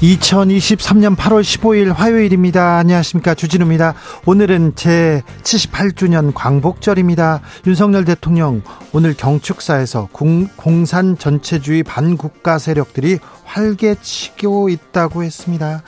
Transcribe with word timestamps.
2023년 0.00 1.16
8월 1.16 1.42
15일 1.42 1.92
화요일입니다. 1.92 2.76
안녕하십니까. 2.78 3.34
주진우입니다. 3.34 3.94
오늘은 4.26 4.74
제 4.76 5.22
78주년 5.42 6.32
광복절입니다. 6.34 7.40
윤석열 7.66 8.04
대통령 8.04 8.62
오늘 8.92 9.14
경축사에서 9.14 10.08
공, 10.12 10.46
공산 10.54 11.18
전체주의 11.18 11.82
반국가 11.82 12.58
세력들이 12.58 13.18
활개치고 13.44 14.68
있다고 14.68 15.24
했습니다. 15.24 15.82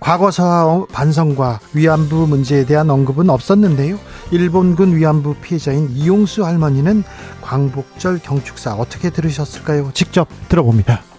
과거사와 0.00 0.86
반성과 0.92 1.60
위안부 1.74 2.26
문제에 2.26 2.66
대한 2.66 2.90
언급은 2.90 3.30
없었는데요. 3.30 3.98
일본군 4.32 4.96
위안부 4.96 5.36
피해자인 5.36 5.88
이용수 5.90 6.44
할머니는 6.44 7.04
광복절 7.40 8.18
경축사 8.18 8.74
어떻게 8.74 9.10
들으셨을까요? 9.10 9.92
직접 9.94 10.28
들어봅니다. 10.48 11.13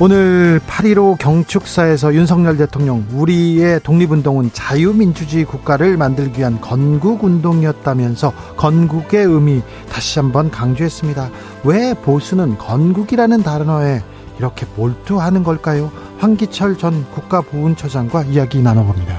오늘 0.00 0.60
8.15 0.64 1.18
경축사에서 1.18 2.14
윤석열 2.14 2.56
대통령 2.56 3.04
우리의 3.12 3.80
독립운동은 3.82 4.52
자유민주주의 4.52 5.44
국가를 5.44 5.96
만들기 5.96 6.38
위한 6.38 6.60
건국운동이었다면서 6.60 8.32
건국의 8.56 9.24
의미 9.24 9.60
다시 9.90 10.20
한번 10.20 10.52
강조했습니다. 10.52 11.30
왜 11.64 11.94
보수는 11.94 12.58
건국이라는 12.58 13.42
단어에 13.42 14.00
이렇게 14.38 14.66
몰두하는 14.76 15.42
걸까요? 15.42 15.90
황기철 16.18 16.78
전 16.78 17.04
국가보훈처장과 17.10 18.22
이야기 18.26 18.62
나눠봅니다. 18.62 19.18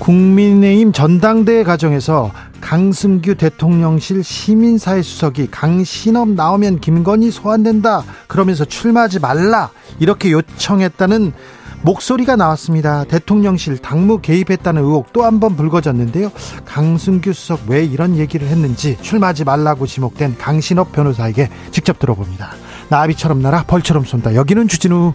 국민의힘 0.00 0.92
전당대회 0.92 1.62
과정에서 1.62 2.32
강승규 2.68 3.36
대통령실 3.36 4.22
시민사회 4.22 5.00
수석이 5.00 5.46
강신업 5.50 6.28
나오면 6.28 6.80
김건희 6.80 7.30
소환된다 7.30 8.04
그러면서 8.26 8.66
출마하지 8.66 9.20
말라 9.20 9.70
이렇게 9.98 10.30
요청했다는 10.32 11.32
목소리가 11.80 12.36
나왔습니다. 12.36 13.04
대통령실 13.04 13.78
당무 13.78 14.20
개입했다는 14.20 14.82
의혹 14.82 15.14
또 15.14 15.22
한 15.24 15.40
번 15.40 15.56
불거졌는데요. 15.56 16.30
강승규 16.66 17.32
수석 17.32 17.60
왜 17.68 17.86
이런 17.86 18.18
얘기를 18.18 18.46
했는지 18.46 18.98
출마하지 19.00 19.44
말라고 19.44 19.86
지목된 19.86 20.36
강신업 20.36 20.92
변호사에게 20.92 21.48
직접 21.70 21.98
들어봅니다. 21.98 22.50
나비처럼 22.90 23.40
날아 23.40 23.62
벌처럼 23.62 24.04
쏜다. 24.04 24.34
여기는 24.34 24.68
주진우 24.68 25.14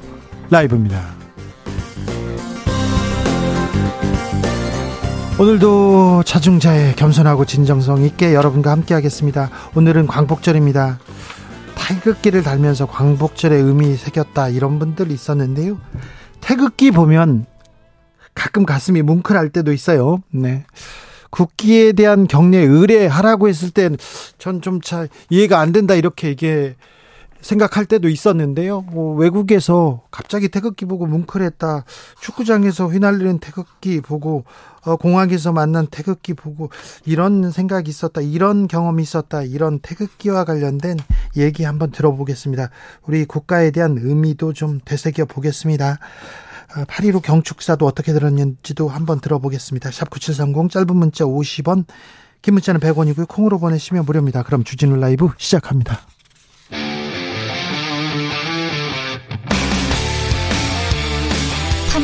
라이브입니다. 0.49 1.22
오늘도 5.39 6.23
차중자의 6.25 6.95
겸손하고 6.95 7.45
진정성 7.45 8.03
있게 8.03 8.33
여러분과 8.33 8.71
함께 8.71 8.93
하겠습니다. 8.93 9.49
오늘은 9.75 10.07
광복절입니다. 10.07 10.99
태극기를 11.75 12.43
달면서 12.43 12.85
광복절의 12.85 13.61
의미 13.61 13.95
새겼다 13.95 14.49
이런 14.49 14.77
분들 14.79 15.11
있었는데요. 15.11 15.79
태극기 16.39 16.91
보면 16.91 17.45
가끔 18.35 18.65
가슴이 18.65 19.01
뭉클할 19.01 19.49
때도 19.49 19.73
있어요. 19.73 20.21
네. 20.31 20.65
국기에 21.31 21.93
대한 21.93 22.27
경례 22.27 22.59
의례하라고 22.59 23.47
했을 23.49 23.71
땐 23.71 23.97
전 24.37 24.61
좀 24.61 24.81
잘 24.81 25.09
이해가 25.31 25.59
안 25.59 25.71
된다 25.71 25.95
이렇게 25.95 26.29
이게 26.29 26.75
생각할 27.43 27.85
때도 27.85 28.09
있었는데요. 28.09 28.81
뭐 28.81 29.15
외국에서 29.15 30.01
갑자기 30.09 30.49
태극기 30.49 30.85
보고 30.85 31.05
뭉클했다. 31.05 31.85
축구장에서 32.21 32.87
휘날리는 32.87 33.39
태극기 33.39 34.01
보고 34.01 34.45
어, 34.85 34.95
공항에서 34.95 35.51
만난 35.51 35.85
태극기 35.87 36.33
보고 36.33 36.69
이런 37.05 37.51
생각이 37.51 37.89
있었다. 37.89 38.21
이런 38.21 38.67
경험이 38.67 39.03
있었다. 39.03 39.43
이런 39.43 39.79
태극기와 39.79 40.45
관련된 40.45 40.97
얘기 41.37 41.63
한번 41.63 41.91
들어보겠습니다. 41.91 42.69
우리 43.03 43.25
국가에 43.25 43.71
대한 43.71 43.97
의미도 44.01 44.53
좀 44.53 44.79
되새겨 44.83 45.25
보겠습니다. 45.25 45.99
8.15 46.73 47.17
어, 47.17 47.19
경축사도 47.19 47.85
어떻게 47.85 48.13
들었는지도 48.13 48.87
한번 48.87 49.19
들어보겠습니다. 49.19 49.91
샵 49.91 50.09
9730 50.09 50.71
짧은 50.71 50.95
문자 50.95 51.25
50원 51.25 51.85
긴 52.41 52.55
문자는 52.55 52.81
100원이고요. 52.81 53.27
콩으로 53.27 53.59
보내시면 53.59 54.05
무료입니다. 54.05 54.43
그럼 54.43 54.63
주진우 54.63 54.97
라이브 54.97 55.29
시작합니다. 55.37 55.99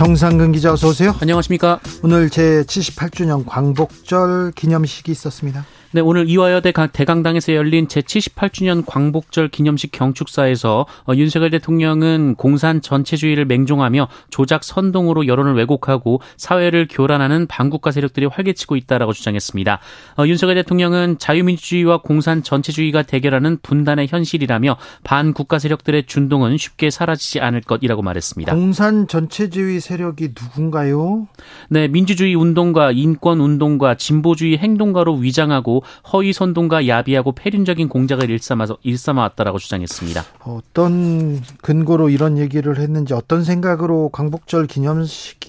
정상근 0.00 0.52
기자 0.52 0.72
어서 0.72 0.88
오세요. 0.88 1.14
안녕하십니까. 1.20 1.78
오늘 2.02 2.30
제 2.30 2.62
78주년 2.62 3.44
광복절 3.46 4.52
기념식이 4.52 5.12
있었습니다. 5.12 5.66
네, 5.92 6.00
오늘 6.00 6.28
이화여대 6.28 6.72
대강당에서 6.92 7.52
열린 7.54 7.88
제78주년 7.88 8.84
광복절 8.86 9.48
기념식 9.48 9.90
경축사에서 9.90 10.86
어, 11.08 11.12
윤석열 11.16 11.50
대통령은 11.50 12.36
공산 12.36 12.80
전체주의를 12.80 13.44
맹종하며 13.46 14.06
조작 14.30 14.62
선동으로 14.62 15.26
여론을 15.26 15.54
왜곡하고 15.54 16.20
사회를 16.36 16.86
교란하는 16.88 17.48
반국가 17.48 17.90
세력들이 17.90 18.26
활개치고 18.26 18.76
있다라고 18.76 19.12
주장했습니다. 19.12 19.80
어, 20.16 20.26
윤석열 20.28 20.54
대통령은 20.54 21.18
자유민주주의와 21.18 22.02
공산 22.02 22.44
전체주의가 22.44 23.02
대결하는 23.02 23.58
분단의 23.60 24.06
현실이라며 24.06 24.76
반국가 25.02 25.58
세력들의 25.58 26.06
준동은 26.06 26.56
쉽게 26.56 26.90
사라지지 26.90 27.40
않을 27.40 27.62
것이라고 27.62 28.02
말했습니다. 28.02 28.54
공산 28.54 29.08
전체주의 29.08 29.80
세력이 29.80 30.34
누군가요? 30.40 31.26
네, 31.68 31.88
민주주의 31.88 32.36
운동가, 32.36 32.92
인권 32.92 33.40
운동가, 33.40 33.96
진보주의 33.96 34.56
행동가로 34.56 35.14
위장하고 35.16 35.79
허위 36.12 36.32
선동과 36.32 36.86
야비하고 36.86 37.32
폐륜적인 37.32 37.88
공작을 37.88 38.30
일삼아서 38.30 38.78
일삼아왔다라고 38.82 39.58
주장했습니다. 39.58 40.24
어떤 40.44 41.40
근거로 41.62 42.08
이런 42.08 42.38
얘기를 42.38 42.78
했는지 42.78 43.14
어떤 43.14 43.44
생각으로 43.44 44.10
광복절 44.12 44.66
기념식 44.66 45.40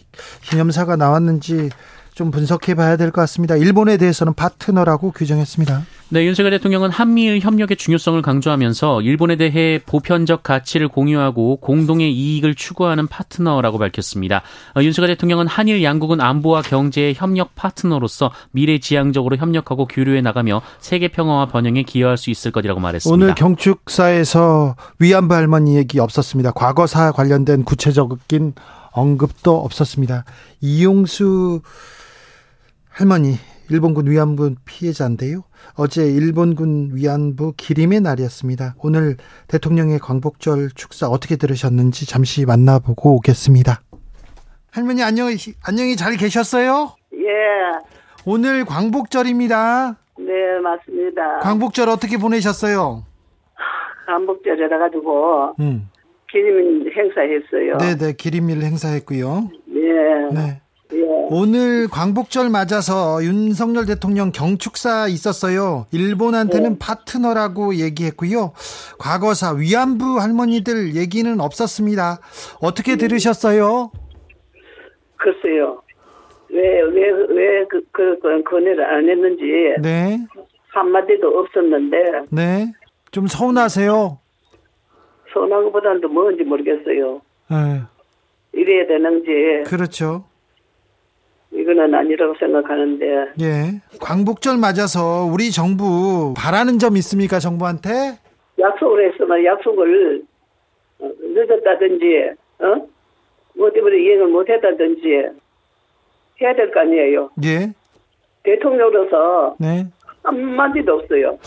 기념사가 0.50 0.96
나왔는지 0.96 1.70
좀 2.14 2.30
분석해 2.32 2.76
봐야 2.76 2.98
될 2.98 3.12
것 3.12 3.22
같습니다. 3.22 3.56
일본에 3.56 3.98
대해서는 3.98 4.34
파트너라고 4.34 5.12
규정했습니다. 5.12 5.84
네, 6.14 6.26
윤석열 6.26 6.52
대통령은 6.52 6.90
한미일 6.90 7.40
협력의 7.40 7.78
중요성을 7.78 8.22
강조하면서 8.22 9.02
일본에 9.02 9.38
대해 9.38 9.80
보편적 9.86 10.44
가치를 10.44 10.90
공유하고 10.90 11.62
공동의 11.62 12.12
이익을 12.12 12.54
추구하는 12.54 13.08
파트너라고 13.08 13.78
밝혔습니다. 13.78 14.42
어, 14.76 14.82
윤석열 14.82 15.08
대통령은 15.12 15.48
한일 15.48 15.82
양국은 15.82 16.20
안보와 16.20 16.64
경제의 16.64 17.14
협력 17.16 17.56
파트너로서 17.56 18.34
미래지향적으로 18.52 19.38
협력하고 19.38 19.88
교류해 19.88 20.20
나가며 20.20 20.62
세계 20.80 21.08
평화와 21.08 21.46
번영에 21.46 21.84
기여할 21.84 22.18
수 22.18 22.30
있을 22.30 22.52
것이라고 22.52 22.82
말했습니다. 22.82 23.16
오늘 23.16 23.34
경축사에서 23.34 24.76
위안부 25.00 25.34
할머니 25.34 25.78
얘기 25.78 25.98
없었습니다. 25.98 26.52
과거사 26.52 27.14
관련된 27.14 27.64
구체적인 27.64 28.54
언급도 28.92 29.64
없었습니다. 29.64 30.26
이용수 30.60 31.62
할머니 32.90 33.38
일본군 33.72 34.08
위안부 34.08 34.56
피해자인데요. 34.66 35.44
어제 35.78 36.04
일본군 36.06 36.92
위안부 36.94 37.54
기림의 37.56 38.02
날이었습니다. 38.02 38.76
오늘 38.84 39.16
대통령의 39.48 40.00
광복절 40.00 40.70
축사 40.76 41.08
어떻게 41.08 41.38
들으셨는지 41.38 42.06
잠시 42.06 42.46
만나보고 42.46 43.16
오겠습니다. 43.16 43.82
할머니 44.72 45.04
안녕히 45.04 45.36
안녕히 45.66 45.96
잘 45.96 46.18
계셨어요? 46.18 46.96
예. 47.14 47.28
오늘 48.26 48.66
광복절입니다. 48.66 49.96
네, 50.20 50.60
맞습니다. 50.62 51.40
광복절 51.40 51.88
어떻게 51.90 52.18
보내셨어요? 52.18 53.06
광복절이라 54.06 54.78
가지고 54.80 55.54
음. 55.62 55.88
기념 56.30 56.86
행사했어요. 56.92 57.78
네 57.78 57.96
네 57.98 58.14
기림일 58.14 58.62
행사했고요. 58.64 59.50
네. 59.68 59.82
네. 60.34 60.62
예. 60.94 61.02
오늘 61.30 61.88
광복절 61.88 62.50
맞아서 62.50 63.24
윤석열 63.24 63.86
대통령 63.86 64.32
경축사 64.32 65.08
있었어요. 65.08 65.86
일본한테는 65.92 66.80
파트너라고 66.80 67.76
얘기했고요. 67.76 68.54
과거사 69.00 69.54
위안부 69.54 70.20
할머니들 70.20 70.96
얘기는 70.96 71.40
없었습니다. 71.40 72.20
어떻게 72.62 72.98
들으셨어요? 72.98 73.92
글쎄요. 75.16 75.82
왜, 76.50 76.82
왜, 76.82 77.12
왜, 77.30 77.66
그, 77.70 77.82
그, 77.92 78.20
그, 78.20 78.44
건의를 78.44 78.84
안 78.84 79.08
했는지, 79.08 79.44
네, 79.82 80.18
한마디도 80.70 81.28
없었는데, 81.28 81.98
네. 82.30 82.74
좀 83.12 83.28
서운하세요. 83.28 84.20
서운한 85.34 85.64
것보다는 85.66 86.02
더 86.02 86.08
뭔지 86.10 86.44
모르겠어요. 86.44 87.22
네, 87.50 87.82
이래야 88.52 88.86
되는지, 88.86 89.70
그렇죠. 89.70 90.26
이거는 91.62 91.94
아니라고 91.94 92.34
생각하는데, 92.40 93.06
예. 93.42 93.82
광복절 94.02 94.58
맞아서 94.58 95.26
우리 95.32 95.52
정부 95.52 96.34
바라는 96.36 96.80
점 96.80 96.98
있습니까, 96.98 97.40
정부한테? 97.40 98.18
약속을 98.60 99.12
했으면 99.14 99.46
약속을 99.46 100.22
어, 101.00 101.10
늦었다든지, 101.22 102.06
어? 102.60 102.88
뭐 103.58 103.72
때문에 103.72 103.98
이행을 104.04 104.28
못 104.28 104.50
했다든지, 104.50 105.08
해야 106.42 106.56
될 106.56 106.72
거 106.72 106.80
아니에요. 106.82 107.30
예. 107.44 107.72
대통령으로서 108.44 109.56
네. 109.60 109.86
한마디도 110.24 110.94
없어요. 110.94 111.38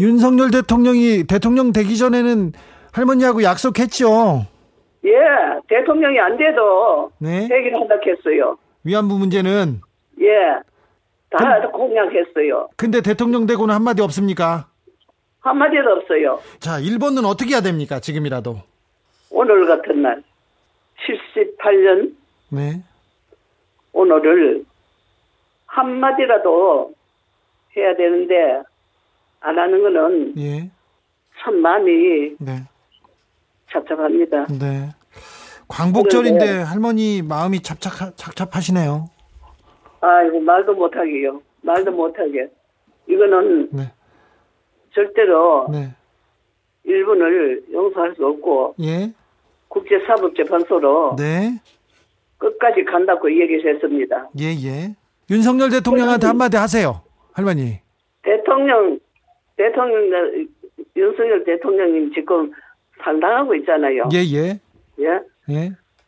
윤석열 0.00 0.50
대통령이 0.50 1.24
대통령 1.28 1.72
되기 1.72 1.96
전에는 1.96 2.52
할머니하고 2.92 3.42
약속했죠. 3.44 4.42
예, 5.04 5.10
대통령이 5.68 6.18
안 6.18 6.36
돼도 6.36 7.10
네. 7.18 7.42
얘기를 7.44 7.74
한다 7.74 7.94
했어요. 8.04 8.56
위안부 8.84 9.18
문제는 9.18 9.80
예, 10.20 10.60
다 11.30 11.68
공약했어요. 11.70 12.68
근데 12.76 13.00
대통령 13.00 13.46
되고는 13.46 13.74
한마디 13.74 14.02
없습니까? 14.02 14.68
한마디도 15.40 15.90
없어요. 15.90 16.40
자, 16.60 16.78
일본은 16.78 17.24
어떻게 17.24 17.52
해야 17.52 17.60
됩니까? 17.60 17.98
지금이라도. 18.00 18.58
오늘 19.30 19.66
같은 19.66 20.02
날, 20.02 20.22
78년 21.06 22.14
네. 22.50 22.82
오늘을 23.92 24.64
한마디라도 25.66 26.92
해야 27.76 27.96
되는데, 27.96 28.62
안 29.40 29.58
하는 29.58 29.82
거는 29.82 30.34
예. 30.38 30.70
참 31.40 31.56
마음이 31.56 32.36
네. 32.38 32.62
착잡합니다. 33.72 34.46
네. 34.46 34.90
광복절인데 35.72 36.62
할머니 36.62 37.22
마음이 37.22 37.60
착착 37.60 38.16
착잡하시네요. 38.16 39.08
아이고, 40.00 40.40
말도 40.40 40.74
못하게요. 40.74 41.40
말도 41.62 41.92
못하게. 41.92 42.50
이거는 43.08 43.70
네. 43.72 43.92
절대로 44.94 45.66
네. 45.72 45.94
일본을 46.84 47.64
용서할 47.72 48.14
수 48.14 48.26
없고, 48.26 48.74
예. 48.82 49.12
국제사법재판소로 49.68 51.16
네. 51.16 51.58
끝까지 52.36 52.84
간다고 52.84 53.30
얘기를 53.30 53.74
했습니다. 53.74 54.28
예, 54.38 54.46
예. 54.46 54.94
윤석열 55.30 55.70
대통령한테 55.70 56.26
한마디 56.26 56.58
하세요. 56.58 57.00
할머니. 57.32 57.80
대통령, 58.22 58.98
대통령, 59.56 60.48
윤석열 60.94 61.44
대통령님 61.44 62.12
지금 62.12 62.52
상당하고 63.02 63.54
있잖아요. 63.54 64.08
예, 64.12 64.18
예. 64.18 64.60
예? 64.98 65.04
예. 65.04 65.31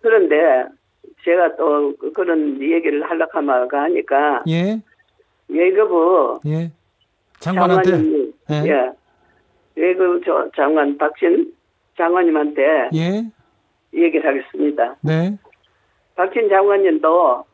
그런데 0.00 0.66
제가 1.24 1.56
또 1.56 1.94
그런 2.14 2.60
얘기를 2.60 3.02
하려고 3.08 3.76
하니까 3.76 4.42
예. 4.48 4.80
외교부 5.48 6.40
예. 6.46 6.70
장관한테 7.40 7.90
장관님, 7.90 8.32
예. 8.50 8.54
예. 8.66 8.92
외교부 9.76 10.20
저 10.24 10.48
장관 10.54 10.96
박진 10.98 11.52
장관님한테 11.96 12.90
예. 12.94 13.24
얘기를 13.94 14.26
하겠습니다. 14.28 14.96
네. 15.02 15.36
박진 16.14 16.48
장관님도 16.48 17.44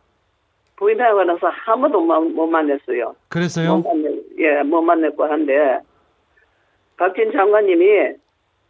부인하고 0.76 1.24
나서 1.24 1.50
아무도 1.66 2.00
못, 2.00 2.20
못 2.20 2.46
만났어요. 2.46 3.14
그랬어요? 3.28 3.76
못 3.76 3.94
만났, 3.94 4.12
예, 4.38 4.62
못 4.62 4.82
만났고 4.82 5.24
한데 5.24 5.78
박진 6.96 7.32
장관님이 7.32 8.14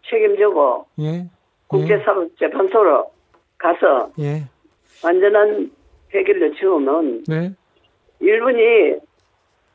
책임지고 0.09 0.87
예. 1.01 1.27
국제사법재판소로 1.71 3.11
가서 3.59 4.11
예. 4.19 4.43
완전한 5.05 5.71
해결을 6.13 6.55
지으면 6.57 7.25
네. 7.29 7.53
일본이 8.19 8.99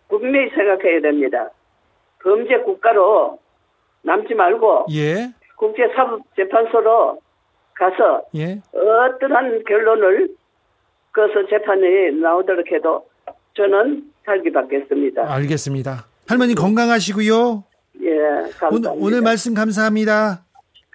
분명히 0.09 0.49
생각해야 0.49 1.01
됩니다. 1.01 1.49
범죄 2.21 2.57
국가로 2.59 3.39
남지 4.03 4.35
말고 4.35 4.87
예. 4.91 5.31
국제사법재판소로 5.57 7.19
가서 7.73 8.23
예. 8.35 8.61
어떠한 8.73 9.63
결론을 9.65 10.29
그것을 11.11 11.47
재판이 11.49 12.21
나오도록 12.21 12.69
해도 12.71 13.07
저는 13.55 14.11
살기 14.25 14.51
받겠습니다. 14.51 15.33
알겠습니다. 15.33 16.07
할머니 16.27 16.55
건강하시고요. 16.55 17.63
예, 18.01 18.17
감사합니다. 18.59 18.91
오늘, 18.91 19.03
오늘 19.03 19.21
말씀 19.21 19.53
감사합니다. 19.53 20.44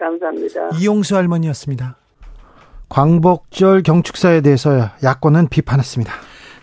감사합니다. 0.00 0.70
이용수 0.78 1.16
할머니였습니다. 1.16 1.96
광복절 2.88 3.82
경축사에 3.82 4.40
대해서 4.40 4.90
야권은 5.04 5.48
비판했습니다. 5.48 6.12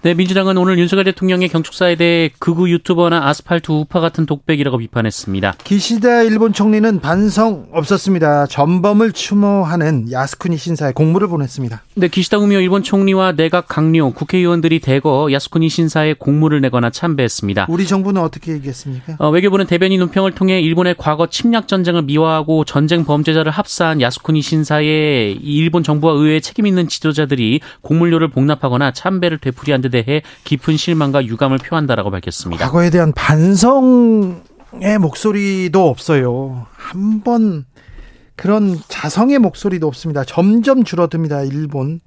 네, 0.08 0.14
민주당은 0.14 0.56
오늘 0.56 0.80
윤석열 0.80 1.04
대통령의 1.04 1.50
경축사에 1.50 1.96
대해 1.96 2.30
극우 2.40 2.70
유튜버나 2.70 3.28
아스팔트 3.28 3.74
우파 3.74 4.00
같은 4.00 4.26
독백이라고 4.26 4.78
비판했습니다. 4.78 5.56
기시다 5.66 6.24
일본 6.24 6.54
총리는 6.54 7.02
반성 7.02 7.68
없었습니다. 7.74 8.46
전범을 8.46 9.12
추모하는 9.12 10.10
야스쿠니 10.10 10.56
신사에 10.56 10.94
공물을 10.94 11.28
보냈습니다. 11.28 11.84
네, 11.96 12.08
기시다 12.08 12.38
후미오 12.38 12.62
일본 12.62 12.84
총리와 12.84 13.34
내각 13.34 13.68
강요, 13.68 14.14
국회의원들이 14.14 14.80
대거 14.80 15.28
야스쿠니 15.34 15.68
신사에 15.68 16.14
공물을 16.14 16.62
내거나 16.62 16.90
참배했습니다. 16.90 17.66
우리 17.68 17.86
정부는 17.86 18.22
어떻게 18.22 18.54
얘기했습니까? 18.54 19.18
어, 19.20 19.30
외교부는 19.30 19.66
대변인 19.66 20.00
논평을 20.00 20.32
통해 20.32 20.62
일본의 20.62 20.96
과거 20.98 21.28
침략 21.28 21.68
전쟁을 21.68 22.04
미화하고 22.04 22.64
전쟁 22.64 23.04
범죄자를 23.04 23.52
합사한 23.52 24.00
야스쿠니 24.00 24.42
신사에 24.42 25.32
일본 25.42 25.84
정부와 25.84 26.14
의회에 26.14 26.40
책임 26.40 26.66
있는 26.66 26.88
지도자들이 26.88 27.60
공물료를 27.82 28.30
복납하거나 28.30 28.92
참배를 28.92 29.40
되풀이한 29.40 29.82
데 29.82 29.97
대해 30.04 30.22
깊은 30.44 30.78
실망과 30.78 31.26
유감을 31.26 31.58
표한다라고 31.58 32.12
밝혔습니다. 32.12 32.66
과거에 32.66 32.90
대한 32.90 33.12
반성의 33.14 34.42
목소리도 35.00 35.88
없어요. 35.88 36.68
한번 36.74 37.66
그런 38.36 38.78
자성의 38.88 39.40
목소리도 39.40 39.88
없습니다. 39.88 40.24
점점 40.24 40.84
줄어듭니다. 40.84 41.44
일본. 41.44 42.02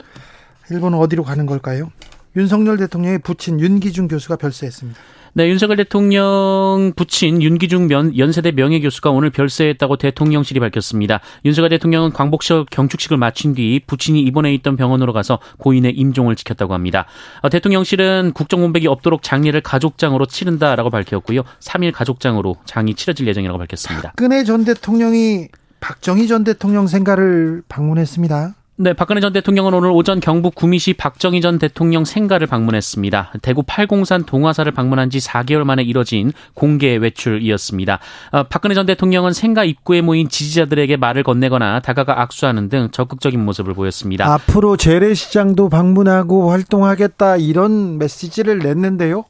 일본은 0.71 0.99
어디로 0.99 1.25
가는 1.25 1.47
걸까요? 1.47 1.91
윤석열 2.37 2.77
대통령의 2.77 3.19
부친 3.19 3.59
윤기중 3.59 4.07
교수가 4.07 4.37
별세했습니다. 4.37 4.99
네, 5.33 5.49
윤석열 5.49 5.77
대통령 5.77 6.93
부친 6.97 7.41
윤기중 7.41 7.87
면, 7.87 8.19
연세대 8.19 8.51
명예교수가 8.51 9.11
오늘 9.11 9.31
별세했다고 9.31 9.97
대통령실이 9.97 10.59
밝혔습니다. 10.59 11.21
윤석열 11.45 11.71
대통령은 11.71 12.13
광복절 12.13 12.67
경축식을 12.71 13.17
마친 13.17 13.55
뒤 13.55 13.81
부친이 13.87 14.21
입원해 14.23 14.53
있던 14.55 14.77
병원으로 14.77 15.13
가서 15.13 15.39
고인의 15.59 15.93
임종을 15.93 16.35
지켰다고 16.35 16.75
합니다. 16.75 17.07
어, 17.43 17.49
대통령실은 17.49 18.33
국정문백이 18.35 18.89
없도록 18.89 19.23
장례를 19.23 19.61
가족장으로 19.61 20.27
치른다라고 20.27 20.91
밝혔고요. 20.91 21.43
3일 21.61 21.93
가족장으로 21.93 22.57
장이 22.65 22.95
치러질 22.95 23.29
예정이라고 23.29 23.59
밝혔습니다. 23.59 24.09
박근혜 24.09 24.43
전 24.43 24.65
대통령이 24.65 25.49
박정희 25.79 26.27
전 26.27 26.43
대통령 26.43 26.89
생가를 26.89 27.63
방문했습니다. 27.69 28.55
네, 28.83 28.95
박근혜 28.95 29.21
전 29.21 29.35
대통령은 29.35 29.75
오늘 29.75 29.91
오전 29.91 30.21
경북 30.21 30.55
구미시 30.55 30.95
박정희 30.95 31.43
전 31.43 31.59
대통령 31.59 32.07
생가를 32.07 32.47
방문했습니다. 32.47 33.33
대구 33.43 33.63
팔공산 33.63 34.25
동화사를 34.25 34.73
방문한 34.73 35.11
지 35.11 35.19
4개월 35.19 35.65
만에 35.65 35.83
이뤄진 35.83 36.33
공개 36.55 36.97
외출이었습니다. 36.97 37.99
어, 38.33 38.43
박근혜 38.45 38.75
전 38.75 38.87
대통령은 38.87 39.35
생가 39.35 39.65
입구에 39.65 40.01
모인 40.01 40.31
지지자들에게 40.31 40.97
말을 40.97 41.25
건네거나 41.25 41.81
다가가 41.81 42.23
악수하는 42.23 42.71
등 42.71 42.89
적극적인 42.91 43.45
모습을 43.45 43.75
보였습니다. 43.75 44.33
앞으로 44.33 44.79
재래시장도 44.79 45.69
방문하고 45.69 46.51
활동하겠다 46.51 47.37
이런 47.37 47.99
메시지를 47.99 48.61
냈는데요. 48.61 49.27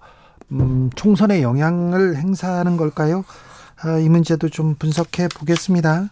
음, 0.53 0.91
총선에 0.95 1.43
영향을 1.43 2.15
행사하는 2.15 2.77
걸까요? 2.77 3.25
아, 3.83 3.99
이 3.99 4.09
문제도 4.09 4.49
좀 4.49 4.77
분석해 4.77 5.27
보겠습니다. 5.35 6.09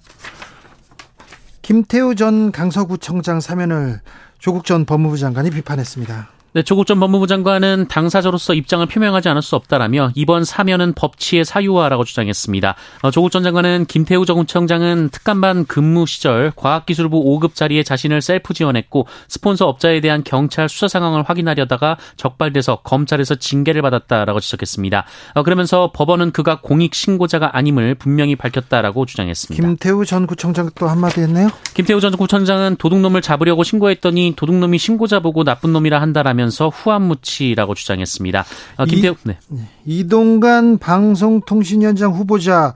김태우 1.68 2.14
전 2.14 2.50
강서구청장 2.50 3.40
사면을 3.40 4.00
조국 4.38 4.64
전 4.64 4.87
법무부 4.87 5.18
장관이 5.18 5.50
비판했습니다. 5.50 6.38
네, 6.58 6.64
조국 6.64 6.88
전 6.88 6.98
법무부 6.98 7.28
장관은 7.28 7.86
당사자로서 7.88 8.52
입장을 8.52 8.84
표명하지 8.84 9.28
않을 9.28 9.42
수 9.42 9.54
없다라며 9.54 10.10
이번 10.16 10.42
사면은 10.42 10.92
법치의 10.92 11.44
사유화라고 11.44 12.02
주장했습니다. 12.02 12.74
어, 13.02 13.12
조국 13.12 13.30
전 13.30 13.44
장관은 13.44 13.84
김태우 13.86 14.26
정청장은 14.26 15.10
특감반 15.10 15.66
근무 15.66 16.04
시절 16.06 16.50
과학기술부 16.56 17.16
5급 17.16 17.54
자리에 17.54 17.84
자신을 17.84 18.22
셀프 18.22 18.54
지원했고 18.54 19.06
스폰서 19.28 19.68
업자에 19.68 20.00
대한 20.00 20.24
경찰 20.24 20.68
수사 20.68 20.88
상황을 20.88 21.22
확인하려다가 21.22 21.96
적발돼서 22.16 22.80
검찰에서 22.82 23.36
징계를 23.36 23.80
받았다라고 23.80 24.40
지적했습니다. 24.40 25.04
어, 25.34 25.44
그러면서 25.44 25.92
법원은 25.94 26.32
그가 26.32 26.58
공익 26.60 26.92
신고자가 26.92 27.56
아님을 27.56 27.94
분명히 27.94 28.34
밝혔다라고 28.34 29.06
주장했습니다. 29.06 29.64
김태우 29.64 30.04
전 30.04 30.26
구청장 30.26 30.70
또 30.74 30.88
한마디 30.88 31.20
했네요. 31.20 31.50
김태우 31.74 32.00
전 32.00 32.16
구청장은 32.16 32.78
도둑놈을 32.80 33.22
잡으려고 33.22 33.62
신고했더니 33.62 34.34
도둑놈이 34.34 34.76
신고자 34.78 35.20
보고 35.20 35.44
나쁜 35.44 35.72
놈이라 35.72 36.00
한다라며 36.00 36.48
하면서 36.49 36.69
후안무치라고 36.69 37.75
주장했습니다. 37.75 38.45
어, 38.78 38.85
김태우 38.87 39.14
네. 39.23 39.38
이동관 39.85 40.78
방송통신위원장 40.78 42.12
후보자 42.12 42.75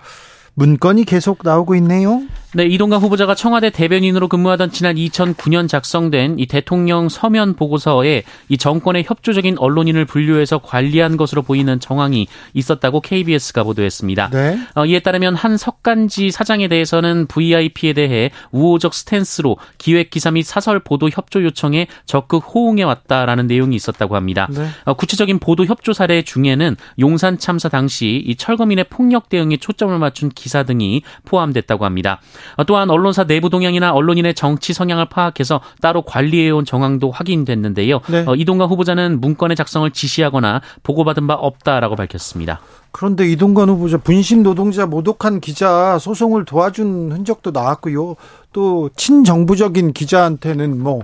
문건이 0.55 1.05
계속 1.05 1.41
나오고 1.43 1.75
있네요. 1.76 2.23
네, 2.54 2.66
이동관 2.66 3.00
후보자가 3.00 3.35
청와대 3.35 3.71
대변인으로 3.71 4.28
근무하던 4.28 4.73
지난 4.73 4.97
2009년 4.97 5.68
작성된 5.68 6.38
이 6.38 6.44
대통령 6.44 7.09
서면 7.09 7.54
보고서에 7.54 8.25
이 8.50 8.59
정권의 8.59 9.04
협조적인 9.06 9.56
언론인을 9.56 10.04
분류해서 10.04 10.59
관리한 10.59 11.16
것으로 11.16 11.40
보이는 11.40 11.80
정황이 11.80 12.26
있었다고 12.52 13.00
KBS가 13.00 13.62
보도했습니다. 13.62 14.28
네. 14.28 14.59
어, 14.75 14.85
이에 14.85 14.99
따르면 14.99 15.35
한 15.35 15.56
석간지 15.56 16.30
사장에 16.30 16.68
대해서는 16.68 17.26
VIP에 17.26 17.94
대해 17.94 18.30
우호적 18.50 18.92
스탠스로 18.92 19.56
기획 19.78 20.11
기사 20.11 20.30
및 20.30 20.42
사설 20.42 20.78
보도 20.78 21.09
협조 21.09 21.42
요청에 21.44 21.87
적극 22.04 22.44
호응해 22.54 22.82
왔다라는 22.82 23.47
내용이 23.47 23.76
있었다고 23.76 24.14
합니다. 24.14 24.47
네. 24.50 24.68
어, 24.85 24.92
구체적인 24.92 25.38
보도 25.38 25.64
협조 25.64 25.94
사례 25.94 26.21
중에는 26.21 26.76
용산 26.99 27.38
참사 27.38 27.71
당시 27.71 28.23
이 28.26 28.37
철거민의 28.37 28.85
폭력 28.90 29.30
대응에 29.30 29.56
초점을 29.56 29.99
맞춘 29.99 30.28
기사 30.28 30.64
등이 30.64 31.00
포함됐다고 31.25 31.87
합니다. 31.87 32.21
어, 32.56 32.64
또한 32.64 32.90
언론사 32.90 33.25
내부 33.25 33.50
동향이나 33.50 33.92
언론인의 33.92 34.34
정치 34.34 34.72
성향을 34.72 35.06
파악해서 35.06 35.61
따로 35.80 36.02
관리해온 36.02 36.64
정황도 36.64 37.11
확인됐는데요. 37.11 38.00
네. 38.08 38.25
어, 38.26 38.34
이동관 38.34 38.68
후보자는 38.68 39.20
문건의 39.20 39.56
작성을 39.56 39.90
지시하거나 39.90 40.61
보고받은 40.82 41.26
바 41.26 41.34
없다라고 41.34 41.96
밝혔습니다. 41.96 42.61
그런데 42.92 43.26
이동관 43.30 43.70
후보자 43.70 43.96
분신 43.96 44.42
노동자 44.42 44.84
모독한 44.84 45.40
기자 45.40 45.99
소송을 45.99 46.44
도와준 46.44 47.11
흔적도 47.11 47.50
나왔고요. 47.50 48.16
또 48.52 48.90
친정부적인 48.96 49.94
기자한테는 49.94 50.78
뭐 50.78 51.00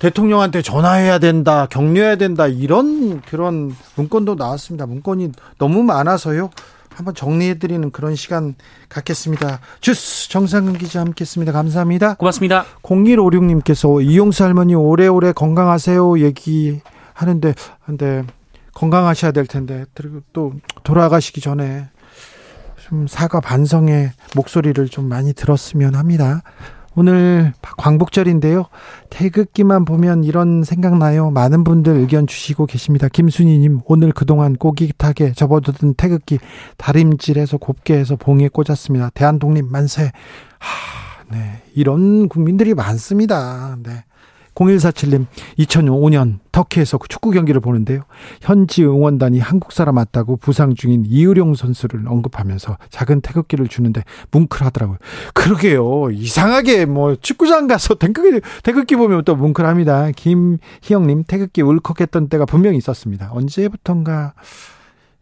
대통령한테 0.00 0.62
전화해야 0.62 1.20
된다, 1.20 1.66
격려해야 1.70 2.16
된다 2.16 2.48
이런 2.48 3.20
그런 3.22 3.74
문건도 3.94 4.34
나왔습니다. 4.34 4.86
문건이 4.86 5.30
너무 5.58 5.84
많아서요. 5.84 6.50
한번 6.98 7.14
정리해드리는 7.14 7.92
그런 7.92 8.16
시간 8.16 8.56
갖겠습니다. 8.88 9.60
주스 9.80 10.28
정상근 10.30 10.78
기자 10.78 11.00
함께했습니다. 11.00 11.52
감사합니다. 11.52 12.14
고맙습니다. 12.14 12.64
0156님께서 12.82 14.04
이용수 14.04 14.42
할머니 14.42 14.74
오래오래 14.74 15.30
건강하세요 15.30 16.18
얘기하는데 16.18 17.54
근데 17.86 18.24
건강하셔야 18.74 19.30
될 19.30 19.46
텐데 19.46 19.84
그리고 19.94 20.22
또 20.32 20.54
돌아가시기 20.82 21.40
전에 21.40 21.88
좀 22.88 23.06
사과 23.06 23.40
반성의 23.40 24.10
목소리를 24.34 24.88
좀 24.88 25.08
많이 25.08 25.32
들었으면 25.34 25.94
합니다. 25.94 26.42
오늘 26.98 27.52
광복절인데요. 27.76 28.64
태극기만 29.08 29.84
보면 29.84 30.24
이런 30.24 30.64
생각나요. 30.64 31.30
많은 31.30 31.62
분들 31.62 31.94
의견 31.94 32.26
주시고 32.26 32.66
계십니다. 32.66 33.06
김순희님, 33.06 33.82
오늘 33.84 34.10
그동안 34.10 34.56
꼬깃하게 34.56 35.30
접어두던 35.34 35.94
태극기 35.94 36.40
다림질해서 36.76 37.58
곱게 37.58 37.94
해서 37.96 38.16
봉에 38.16 38.48
꽂았습니다. 38.48 39.10
대한독립 39.10 39.66
만세. 39.66 40.10
하, 40.58 41.24
네. 41.30 41.62
이런 41.72 42.28
국민들이 42.28 42.74
많습니다. 42.74 43.76
네. 43.80 44.04
0147님, 44.58 45.26
2005년 45.58 46.38
터키에서 46.50 46.98
그 46.98 47.08
축구 47.08 47.30
경기를 47.30 47.60
보는데요. 47.60 48.02
현지 48.42 48.84
응원단이 48.84 49.38
한국 49.38 49.72
사람 49.72 49.94
맞다고 49.94 50.36
부상 50.36 50.74
중인 50.74 51.04
이의룡 51.06 51.54
선수를 51.54 52.08
언급하면서 52.08 52.76
작은 52.90 53.20
태극기를 53.20 53.68
주는데 53.68 54.02
뭉클하더라고요. 54.32 54.98
그러게요. 55.34 56.10
이상하게 56.10 56.86
뭐 56.86 57.14
축구장 57.16 57.68
가서 57.68 57.94
태극기, 57.94 58.40
태극기 58.62 58.96
보면 58.96 59.24
또 59.24 59.36
뭉클합니다. 59.36 60.10
김희영님, 60.12 61.24
태극기 61.28 61.62
울컥했던 61.62 62.28
때가 62.28 62.44
분명히 62.44 62.78
있었습니다. 62.78 63.30
언제부턴가 63.32 64.34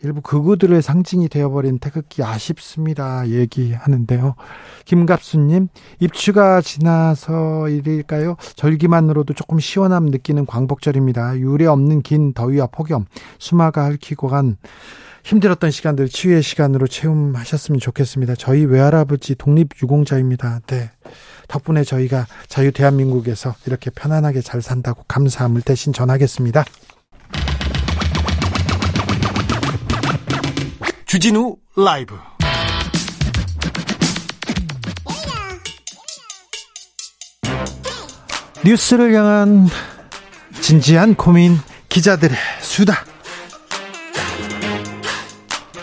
일부 0.03 0.21
극우들의 0.21 0.83
상징이 0.83 1.29
되어버린 1.29 1.79
태극기 1.79 2.23
아쉽습니다. 2.23 3.26
얘기하는데요. 3.29 4.35
김갑수님, 4.85 5.69
입추가 6.00 6.61
지나서 6.61 7.69
일일까요? 7.69 8.37
절기만으로도 8.57 9.35
조금 9.35 9.59
시원함 9.59 10.07
느끼는 10.07 10.47
광복절입니다. 10.47 11.38
유례 11.38 11.67
없는 11.67 12.03
긴 12.03 12.35
더위와 12.35 12.67
폭염, 12.67 13.07
수마가 13.38 13.85
핥히고 13.85 14.29
간 14.29 14.57
힘들었던 15.25 15.73
시간들 15.73 16.09
치유의 16.09 16.43
시간으로 16.43 16.87
체험하셨으면 16.87 17.81
좋겠습니다. 17.81 18.37
저희 18.37 18.65
외할아버지 18.65 19.35
독립유공자입니다. 19.35 20.61
네. 20.69 20.91
덕분에 21.49 21.83
저희가 21.83 22.26
자유 22.49 22.71
대한민국에서 22.71 23.55
이렇게 23.67 23.91
편안하게 23.91 24.41
잘 24.41 24.62
산다고 24.62 25.03
감사함을 25.09 25.62
대신 25.62 25.93
전하겠습니다. 25.93 26.65
주진우 31.16 31.56
라이브 31.76 32.14
뉴스를 38.62 39.14
향한 39.14 39.66
진지한 40.61 41.14
고민 41.14 41.56
기자들의 41.88 42.37
수다 42.61 43.06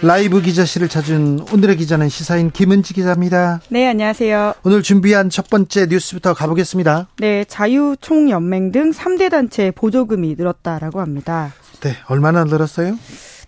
라이브 0.04 0.40
기자실을 0.40 0.88
찾은 0.88 1.48
오늘의 1.52 1.78
기자는 1.78 2.10
시사인 2.10 2.52
김은지 2.52 2.94
기자입니다. 2.94 3.62
네, 3.70 3.88
안녕하세요. 3.88 4.54
오늘 4.62 4.84
준비한 4.84 5.32
첫 5.32 5.50
번째 5.50 5.88
뉴스부터 5.88 6.36
가보겠습니다. 6.36 7.08
네, 7.18 7.44
자유총연맹 7.46 8.72
등 8.72 8.92
3대 8.92 9.32
단체 9.32 9.72
보조금이 9.72 10.36
늘었다라고 10.38 11.02
합니다. 11.02 11.52
네, 11.80 11.96
얼마나 12.06 12.44
늘었어요? 12.44 13.00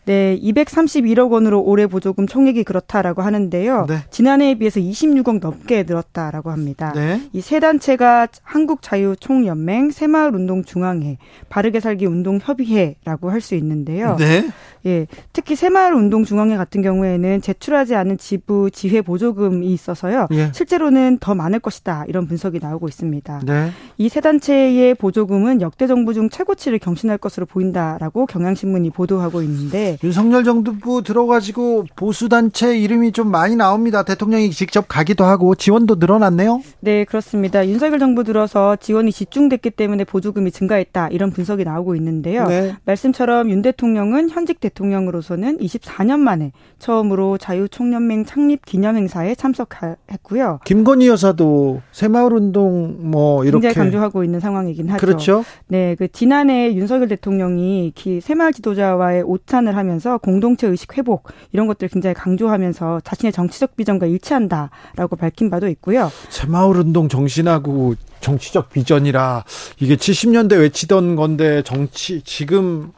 네, 0.05 0.39
231억 0.41 1.31
원으로 1.31 1.61
올해 1.61 1.87
보조금 1.87 2.27
총액이 2.27 2.63
그렇다라고 2.63 3.21
하는데요. 3.21 3.85
네. 3.87 3.99
지난해에 4.09 4.55
비해서 4.55 4.79
26억 4.79 5.39
넘게 5.39 5.83
늘었다라고 5.83 6.51
합니다. 6.51 6.91
네. 6.93 7.21
이세 7.33 7.59
단체가 7.59 8.27
한국자유총연맹, 8.43 9.91
새마을운동중앙회, 9.91 11.17
바르게 11.49 11.79
살기 11.79 12.05
운동협의회라고 12.05 13.31
할 13.31 13.45
수 13.45 13.53
있는데요. 13.55 14.15
네. 14.17 14.49
예, 14.85 15.07
특히 15.33 15.55
새마을운동중앙회 15.55 16.57
같은 16.57 16.81
경우에는 16.81 17.41
제출하지 17.41 17.95
않은 17.95 18.17
지부 18.17 18.69
지회 18.71 19.01
보조금이 19.01 19.67
있어서요. 19.73 20.27
예. 20.31 20.51
실제로는 20.53 21.17
더 21.19 21.33
많을 21.33 21.59
것이다 21.59 22.05
이런 22.07 22.27
분석이 22.27 22.59
나오고 22.59 22.87
있습니다. 22.87 23.41
네. 23.45 23.71
이세 23.97 24.21
단체의 24.21 24.95
보조금은 24.95 25.61
역대 25.61 25.87
정부 25.87 26.13
중 26.13 26.29
최고치를 26.29 26.79
경신할 26.79 27.17
것으로 27.17 27.45
보인다라고 27.45 28.25
경향신문이 28.27 28.91
보도하고 28.91 29.41
있는데 29.41 29.94
윤석열 30.03 30.43
정부 30.43 31.01
들어가지고 31.01 31.85
보수 31.95 32.29
단체 32.29 32.77
이름이 32.77 33.11
좀 33.11 33.29
많이 33.31 33.55
나옵니다. 33.55 34.03
대통령이 34.03 34.51
직접 34.51 34.87
가기도 34.87 35.23
하고 35.23 35.55
지원도 35.55 35.95
늘어났네요. 35.95 36.61
네, 36.79 37.05
그렇습니다. 37.05 37.67
윤석열 37.67 37.99
정부 37.99 38.23
들어서 38.23 38.75
지원이 38.75 39.11
집중됐기 39.11 39.71
때문에 39.71 40.03
보조금이 40.03 40.51
증가했다 40.51 41.09
이런 41.09 41.31
분석이 41.31 41.63
나오고 41.63 41.95
있는데요. 41.95 42.47
네. 42.47 42.75
말씀처럼 42.85 43.49
윤 43.49 43.61
대통령은 43.61 44.29
현직 44.29 44.59
대통령으로서는 44.59 45.57
24년 45.57 46.19
만에 46.19 46.51
처음으로 46.79 47.37
자유총연맹 47.37 48.25
창립 48.25 48.65
기념행사에 48.65 49.35
참석했고요. 49.35 50.59
김건희 50.65 51.07
여사도 51.07 51.81
새마을운동 51.91 52.97
뭐 53.09 53.43
이렇게 53.45 53.67
굉장히 53.67 53.73
강조하고 53.75 54.23
있는 54.23 54.39
상황이긴 54.39 54.89
하죠. 54.89 55.05
그렇죠. 55.05 55.43
네, 55.67 55.95
그 55.95 56.07
지난해 56.11 56.73
윤석열 56.73 57.07
대통령이 57.07 57.93
새마을 58.21 58.53
지도자와의 58.53 59.23
오찬을 59.23 59.75
하면 59.75 59.84
하면서 59.85 60.17
공동체 60.17 60.67
의식 60.67 60.97
회복 60.97 61.29
이런 61.51 61.67
것들 61.67 61.87
굉장히 61.87 62.13
강조하면서 62.15 63.01
자신의 63.03 63.31
정치적 63.31 63.75
비전과 63.75 64.07
일치한다라고 64.07 65.15
밝힌 65.15 65.49
바도 65.49 65.67
있고요. 65.69 66.11
새마을 66.29 66.77
운동 66.77 67.07
정신하고 67.07 67.95
정치적 68.21 68.71
비전이라 68.71 69.45
이게 69.79 69.95
70년대 69.95 70.59
외치던 70.59 71.15
건데 71.15 71.61
정치 71.63 72.21
지금 72.23 72.91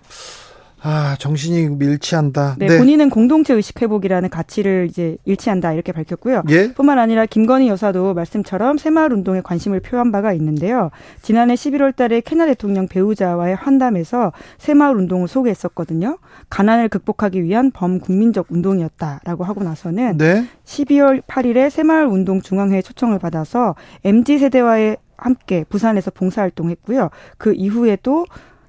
아, 0.82 1.16
정신이 1.20 1.70
밀치한다. 1.70 2.56
네, 2.60 2.68
네, 2.68 2.78
본인은 2.78 3.10
공동체 3.10 3.54
의식 3.54 3.82
회복이라는 3.82 4.30
가치를 4.30 4.88
이제 4.90 5.18
일치한다 5.26 5.74
이렇게 5.74 5.92
밝혔고요. 5.92 6.44
예? 6.50 6.74
뿐만 6.74 7.00
아니라 7.00 7.26
김건희 7.26 7.68
여사도 7.68 8.14
말씀처럼 8.14 8.78
새마을 8.78 9.12
운동에 9.12 9.42
관심을 9.42 9.80
표한 9.80 10.12
바가 10.12 10.34
있는데요. 10.34 10.92
지난해 11.22 11.56
11월 11.56 11.96
달에 11.96 12.22
캐나 12.22 12.46
대통령 12.46 12.88
배우자와의 12.88 13.56
환담에서 13.56 14.34
새마을 14.60 14.96
운동을 14.96 15.28
소개했었거든요. 15.28 16.20
가난을 16.50 16.90
극복하기 16.90 17.44
위한 17.44 17.72
범국민적 17.72 18.48
운동이었다라고 18.50 19.44
하고 19.44 19.64
나서는 19.64 20.18
네? 20.18 20.46
12월 20.66 21.22
8일에 21.24 21.70
새마을 21.70 22.06
운동 22.06 22.42
중앙회에 22.42 22.82
초청을 22.82 23.20
받아서 23.20 23.76
MZ 24.04 24.38
세대와의 24.38 24.98
함께 25.18 25.66
부산에서 25.68 26.12
봉사활동했고요. 26.12 27.10
그 27.38 27.54
이후에도 27.54 28.26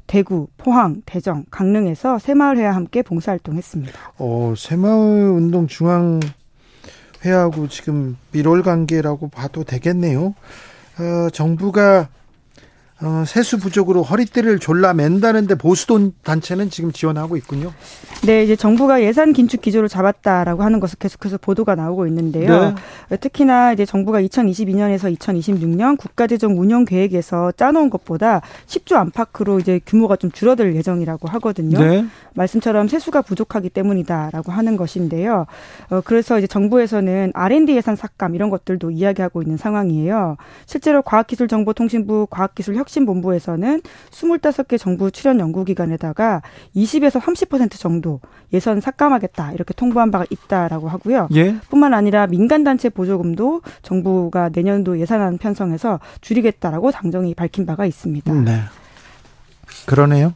대구, 0.09 0.49
포항, 0.57 1.03
대정, 1.07 1.45
강릉에서 1.51 2.19
새마을회와 2.19 2.75
함께 2.75 3.03
봉사활동했습니다. 3.03 3.93
어, 4.19 4.55
새마을운동 4.57 5.69
중앙 5.69 6.19
회하고 7.25 7.69
지금 7.69 8.17
밀월 8.33 8.63
관계라고 8.63 9.29
봐도 9.29 9.65
되겠네요. 9.65 10.35
어, 10.99 11.31
정부가 11.31 12.09
어, 13.01 13.23
세수 13.27 13.59
부족으로 13.59 14.03
허리띠를 14.03 14.59
졸라 14.59 14.93
맨다는데 14.93 15.55
보수돈 15.55 16.15
단체는 16.25 16.69
지금 16.69 16.91
지원하고 16.91 17.37
있군요. 17.37 17.73
네, 18.27 18.43
이제 18.43 18.57
정부가 18.57 19.03
예산 19.03 19.33
긴축 19.33 19.61
기조를 19.61 19.89
잡았다라고 19.89 20.65
하는 20.65 20.81
것을 20.81 20.99
계속해서 20.99 21.39
보도가 21.39 21.77
나오고 21.77 22.09
있는데요. 22.09 22.75
네. 23.09 23.17
특히나 23.19 23.73
이제 23.73 23.87
정부가 23.87 24.21
2022년에서 24.23 25.17
2026년 25.17 25.97
국가재정 25.97 26.59
운영 26.59 26.85
계획에서 26.85 27.53
짜놓은 27.53 27.89
것보다 27.89 28.41
10조 28.67 28.97
안팎으로 28.97 29.61
이제 29.61 29.81
규모가 29.87 30.17
좀 30.17 30.33
줄어들 30.33 30.75
예정이라고 30.75 31.29
하거든요. 31.29 31.79
네. 31.79 32.05
말씀처럼 32.35 32.89
세수가 32.89 33.23
부족하기 33.23 33.71
때문이다라고 33.71 34.51
하는 34.51 34.77
것인데요. 34.77 35.47
어, 35.91 36.01
그래서 36.05 36.39
이제 36.39 36.49
정부에서는 36.49 37.31
R&D 37.33 37.77
예산 37.77 37.95
삭감 37.95 38.35
이런 38.35 38.51
것들도 38.51 38.91
이야기하고 38.91 39.43
있는 39.43 39.57
상황이에요. 39.57 40.37
실제로 40.67 41.03
과학기술정보통신부 41.03 42.27
과학기술혁 42.31 42.88
혁신본부에서는 42.89 43.83
25개 44.11 44.79
정부 44.79 45.11
출연 45.11 45.39
연구기관에다가 45.41 46.43
20에서 46.75 47.21
30% 47.21 47.79
정도 47.79 48.21
예산 48.53 48.81
삭감하겠다 48.81 49.53
이렇게 49.53 49.75
통보한 49.75 50.11
바가 50.11 50.25
있다라고 50.31 50.89
하고요. 50.89 51.29
예? 51.35 51.57
뿐만 51.69 51.95
아니라 51.95 52.27
민간단체 52.27 52.89
보조금도 52.89 53.63
정부가 53.83 54.51
내년도 54.53 54.99
예산안 54.99 55.39
편성해서 55.39 56.01
줄이겠다라고 56.21 56.91
당정이 56.91 57.35
밝힌 57.35 57.67
바가 57.67 57.87
있습니다. 57.87 58.33
네. 58.33 58.61
그러네요. 59.87 60.35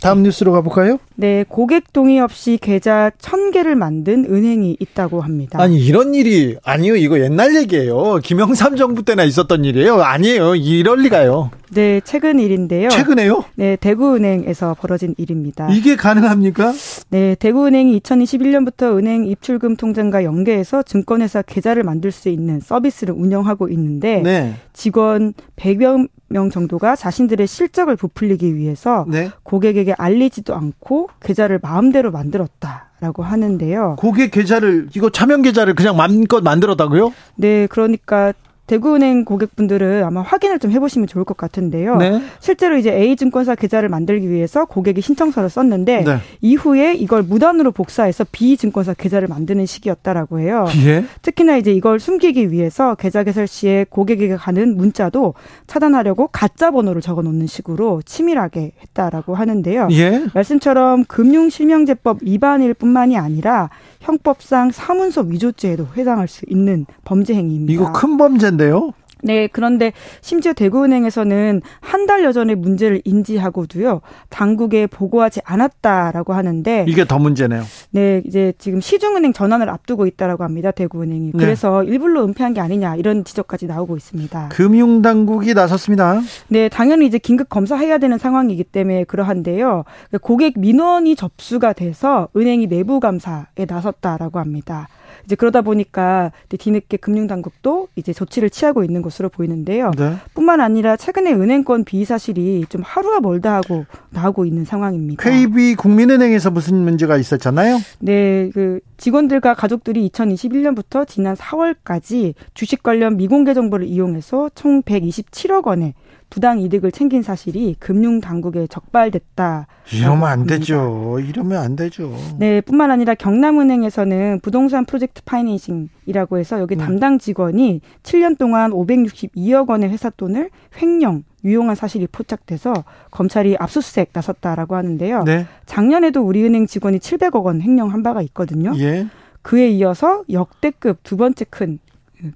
다음 0.00 0.22
뉴스로 0.22 0.52
가볼까요? 0.52 0.98
네, 1.20 1.44
고객 1.46 1.92
동의 1.92 2.18
없이 2.18 2.58
계좌 2.58 3.10
천개를 3.18 3.76
만든 3.76 4.24
은행이 4.24 4.78
있다고 4.80 5.20
합니다. 5.20 5.60
아니, 5.60 5.78
이런 5.78 6.14
일이, 6.14 6.56
아니요, 6.64 6.96
이거 6.96 7.20
옛날 7.20 7.54
얘기예요. 7.56 8.20
김영삼 8.22 8.76
정부 8.76 9.02
때나 9.02 9.24
있었던 9.24 9.66
일이에요. 9.66 10.00
아니에요. 10.00 10.54
이럴 10.54 11.00
리가요. 11.00 11.50
네, 11.72 12.00
최근 12.04 12.40
일인데요. 12.40 12.88
최근에요? 12.88 13.44
네, 13.54 13.76
대구은행에서 13.76 14.76
벌어진 14.80 15.14
일입니다. 15.18 15.68
이게 15.70 15.94
가능합니까? 15.94 16.72
네, 17.10 17.34
대구은행이 17.38 18.00
2021년부터 18.00 18.96
은행 18.96 19.26
입출금 19.26 19.76
통장과 19.76 20.24
연계해서 20.24 20.82
증권회사 20.82 21.42
계좌를 21.42 21.82
만들 21.82 22.12
수 22.12 22.30
있는 22.30 22.60
서비스를 22.60 23.12
운영하고 23.14 23.68
있는데 23.68 24.22
네. 24.22 24.54
직원 24.72 25.34
100여 25.56 26.08
명 26.28 26.48
정도가 26.48 26.96
자신들의 26.96 27.46
실적을 27.46 27.96
부풀리기 27.96 28.56
위해서 28.56 29.04
네. 29.08 29.30
고객에게 29.42 29.94
알리지도 29.98 30.54
않고 30.54 31.08
계좌를 31.20 31.58
마음대로 31.62 32.10
만들었다라고 32.10 33.22
하는데요. 33.22 33.96
고객 33.98 34.30
계좌를 34.30 34.88
이거 34.94 35.10
차명 35.10 35.42
계좌를 35.42 35.74
그냥 35.74 35.96
마음껏 35.96 36.42
만들었다고요? 36.42 37.12
네, 37.36 37.66
그러니까 37.66 38.32
대구은행 38.70 39.24
고객분들은 39.24 40.04
아마 40.04 40.22
확인을 40.22 40.60
좀 40.60 40.70
해보시면 40.70 41.08
좋을 41.08 41.24
것 41.24 41.36
같은데요. 41.36 41.96
네. 41.96 42.22
실제로 42.38 42.76
이제 42.76 42.92
A증권사 42.92 43.56
계좌를 43.56 43.88
만들기 43.88 44.30
위해서 44.30 44.64
고객이 44.64 45.00
신청서를 45.00 45.50
썼는데 45.50 46.04
네. 46.04 46.18
이후에 46.40 46.94
이걸 46.94 47.24
무단으로 47.24 47.72
복사해서 47.72 48.24
B증권사 48.30 48.94
계좌를 48.94 49.26
만드는 49.26 49.66
시기였다라고 49.66 50.38
해요. 50.38 50.66
예? 50.86 51.04
특히나 51.22 51.56
이제 51.56 51.72
이걸 51.72 51.98
숨기기 51.98 52.52
위해서 52.52 52.94
계좌 52.94 53.24
개설 53.24 53.48
시에 53.48 53.86
고객에게 53.90 54.36
가는 54.36 54.76
문자도 54.76 55.34
차단하려고 55.66 56.28
가짜 56.28 56.70
번호를 56.70 57.02
적어 57.02 57.22
놓는 57.22 57.48
식으로 57.48 58.02
치밀하게 58.06 58.70
했다라고 58.82 59.34
하는데요. 59.34 59.88
예? 59.90 60.26
말씀처럼 60.32 61.06
금융실명제법 61.06 62.18
위반일 62.22 62.74
뿐만이 62.74 63.18
아니라 63.18 63.68
형법상 64.00 64.70
사문서 64.72 65.22
위조죄에도 65.22 65.86
해당할 65.96 66.26
수 66.26 66.44
있는 66.48 66.86
범죄 67.04 67.34
행위입니다. 67.34 67.72
이거 67.72 67.92
큰 67.92 68.16
범죄인데요? 68.16 68.92
네, 69.22 69.48
그런데 69.48 69.92
심지어 70.20 70.52
대구은행에서는 70.52 71.62
한 71.80 72.06
달 72.06 72.24
여 72.24 72.32
전에 72.32 72.54
문제를 72.54 73.00
인지하고도요, 73.04 74.00
당국에 74.30 74.86
보고하지 74.86 75.40
않았다라고 75.44 76.32
하는데. 76.32 76.84
이게 76.88 77.04
더 77.04 77.18
문제네요. 77.18 77.62
네, 77.90 78.20
이제 78.26 78.52
지금 78.58 78.80
시중은행 78.80 79.32
전환을 79.32 79.68
앞두고 79.68 80.06
있다라고 80.06 80.44
합니다, 80.44 80.70
대구은행이. 80.70 81.32
네. 81.32 81.38
그래서 81.38 81.82
네. 81.82 81.92
일부러 81.92 82.24
은폐한 82.24 82.54
게 82.54 82.60
아니냐, 82.60 82.96
이런 82.96 83.24
지적까지 83.24 83.66
나오고 83.66 83.96
있습니다. 83.96 84.48
금융당국이 84.50 85.54
나섰습니다. 85.54 86.20
네, 86.48 86.68
당연히 86.68 87.06
이제 87.06 87.18
긴급 87.18 87.48
검사해야 87.48 87.98
되는 87.98 88.18
상황이기 88.18 88.64
때문에 88.64 89.04
그러한데요. 89.04 89.84
고객 90.20 90.58
민원이 90.58 91.14
접수가 91.16 91.72
돼서 91.74 92.28
은행이 92.36 92.66
내부 92.66 92.98
감사에 93.00 93.66
나섰다라고 93.68 94.38
합니다. 94.40 94.88
이제 95.24 95.34
그러다 95.34 95.62
보니까 95.62 96.32
뒤늦게 96.48 96.96
금융당국도 96.98 97.88
이제 97.96 98.12
조치를 98.12 98.50
취하고 98.50 98.84
있는 98.84 99.02
것으로 99.02 99.28
보이는데요. 99.28 99.90
네. 99.96 100.16
뿐만 100.34 100.60
아니라 100.60 100.96
최근에 100.96 101.32
은행권 101.32 101.84
비의 101.84 102.04
사실이 102.04 102.66
좀 102.68 102.82
하루가 102.84 103.20
멀다 103.20 103.54
하고 103.54 103.86
나오고 104.10 104.44
있는 104.44 104.64
상황입니다. 104.64 105.22
KB 105.22 105.74
국민은행에서 105.76 106.50
무슨 106.50 106.76
문제가 106.76 107.16
있었잖아요? 107.16 107.78
네, 108.00 108.50
그 108.52 108.80
직원들과 108.96 109.54
가족들이 109.54 110.08
2021년부터 110.10 111.06
지난 111.06 111.34
4월까지 111.34 112.34
주식 112.54 112.82
관련 112.82 113.16
미공개 113.16 113.54
정보를 113.54 113.86
이용해서 113.86 114.50
총 114.54 114.82
127억 114.82 115.66
원의 115.66 115.94
부당 116.30 116.60
이득을 116.60 116.92
챙긴 116.92 117.22
사실이 117.22 117.76
금융 117.80 118.20
당국에 118.20 118.68
적발됐다. 118.68 119.66
이러면 119.92 120.28
안 120.28 120.46
되죠. 120.46 121.18
이러면 121.18 121.58
안 121.58 121.74
되죠. 121.74 122.14
네, 122.38 122.60
뿐만 122.60 122.92
아니라 122.92 123.14
경남은행에서는 123.14 124.38
부동산 124.40 124.84
프로젝트 124.84 125.22
파이낸싱이라고 125.24 126.38
해서 126.38 126.60
여기 126.60 126.76
네. 126.76 126.84
담당 126.84 127.18
직원이 127.18 127.80
7년 128.04 128.38
동안 128.38 128.70
562억 128.70 129.68
원의 129.68 129.90
회사 129.90 130.08
돈을 130.08 130.50
횡령 130.80 131.24
유용한 131.44 131.74
사실이 131.74 132.06
포착돼서 132.06 132.74
검찰이 133.10 133.56
압수수색 133.58 134.10
나섰다라고 134.12 134.76
하는데요. 134.76 135.24
네. 135.24 135.46
작년에도 135.66 136.22
우리은행 136.22 136.66
직원이 136.66 136.98
700억 136.98 137.44
원 137.44 137.60
횡령한 137.60 138.02
바가 138.02 138.22
있거든요. 138.22 138.72
예. 138.78 139.06
그에 139.42 139.68
이어서 139.70 140.22
역대급 140.30 140.98
두 141.02 141.16
번째 141.16 141.46
큰 141.48 141.78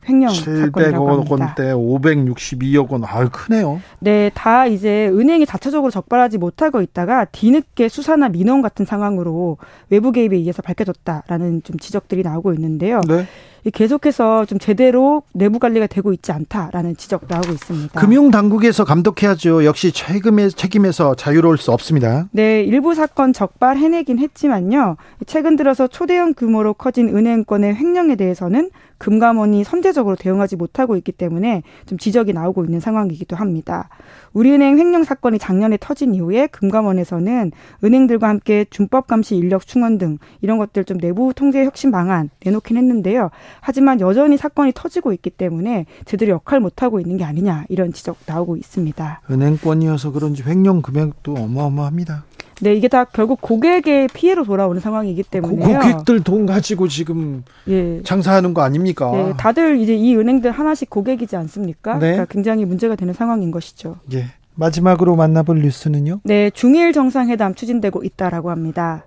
횡령 0.08 0.32
700억 0.32 1.30
원대 1.30 1.72
562억 1.72 2.90
원. 2.90 3.04
아, 3.04 3.28
크네요. 3.28 3.80
네, 3.98 4.30
다 4.34 4.66
이제 4.66 5.08
은행이 5.08 5.46
자체적으로 5.46 5.90
적발하지 5.90 6.38
못하고 6.38 6.80
있다가 6.80 7.26
뒤늦게 7.26 7.88
수사나 7.88 8.28
민원 8.28 8.62
같은 8.62 8.84
상황으로 8.84 9.58
외부 9.90 10.12
개입에 10.12 10.36
의해서 10.36 10.62
밝혀졌다라는 10.62 11.62
좀 11.62 11.78
지적들이 11.78 12.22
나오고 12.22 12.54
있는데요. 12.54 13.00
네. 13.06 13.26
계속해서 13.70 14.44
좀 14.44 14.58
제대로 14.58 15.22
내부 15.32 15.58
관리가 15.58 15.86
되고 15.86 16.12
있지 16.12 16.32
않다라는 16.32 16.96
지적 16.96 17.22
나오고 17.28 17.52
있습니다. 17.52 18.00
금융 18.00 18.30
당국에서 18.30 18.84
감독해야죠. 18.84 19.64
역시 19.64 19.92
책임에 19.92 20.48
책임에서 20.48 21.14
자유로울 21.14 21.58
수 21.58 21.72
없습니다. 21.72 22.28
네, 22.32 22.62
일부 22.62 22.94
사건 22.94 23.32
적발 23.32 23.76
해내긴 23.78 24.18
했지만요. 24.18 24.96
최근 25.26 25.56
들어서 25.56 25.86
초대형 25.86 26.34
규모로 26.34 26.74
커진 26.74 27.08
은행권의 27.08 27.74
횡령에 27.76 28.16
대해서는 28.16 28.70
금감원이 28.98 29.64
선제적으로 29.64 30.16
대응하지 30.16 30.56
못하고 30.56 30.96
있기 30.96 31.12
때문에 31.12 31.62
좀 31.86 31.98
지적이 31.98 32.32
나오고 32.32 32.64
있는 32.64 32.80
상황이기도 32.80 33.36
합니다. 33.36 33.88
우리은행 34.34 34.78
횡령 34.78 35.04
사건이 35.04 35.38
작년에 35.38 35.78
터진 35.80 36.14
이후에 36.14 36.48
금감원에서는 36.48 37.52
은행들과 37.82 38.28
함께 38.28 38.66
준법 38.68 39.06
감시 39.06 39.36
인력 39.36 39.66
충원 39.66 39.96
등 39.96 40.18
이런 40.42 40.58
것들 40.58 40.84
좀 40.84 40.98
내부 40.98 41.32
통제 41.34 41.64
혁신 41.64 41.90
방안 41.90 42.30
내놓긴 42.44 42.76
했는데요. 42.76 43.30
하지만 43.60 44.00
여전히 44.00 44.36
사건이 44.36 44.72
터지고 44.74 45.12
있기 45.12 45.30
때문에 45.30 45.86
제대로 46.04 46.32
역할 46.32 46.60
못 46.60 46.82
하고 46.82 47.00
있는 47.00 47.16
게 47.16 47.24
아니냐 47.24 47.64
이런 47.68 47.92
지적 47.92 48.18
나오고 48.26 48.56
있습니다. 48.56 49.22
은행권이어서 49.30 50.12
그런지 50.12 50.42
횡령 50.42 50.82
금액도 50.82 51.34
어마어마합니다. 51.34 52.24
네, 52.60 52.74
이게 52.74 52.88
다 52.88 53.04
결국 53.04 53.40
고객의 53.40 54.08
피해로 54.08 54.44
돌아오는 54.44 54.80
상황이기 54.80 55.22
때문에 55.24 55.74
고객들 55.74 56.22
돈 56.22 56.46
가지고 56.46 56.88
지금 56.88 57.44
예. 57.68 58.02
장사하는 58.02 58.54
거 58.54 58.62
아닙니까? 58.62 59.10
예, 59.14 59.34
다들 59.36 59.78
이제 59.80 59.94
이 59.94 60.16
은행들 60.16 60.50
하나씩 60.50 60.90
고객이지 60.90 61.36
않습니까? 61.36 61.94
네. 61.94 62.12
그러니까 62.12 62.24
굉장히 62.26 62.64
문제가 62.64 62.96
되는 62.96 63.12
상황인 63.14 63.50
것이죠. 63.50 63.96
예. 64.12 64.26
마지막으로 64.54 65.16
만나볼 65.16 65.60
뉴스는요? 65.62 66.20
네, 66.24 66.50
중일 66.50 66.92
정상회담 66.92 67.54
추진되고 67.54 68.04
있다라고 68.04 68.50
합니다. 68.50 69.06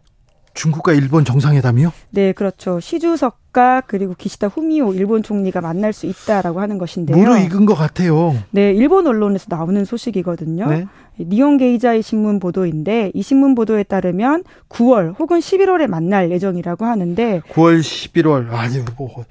중국과 0.53 0.93
일본 0.93 1.23
정상회담이요? 1.23 1.93
네, 2.10 2.33
그렇죠. 2.33 2.79
시주석 2.79 3.46
과 3.57 3.81
그리고 3.87 4.13
기시다 4.15 4.49
후미오 4.49 4.93
일본 4.93 5.23
총리가 5.23 5.61
만날 5.61 5.91
수 5.91 6.05
있다라고 6.05 6.61
하는 6.61 6.77
것인데요. 6.77 7.17
무르익은 7.17 7.65
것 7.65 7.73
같아요. 7.73 8.35
네, 8.51 8.69
일본 8.71 9.07
언론에서 9.07 9.47
나오는 9.49 9.83
소식이거든요. 9.83 10.67
네. 10.67 10.85
니온 11.19 11.57
게이자의 11.57 12.03
신문 12.03 12.39
보도인데 12.39 13.09
이 13.15 13.23
신문 13.23 13.55
보도에 13.55 13.81
따르면 13.81 14.43
9월 14.69 15.17
혹은 15.19 15.39
11월에 15.39 15.87
만날 15.87 16.29
예정이라고 16.29 16.85
하는데 16.85 17.41
9월 17.51 17.79
11월 17.79 18.51
아니 18.51 18.77
뭐 18.95 19.25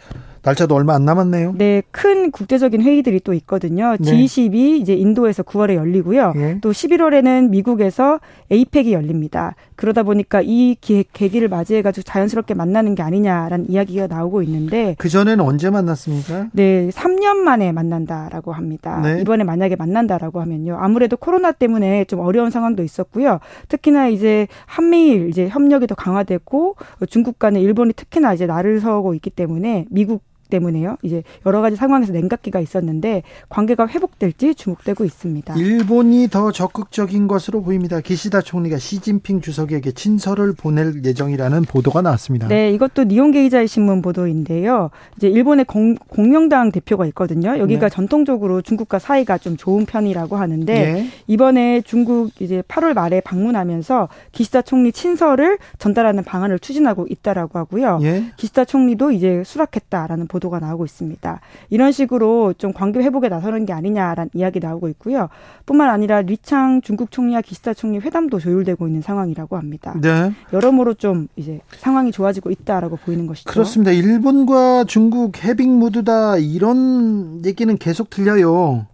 날짜도 0.47 0.77
얼마 0.77 0.95
안 0.95 1.05
남았네요. 1.05 1.55
네, 1.59 1.83
큰 1.91 2.31
국제적인 2.31 2.81
회의들이 2.81 3.19
또 3.19 3.35
있거든요. 3.35 3.97
네. 3.99 4.13
G20이 4.13 4.81
이제 4.81 4.95
인도에서 4.95 5.43
9월에 5.43 5.75
열리고요. 5.75 6.35
네. 6.37 6.59
또 6.61 6.71
11월에는 6.71 7.49
미국에서 7.49 8.21
에이펙이 8.53 8.93
열립니다. 8.93 9.57
그러다 9.75 10.05
보니까 10.05 10.41
이 10.45 10.77
기, 10.81 11.05
계기를 11.13 11.49
맞이해가지고 11.49 12.05
자연스럽게 12.05 12.55
만나는 12.55 12.95
게 12.95 13.03
아니냐라는 13.03 13.69
이야기가 13.69 14.07
나오고 14.07 14.43
있는데 14.43 14.95
그 14.99 15.09
전에는 15.09 15.45
언제 15.45 15.69
만났습니까? 15.69 16.51
네, 16.53 16.91
3년 16.91 17.39
만에 17.39 17.73
만난다라고 17.73 18.53
합니다. 18.53 19.01
네. 19.03 19.21
이번에 19.21 19.43
만약에 19.43 19.75
만난다라고 19.75 20.41
하면요, 20.41 20.77
아무래도 20.81 21.17
코로나 21.17 21.51
때문에 21.51 22.05
좀 22.05 22.21
어려운 22.21 22.51
상황도 22.51 22.85
있었고요. 22.85 23.41
특히나 23.67 24.07
이제 24.07 24.47
한미일 24.67 25.29
이제 25.29 25.49
협력이 25.49 25.89
더 25.89 25.97
강화됐고 25.97 26.77
중국 27.11 27.41
간에 27.41 27.61
일본이 27.61 27.93
특히나 27.95 28.33
이제 28.33 28.47
나를 28.47 28.79
서고 28.79 29.13
있기 29.15 29.31
때문에 29.31 29.87
미국 29.91 30.23
때문에요. 30.49 30.97
이제 31.03 31.23
여러 31.45 31.61
가지 31.61 31.77
상황에서 31.77 32.13
냉각기가 32.13 32.61
있었는데 32.61 33.23
관계가 33.49 33.89
회복될지 33.89 34.55
주목되고 34.55 35.05
있습니다. 35.05 35.55
일본이 35.57 36.29
더 36.29 36.53
적극적인 36.53 37.29
것으로 37.29 37.63
보입니다. 37.63 38.01
기시다 38.01 38.41
총리가 38.41 38.79
시진핑 38.79 39.41
주석에게 39.41 39.93
친서를 39.93 40.53
보낼 40.53 41.05
예정이라는 41.05 41.63
보도가 41.63 42.03
나왔습니다. 42.03 42.49
네, 42.49 42.71
이것도 42.71 43.05
니온게이자의 43.05 43.69
신문 43.69 44.03
보도인데요. 44.03 44.91
이제 45.17 45.29
일본의 45.29 45.65
공, 45.65 45.95
공명당 45.95 46.73
대표가 46.73 47.07
있거든요. 47.07 47.59
여기가 47.59 47.89
네. 47.89 47.95
전통적으로 47.95 48.63
중국과 48.63 48.99
사이가 48.99 49.39
좀 49.39 49.57
좋은 49.57 49.87
편이라고 49.87 50.37
하는데 50.37 50.73
네. 50.73 51.09
이번에 51.27 51.83
중국 51.83 52.31
이제 52.41 52.63
8월 52.63 52.95
말에 52.95 53.21
방문하면서 53.21 54.09
기시다 54.33 54.63
총리 54.63 54.93
친서를 54.93 55.59
전달하는 55.79 56.25
방안을 56.25 56.59
추진하고 56.59 57.07
있다라고 57.09 57.59
하고요. 57.59 57.99
네. 57.99 58.33
기시다 58.37 58.65
총리도 58.65 59.13
이제 59.13 59.43
수락했다라는 59.45 60.29
보도 60.29 60.36
가 60.51 60.59
나오고 60.61 60.85
있습니다. 60.85 61.41
이런 61.71 61.93
식으로 61.93 62.55
좀 62.57 62.73
관계 62.73 63.01
회복에 63.01 63.29
나서는 63.29 63.67
게 63.67 63.73
아니냐라는 63.73 64.31
이야기 64.35 64.61
나오고 64.61 64.89
있고요. 64.91 65.29
뿐만 65.65 65.91
아니라 65.91 66.23
리창 66.23 66.81
중국 66.83 67.11
총리와 67.11 67.41
기시다 67.41 67.75
총리 67.75 67.99
회담도 67.99 68.39
조율되고 68.39 68.87
있는 68.87 69.03
상황이라고 69.03 69.57
합니다. 69.57 69.95
네. 70.01 70.33
여러모로 70.53 70.95
좀 70.95 71.29
이제 71.37 71.61
상황이 71.79 72.13
좋아지고 72.13 72.51
있다라고 72.51 72.97
보이는 72.97 73.27
것이죠. 73.27 73.51
그렇습니다. 73.51 73.91
일본과 73.91 74.85
중국 74.85 75.43
해빙 75.43 75.79
모두 75.79 76.05
다 76.05 76.37
이런 76.37 77.45
얘기는 77.45 77.77
계속 77.79 78.11
들려요. 78.11 78.87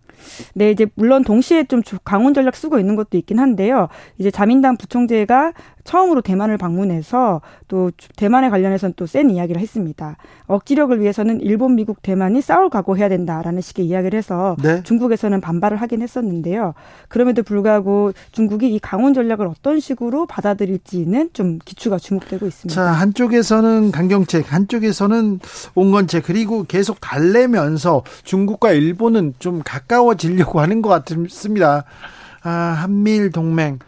네, 0.54 0.70
이제 0.70 0.87
물론 0.94 1.24
동시에 1.24 1.64
좀 1.64 1.82
강원 2.04 2.35
전략 2.35 2.56
쓰고 2.56 2.78
있는 2.78 2.96
것도 2.96 3.16
있긴 3.18 3.38
한데요. 3.38 3.88
이제 4.18 4.30
자민당 4.30 4.76
부총재가 4.76 5.52
처음으로 5.85 6.20
대만을 6.20 6.58
방문해서 6.58 7.40
또 7.68 7.90
대만에 8.16 8.50
관련해서는 8.50 8.94
또 8.96 9.06
센 9.12 9.28
이야기를 9.30 9.61
했습니다. 9.61 10.16
억지력을 10.46 10.98
위해서는 11.00 11.40
일본, 11.42 11.74
미국, 11.74 12.02
대만이 12.02 12.40
싸울 12.40 12.70
각오해야 12.70 13.11
된다라는 13.11 13.61
식의 13.61 13.85
이야기를 13.85 14.16
해서 14.16 14.56
네. 14.62 14.82
중국에서는 14.85 15.40
반발을 15.42 15.76
하긴 15.78 16.00
했었는데요. 16.00 16.72
그럼에도 17.08 17.42
불구하고 17.42 18.12
중국이 18.30 18.74
이 18.74 18.78
강원 18.78 19.12
전략을 19.12 19.46
어떤 19.46 19.80
식으로 19.80 20.24
받아들일지는 20.26 21.30
좀 21.35 21.58
기추가 21.64 21.98
주목되고 21.98 22.46
있습니다. 22.46 22.74
자, 22.74 22.90
한쪽에서는 22.92 23.90
강경책, 23.90 24.50
한쪽에서는 24.52 25.40
온건책 25.74 26.22
그리고 26.24 26.64
계속 26.64 27.00
달래면서 27.00 28.02
중국과 28.24 28.72
일본은 28.72 29.35
좀 29.38 29.61
가까워 29.64 30.12
지려고 30.14 30.61
하는 30.61 30.83
것 30.83 30.88
같습니다. 30.88 31.85
아, 32.42 32.51
한미일 32.51 33.31
동맹 33.31 33.79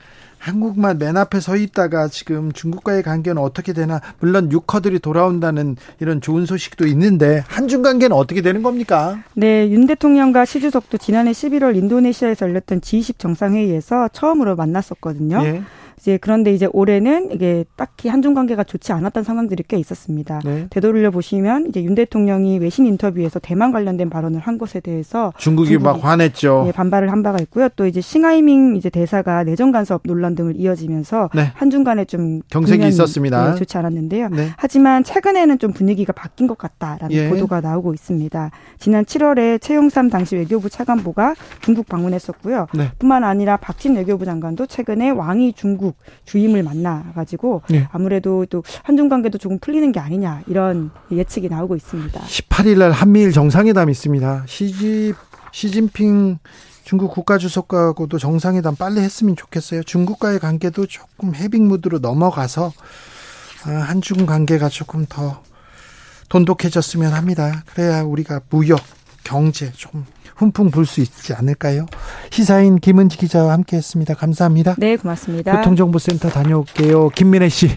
한국만 0.44 0.98
맨 0.98 1.16
앞에 1.16 1.40
서 1.40 1.56
있다가 1.56 2.08
지금 2.08 2.52
중국과의 2.52 3.02
관계는 3.02 3.40
어떻게 3.40 3.72
되나 3.72 4.02
물론 4.20 4.52
유커들이 4.52 4.98
돌아온다는 4.98 5.76
이런 6.00 6.20
좋은 6.20 6.44
소식도 6.44 6.86
있는데 6.88 7.42
한중 7.48 7.80
관계는 7.80 8.14
어떻게 8.14 8.42
되는 8.42 8.62
겁니까? 8.62 9.18
네, 9.32 9.70
윤 9.70 9.86
대통령과 9.86 10.44
시 10.44 10.60
주석도 10.60 10.98
지난해 10.98 11.32
11월 11.32 11.76
인도네시아에서 11.76 12.46
열렸던 12.46 12.82
G20 12.82 13.18
정상회의에서 13.18 14.08
처음으로 14.12 14.54
만났었거든요. 14.54 15.40
예. 15.44 15.62
이제 16.04 16.18
그런데 16.20 16.52
이제 16.52 16.68
올해는 16.70 17.30
이게 17.32 17.64
딱히 17.76 18.10
한중 18.10 18.34
관계가 18.34 18.64
좋지 18.64 18.92
않았던 18.92 19.24
상황들이 19.24 19.64
꽤 19.66 19.78
있었습니다. 19.78 20.38
네. 20.44 20.66
되돌려 20.68 21.10
보시면 21.10 21.68
이제 21.70 21.82
윤 21.82 21.94
대통령이 21.94 22.58
외신 22.58 22.84
인터뷰에서 22.84 23.38
대만 23.38 23.72
관련된 23.72 24.10
발언을 24.10 24.38
한 24.40 24.58
것에 24.58 24.80
대해서 24.80 25.32
중국이, 25.38 25.70
중국이 25.70 25.82
막 25.82 26.04
화냈죠. 26.04 26.64
예, 26.66 26.72
반발을 26.72 27.10
한 27.10 27.22
바가 27.22 27.38
있고요. 27.44 27.70
또 27.74 27.86
이제 27.86 28.02
싱하이밍 28.02 28.76
이제 28.76 28.90
대사가 28.90 29.44
내정 29.44 29.72
간섭 29.72 30.02
논란 30.04 30.34
등을 30.34 30.56
이어지면서 30.56 31.30
네. 31.34 31.50
한중 31.54 31.84
간에 31.84 32.04
좀 32.04 32.42
경색이 32.50 32.86
있었습니다. 32.86 33.52
예, 33.52 33.54
좋지 33.54 33.78
않았는데요. 33.78 34.28
네. 34.28 34.50
하지만 34.58 35.04
최근에는 35.04 35.58
좀 35.58 35.72
분위기가 35.72 36.12
바뀐 36.12 36.46
것 36.46 36.58
같다라는 36.58 37.16
예. 37.16 37.30
보도가 37.30 37.62
나오고 37.62 37.94
있습니다. 37.94 38.50
지난 38.78 39.06
7월에 39.06 39.58
최용삼 39.58 40.10
당시 40.10 40.36
외교부 40.36 40.68
차관보가 40.68 41.34
중국 41.62 41.88
방문했었고요. 41.88 42.66
네. 42.74 42.90
뿐만 42.98 43.24
아니라 43.24 43.56
박진 43.56 43.96
외교부 43.96 44.26
장관도 44.26 44.66
최근에 44.66 45.08
왕이 45.08 45.54
중국 45.54 45.93
미국 45.94 46.24
주임을 46.24 46.62
만나가지고 46.62 47.62
네. 47.70 47.88
아무래도 47.92 48.46
또 48.46 48.62
한중 48.82 49.08
관계도 49.08 49.38
조금 49.38 49.58
풀리는 49.58 49.90
게 49.92 50.00
아니냐 50.00 50.42
이런 50.46 50.90
예측이 51.10 51.48
나오고 51.48 51.76
있습니다. 51.76 52.20
18일 52.20 52.78
날 52.78 52.92
한미일 52.92 53.32
정상회담 53.32 53.90
있습니다. 53.90 54.44
시지 54.46 55.14
시진핑 55.52 56.38
중국 56.84 57.12
국가주석하고도 57.12 58.18
정상회담 58.18 58.76
빨리 58.76 59.00
했으면 59.00 59.36
좋겠어요. 59.36 59.82
중국과의 59.84 60.38
관계도 60.38 60.86
조금 60.86 61.34
해빙 61.34 61.66
무드로 61.68 61.98
넘어가서 62.00 62.72
아, 63.66 63.70
한중 63.70 64.26
관계가 64.26 64.68
조금 64.68 65.06
더 65.08 65.42
돈독해졌으면 66.28 67.12
합니다. 67.12 67.62
그래야 67.72 68.02
우리가 68.02 68.40
무역, 68.50 68.80
경제 69.22 69.72
좀 69.72 70.04
훈풍 70.36 70.70
불 70.70 70.84
수 70.86 71.00
있지 71.00 71.32
않을까요? 71.34 71.86
시사인 72.30 72.78
김은지 72.78 73.16
기자와 73.16 73.52
함께했습니다. 73.52 74.14
감사합니다. 74.14 74.74
네, 74.78 74.96
고맙습니다. 74.96 75.56
교통정보센터 75.56 76.28
다녀올게요. 76.30 77.08
김민혜 77.10 77.48
씨. 77.48 77.76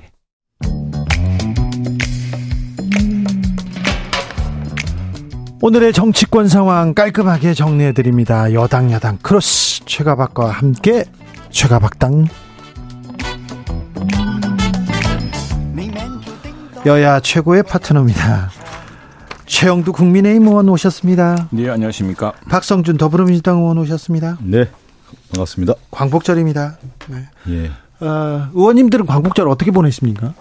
오늘의 5.62 5.92
정치권 5.92 6.48
상황 6.48 6.94
깔끔하게 6.94 7.54
정리해 7.54 7.92
드립니다. 7.92 8.54
여당 8.54 8.92
야당 8.92 9.18
크로스 9.18 9.86
최가박과 9.86 10.50
함께 10.52 11.04
최가박당 11.50 12.26
여야 16.86 17.20
최고의 17.20 17.64
파트너입니다. 17.64 18.50
최영두 19.48 19.94
국민의힘 19.94 20.46
의원 20.46 20.68
오셨습니다. 20.70 21.48
네, 21.52 21.70
안녕하십니까. 21.70 22.34
박성준 22.50 22.98
더불어민주당 22.98 23.60
의원 23.60 23.78
오셨습니다. 23.78 24.38
네, 24.44 24.70
반갑습니다. 25.34 25.74
광복절입니다. 25.90 26.78
네. 27.10 27.30
예. 27.50 28.06
어, 28.06 28.50
의원님들은 28.54 29.06
광복절 29.06 29.48
어떻게 29.48 29.72
보냈습니까? 29.72 30.34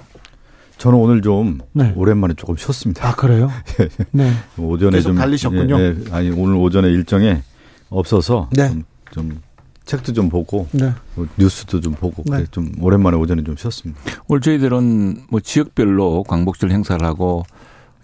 저는 0.79 0.99
오늘 0.99 1.23
좀 1.23 1.59
네. 1.73 1.93
오랜만에 1.97 2.35
조금 2.35 2.57
쉬었습니다. 2.57 3.09
아 3.09 3.15
그래요? 3.15 3.51
네. 4.11 4.33
오전에 4.59 5.01
좀 5.01 5.15
달리셨군요. 5.15 5.79
예, 5.79 5.85
예, 5.85 6.13
아니 6.13 6.31
오늘 6.31 6.57
오전에 6.57 6.89
일정에 6.89 7.43
없어서 7.89 8.51
네. 8.53 8.69
좀, 8.69 8.83
좀 9.13 9.41
책도 9.87 10.13
좀 10.15 10.29
보고 10.29 10.67
네. 10.73 10.93
뭐 11.15 11.27
뉴스도 11.39 11.81
좀 11.81 11.95
보고 11.95 12.25
네. 12.27 12.45
좀 12.51 12.73
오랜만에 12.81 13.17
오전에 13.17 13.45
좀 13.45 13.57
쉬었습니다. 13.57 14.01
오늘 14.27 14.41
저희들은 14.43 15.23
뭐 15.31 15.41
지역별로 15.41 16.25
광복절 16.25 16.73
행사를 16.73 17.03
하고 17.07 17.45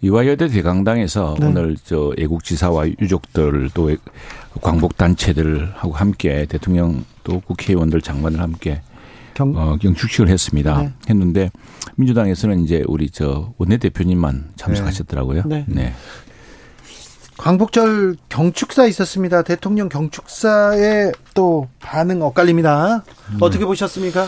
이화여대 0.02 0.48
대강당에서 0.48 1.36
네. 1.38 1.46
오늘 1.46 1.76
저 1.84 2.12
애국지사와 2.18 2.88
유족들 3.00 3.70
또 3.72 3.90
광복 4.60 4.96
단체들하고 4.96 5.92
함께 5.92 6.44
대통령 6.46 7.04
또 7.22 7.40
국회의원들 7.40 8.02
장관을 8.02 8.40
함께 8.40 8.82
경, 9.34 9.54
어, 9.56 9.76
경축식을 9.80 10.28
했습니다. 10.28 10.82
네. 10.82 10.92
했는데 11.08 11.50
민주당에서는 11.96 12.64
이제 12.64 12.82
우리 12.86 13.10
저 13.10 13.54
원내대표님만 13.58 14.50
참석하셨더라고요. 14.56 15.44
네. 15.46 15.64
네. 15.68 15.94
광복절 17.38 18.16
경축사 18.28 18.86
있었습니다. 18.86 19.42
대통령 19.42 19.88
경축사에 19.88 21.12
또 21.34 21.68
반응 21.78 22.22
엇갈립니다. 22.22 23.04
음. 23.30 23.38
어떻게 23.40 23.64
보셨습니까? 23.64 24.26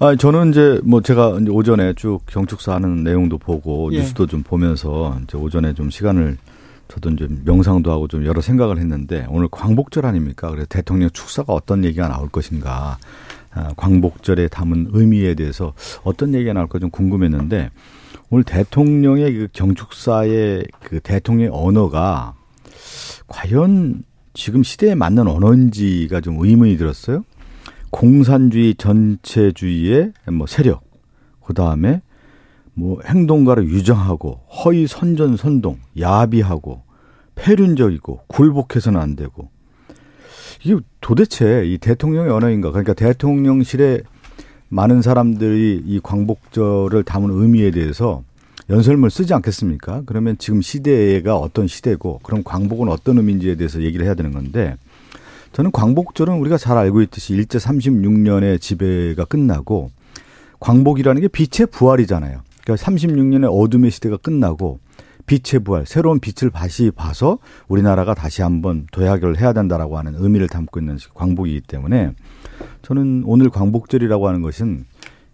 아, 0.00 0.16
저는 0.16 0.50
이제 0.50 0.80
뭐 0.84 1.00
제가 1.00 1.38
이제 1.40 1.50
오전에 1.50 1.94
쭉 1.94 2.20
경축사 2.26 2.74
하는 2.74 3.04
내용도 3.04 3.38
보고 3.38 3.92
예. 3.92 3.98
뉴스도 3.98 4.26
좀 4.26 4.42
보면서 4.42 5.18
이제 5.22 5.38
오전에 5.38 5.72
좀 5.74 5.88
시간을 5.88 6.36
저도 6.88 7.10
이제 7.10 7.28
명상도 7.44 7.92
하고 7.92 8.08
좀 8.08 8.26
여러 8.26 8.40
생각을 8.40 8.78
했는데 8.78 9.24
오늘 9.30 9.48
광복절 9.50 10.04
아닙니까? 10.04 10.50
그래서 10.50 10.66
대통령 10.68 11.10
축사가 11.10 11.52
어떤 11.52 11.84
얘기가 11.84 12.08
나올 12.08 12.28
것인가. 12.28 12.98
아, 13.52 13.72
광복절에 13.76 14.48
담은 14.48 14.88
의미에 14.92 15.34
대해서 15.34 15.74
어떤 16.02 16.34
얘기가 16.34 16.52
나올까 16.54 16.80
좀 16.80 16.90
궁금했는데 16.90 17.70
오늘 18.30 18.42
대통령의 18.42 19.32
그 19.32 19.48
경축사의 19.52 20.66
그 20.82 20.98
대통령의 20.98 21.50
언어가 21.52 22.34
과연 23.28 24.02
지금 24.34 24.64
시대에 24.64 24.96
맞는 24.96 25.28
언어인지가 25.28 26.20
좀 26.20 26.44
의문이 26.44 26.76
들었어요. 26.78 27.24
공산주의 27.94 28.74
전체주의의 28.74 30.12
뭐 30.32 30.48
세력, 30.48 30.82
그 31.40 31.54
다음에 31.54 32.02
뭐 32.74 33.00
행동가를 33.06 33.68
유정하고 33.68 34.40
허위 34.50 34.88
선전 34.88 35.36
선동, 35.36 35.78
야비하고 35.96 36.82
폐륜적이고 37.36 38.22
굴복해서는 38.26 39.00
안 39.00 39.14
되고 39.14 39.48
이게 40.64 40.76
도대체 41.00 41.62
이 41.66 41.78
대통령의 41.78 42.32
언어인가? 42.32 42.72
그러니까 42.72 42.94
대통령실에 42.94 44.00
많은 44.70 45.00
사람들이 45.00 45.84
이 45.86 46.00
광복절을 46.02 47.04
담은 47.04 47.30
의미에 47.30 47.70
대해서 47.70 48.24
연설문을 48.70 49.10
쓰지 49.10 49.34
않겠습니까? 49.34 50.02
그러면 50.06 50.36
지금 50.38 50.62
시대가 50.62 51.36
어떤 51.36 51.68
시대고 51.68 52.22
그럼 52.24 52.42
광복은 52.42 52.88
어떤 52.88 53.18
의미인지에 53.18 53.54
대해서 53.54 53.82
얘기를 53.82 54.04
해야 54.04 54.14
되는 54.14 54.32
건데 54.32 54.76
저는 55.54 55.70
광복절은 55.70 56.36
우리가 56.38 56.58
잘 56.58 56.76
알고 56.76 57.00
있듯이 57.02 57.32
일제 57.32 57.58
36년의 57.58 58.60
지배가 58.60 59.24
끝나고 59.24 59.92
광복이라는 60.58 61.22
게 61.22 61.28
빛의 61.28 61.68
부활이잖아요. 61.70 62.40
그러니까 62.64 62.84
36년의 62.84 63.48
어둠의 63.48 63.92
시대가 63.92 64.16
끝나고 64.16 64.80
빛의 65.26 65.62
부활, 65.62 65.86
새로운 65.86 66.18
빛을 66.18 66.50
다시 66.50 66.90
봐서 66.90 67.38
우리나라가 67.68 68.14
다시 68.14 68.42
한번 68.42 68.88
도약을 68.90 69.40
해야 69.40 69.52
된다라고 69.52 69.96
하는 69.96 70.16
의미를 70.16 70.48
담고 70.48 70.80
있는 70.80 70.98
광복이기 71.14 71.60
때문에 71.68 72.14
저는 72.82 73.22
오늘 73.24 73.48
광복절이라고 73.48 74.26
하는 74.26 74.42
것은 74.42 74.86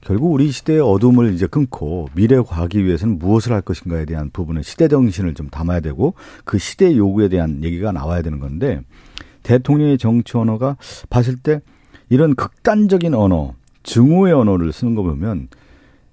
결국 0.03 0.35
우리 0.35 0.51
시대의 0.51 0.81
어둠을 0.81 1.33
이제 1.33 1.47
끊고 1.47 2.11
미래에 2.15 2.43
가기 2.47 2.85
위해서는 2.85 3.19
무엇을 3.19 3.53
할 3.53 3.63
것인가에 3.63 4.05
대한 4.05 4.29
부분을 4.31 4.65
시대 4.65 4.87
정신을 4.87 5.33
좀 5.33 5.49
담아야 5.49 5.81
되고 5.81 6.13
그 6.45 6.59
시대 6.59 6.95
요구에 6.95 7.29
대한 7.29 7.65
얘기가 7.65 7.93
나와야 7.93 8.21
되는 8.21 8.39
건데 8.39 8.83
대통령의 9.43 9.99
정치 9.99 10.37
언어가 10.37 10.77
봤을 11.09 11.37
때 11.37 11.61
이런 12.09 12.35
극단적인 12.35 13.15
언어, 13.15 13.55
증오의 13.83 14.33
언어를 14.33 14.73
쓰는 14.73 14.95
거 14.95 15.03
보면 15.03 15.49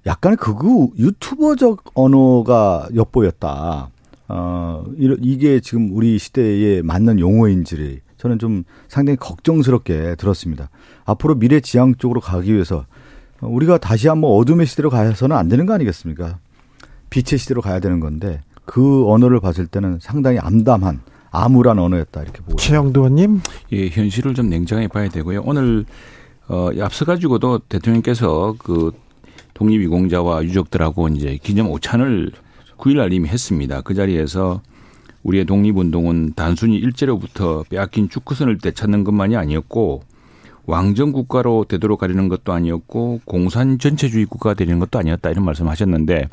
약간 0.06 0.36
그거 0.38 0.90
유튜버적 0.98 1.92
언어가 1.94 2.88
엿보였다. 2.96 3.90
어, 4.30 4.86
이게 4.98 5.60
지금 5.60 5.90
우리 5.94 6.18
시대에 6.18 6.82
맞는 6.82 7.20
용어인지를 7.20 8.02
저는 8.18 8.40
좀 8.40 8.64
상당히 8.88 9.18
걱정스럽게 9.18 10.16
들었습니다. 10.16 10.70
앞으로 11.06 11.36
미래 11.36 11.60
지향 11.60 11.96
쪽으로 11.96 12.20
가기 12.20 12.54
위해서 12.54 12.86
우리가 13.42 13.78
다시 13.78 14.08
한번 14.08 14.32
어둠의 14.32 14.66
시대로 14.66 14.90
가서는 14.90 15.36
안 15.36 15.48
되는 15.48 15.66
거 15.66 15.74
아니겠습니까? 15.74 16.40
빛의 17.10 17.38
시대로 17.38 17.62
가야 17.62 17.80
되는 17.80 18.00
건데 18.00 18.42
그 18.66 19.08
언어를 19.10 19.40
봤을 19.40 19.68
때는 19.68 20.00
상당히 20.02 20.40
암담한 20.40 21.02
암울한 21.32 21.80
언어였다 21.80 22.22
이렇게 22.22 22.42
보고 22.42 22.56
최영도 22.58 23.02
의원님? 23.02 23.42
예 23.74 23.88
현실을 23.90 24.34
좀 24.34 24.50
냉정히 24.50 24.88
봐야 24.88 25.10
되고요. 25.10 25.44
오늘 25.46 25.86
어 26.48 26.70
앞서 26.80 27.06
가지고도 27.06 27.60
대통령께서 27.70 28.56
그 28.58 28.92
독립유공자와 29.54 30.44
유족들하고 30.44 31.08
이제 31.10 31.38
기념 31.42 31.70
오찬을 31.72 32.32
9일날 32.78 33.12
이미 33.12 33.28
했습니다. 33.28 33.82
그 33.82 33.94
자리에서 33.94 34.62
우리의 35.24 35.46
독립운동은 35.46 36.34
단순히 36.36 36.78
일제로부터 36.78 37.64
빼앗긴 37.70 38.10
축구선을 38.10 38.60
되찾는 38.60 39.04
것만이 39.04 39.36
아니었고 39.36 40.04
왕정 40.68 41.12
국가로 41.12 41.66
되도록 41.68 42.00
가려는 42.00 42.28
것도 42.28 42.54
아니었고 42.54 43.22
공산 43.26 43.80
전체주의 43.80 44.26
국가가 44.26 44.54
되는 44.54 44.80
것도 44.80 45.00
아니었다 45.00 45.30
이런 45.32 45.46
말씀하셨는데 45.46 46.28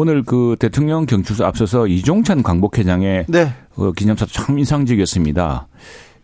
오늘 0.00 0.22
그 0.22 0.54
대통령 0.60 1.06
경축사 1.06 1.44
앞서서 1.44 1.88
이종찬 1.88 2.44
광복회장의 2.44 3.24
네. 3.26 3.52
그 3.74 3.92
기념사도 3.92 4.30
참 4.30 4.56
인상적이었습니다. 4.56 5.66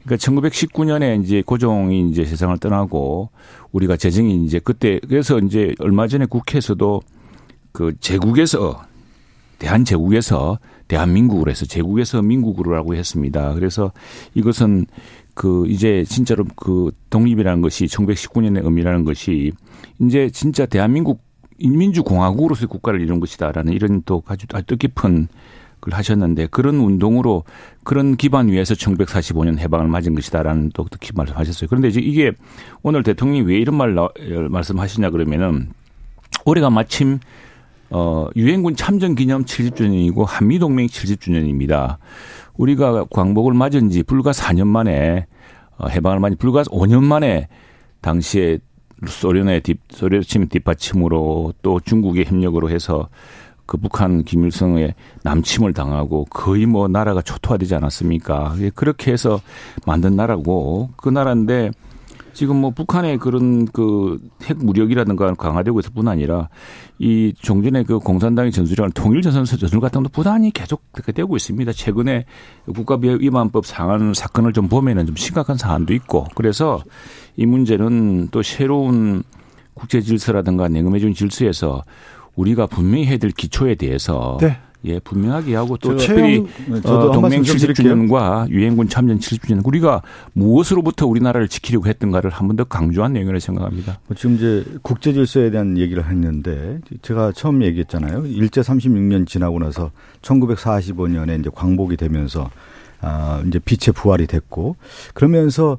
그러니까 0.05 0.25
1919년에 0.25 1.21
이제 1.25 1.43
고종이 1.45 2.09
이제 2.09 2.25
세상을 2.25 2.57
떠나고 2.59 3.31
우리가 3.73 3.97
재정이 3.97 4.45
이제 4.45 4.61
그때 4.63 5.01
그래서 5.09 5.41
이제 5.41 5.75
얼마 5.81 6.07
전에 6.07 6.27
국회에서도 6.27 7.03
그 7.73 7.95
제국에서 7.99 8.81
대한 9.59 9.85
제국에서 9.85 10.61
대한민국으로 10.87 11.51
해서 11.51 11.67
제국에서 11.67 12.23
민국으로라고 12.23 12.95
했습니다. 12.95 13.55
그래서 13.55 13.91
이것은 14.35 14.87
그 15.35 15.67
이제 15.67 16.05
진짜로 16.05 16.45
그 16.55 16.93
독립이라는 17.11 17.61
것이 17.61 17.87
1919년의 17.87 18.65
의미라는 18.65 19.05
것이 19.05 19.51
이제 20.01 20.31
진짜 20.31 20.65
대한민국 20.65 21.24
민주공화국으로서의 21.59 22.69
국가를 22.69 23.01
이룬 23.01 23.21
것이다라는 23.21 23.73
이런 23.73 24.03
또 24.05 24.23
아주 24.27 24.47
뜻깊은 24.47 25.29
그 25.85 25.91
하셨는데 25.93 26.47
그런 26.47 26.77
운동으로 26.77 27.45
그런 27.83 28.17
기반 28.17 28.49
위에서 28.49 28.75
1945년 28.75 29.59
해방을 29.59 29.87
맞은 29.87 30.15
것이다라는 30.15 30.71
또 30.73 30.87
특히 30.91 31.11
말씀하셨어요. 31.15 31.69
그런데 31.69 31.89
이제 31.89 32.01
이게 32.01 32.33
오늘 32.83 33.03
대통령이 33.03 33.43
왜 33.43 33.59
이런 33.59 33.77
말 33.77 33.95
말씀하시냐 34.49 35.11
그러면은 35.11 35.71
올해가 36.47 36.71
마침 36.71 37.19
어 37.91 38.29
유엔군 38.35 38.77
참전 38.77 39.15
기념 39.15 39.45
70주년이고 39.45 40.25
한미 40.27 40.59
동맹 40.59 40.87
70주년입니다. 40.87 41.99
우리가 42.55 43.05
광복을 43.11 43.53
맞은 43.53 43.91
지 43.91 44.03
불과 44.03 44.31
4년 44.31 44.67
만에 44.67 45.27
어, 45.77 45.89
해방을 45.89 46.19
맞은 46.19 46.39
불과 46.39 46.63
5년 46.63 47.03
만에 47.03 47.49
당시에 48.01 48.59
소련의 49.09 49.63
뒷, 49.63 49.79
소련 49.91 50.23
침 50.23 50.49
뒷받침으로 50.49 51.55
또 51.63 51.81
중국의 51.81 52.27
협력으로 52.27 52.71
해서 52.71 53.09
그 53.67 53.79
북한 53.79 54.25
김일성의 54.25 54.95
남침을 55.23 55.73
당하고 55.73 56.27
거의 56.27 56.67
뭐 56.67 56.87
나라가 56.89 57.23
초토화되지 57.23 57.75
않았습니까? 57.77 58.55
그렇게 58.75 59.13
해서 59.13 59.41
만든 59.87 60.17
나라고 60.17 60.91
그 60.97 61.09
나라인데 61.09 61.71
지금 62.35 62.57
뭐 62.57 62.71
북한의 62.71 63.19
그런 63.19 63.67
그 63.67 64.19
핵 64.45 64.59
무력이라든가 64.59 65.35
강화되고 65.35 65.81
있을 65.81 65.93
뿐 65.95 66.09
아니라 66.09 66.49
이 66.99 67.35
종전의 67.41 67.85
그 67.85 67.99
공산당의 67.99 68.53
전술이라는 68.53 68.93
통일전선 68.93 69.45
전술 69.45 69.81
같은 69.81 70.03
것도 70.03 70.13
부단히 70.13 70.53
계속 70.53 70.81
그렇게 70.93 71.13
되고 71.13 71.35
있습니다. 71.35 71.73
최근에 71.73 72.25
국가위반법 72.73 73.67
상한 73.67 74.15
사건을 74.15 74.53
좀 74.53 74.69
보면은 74.69 75.07
좀 75.07 75.17
심각한 75.17 75.57
사안도 75.57 75.93
있고 75.95 76.27
그래서 76.35 76.83
이 77.37 77.47
문제는 77.47 78.29
또 78.31 78.43
새로운 78.43 79.25
국제 79.75 80.01
질서라든가 80.01 80.69
냉엄해진 80.69 81.15
질서에서 81.15 81.83
우리가 82.37 82.67
분명히 82.67 83.07
해야 83.07 83.17
될 83.17 83.31
기초에 83.33 83.75
대해서 83.75 84.39
네. 84.41 84.57
예, 84.87 84.99
분명하게 85.01 85.55
하고 85.55 85.77
또 85.79 85.97
특별히 85.97 86.45
네, 86.69 86.77
어, 86.85 87.11
동맹 87.11 87.43
70주년과 87.43 88.51
유엔군 88.51 88.89
참전 88.89 89.19
70주년 89.19 89.67
우리가 89.67 90.03
무엇으로부터 90.35 91.07
우리나라를 91.07 91.49
지키려고 91.49 91.87
했던가를 91.87 92.31
한 92.31 92.49
번 92.49 92.57
더 92.57 92.65
강조한 92.65 93.15
내용이라고 93.15 93.41
생각합니다. 93.41 93.99
뭐 94.07 94.17
지금 94.17 94.37
이제 94.37 94.65
국제 94.83 95.13
질서에 95.13 95.51
대한 95.51 95.77
얘기를 95.79 96.07
했는데 96.09 96.79
제가 97.03 97.33
처음 97.33 97.63
얘기했잖아요. 97.63 98.27
일제 98.27 98.61
36년 98.61 99.27
지나고 99.27 99.59
나서 99.59 99.91
1945년에 100.23 101.41
이제 101.41 101.51
광복이 101.55 101.97
되면서 101.97 102.51
아, 103.01 103.43
이제 103.47 103.59
빛의 103.59 103.93
부활이 103.95 104.27
됐고 104.27 104.77
그러면서 105.15 105.79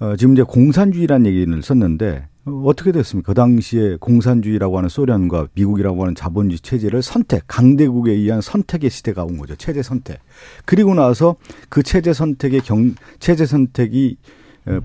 어, 0.00 0.14
지금 0.16 0.32
이제 0.34 0.42
공산주의라는 0.42 1.26
얘기를 1.26 1.62
썼는데 1.62 2.26
어떻게 2.64 2.92
됐습니까? 2.92 3.32
그 3.32 3.34
당시에 3.34 3.96
공산주의라고 4.00 4.76
하는 4.78 4.88
소련과 4.88 5.48
미국이라고 5.54 6.02
하는 6.02 6.14
자본주의 6.14 6.58
체제를 6.60 7.02
선택, 7.02 7.44
강대국에 7.46 8.12
의한 8.12 8.40
선택의 8.40 8.90
시대가 8.90 9.24
온 9.24 9.38
거죠. 9.38 9.56
체제 9.56 9.82
선택. 9.82 10.18
그리고 10.64 10.94
나서 10.94 11.36
그 11.68 11.82
체제 11.82 12.12
선택의 12.12 12.60
경, 12.60 12.94
체제 13.20 13.46
선택이 13.46 14.16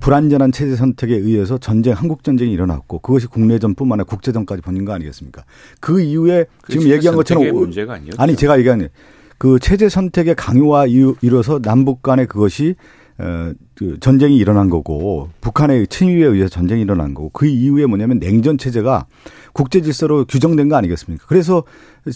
불안전한 0.00 0.50
체제 0.52 0.76
선택에 0.76 1.14
의해서 1.14 1.58
전쟁, 1.58 1.92
한국 1.94 2.24
전쟁이 2.24 2.52
일어났고 2.52 3.00
그것이 3.00 3.26
국내전뿐만 3.26 3.96
아니라 3.96 4.04
국제전까지 4.04 4.62
번진 4.62 4.84
거 4.84 4.92
아니겠습니까? 4.92 5.44
그 5.80 6.00
이후에 6.00 6.46
지금 6.68 6.88
얘기한 6.88 7.16
것처럼 7.16 7.54
문제가 7.54 7.98
아니 8.16 8.34
제가 8.34 8.58
얘기하는 8.58 8.88
그 9.36 9.58
체제 9.58 9.88
선택의 9.90 10.36
강요와 10.36 10.86
이뤄서 10.86 11.60
남북 11.60 12.02
간의 12.02 12.26
그것이 12.26 12.76
어, 13.18 13.52
그 13.74 13.98
전쟁이 14.00 14.36
일어난 14.36 14.68
거고 14.68 15.30
북한의 15.40 15.86
침입에 15.86 16.24
의해서 16.24 16.48
전쟁이 16.48 16.82
일어난 16.82 17.14
거고 17.14 17.30
그 17.30 17.46
이후에 17.46 17.86
뭐냐면 17.86 18.18
냉전 18.18 18.58
체제가 18.58 19.06
국제 19.52 19.80
질서로 19.80 20.24
규정된 20.24 20.68
거 20.68 20.76
아니겠습니까? 20.76 21.24
그래서 21.28 21.62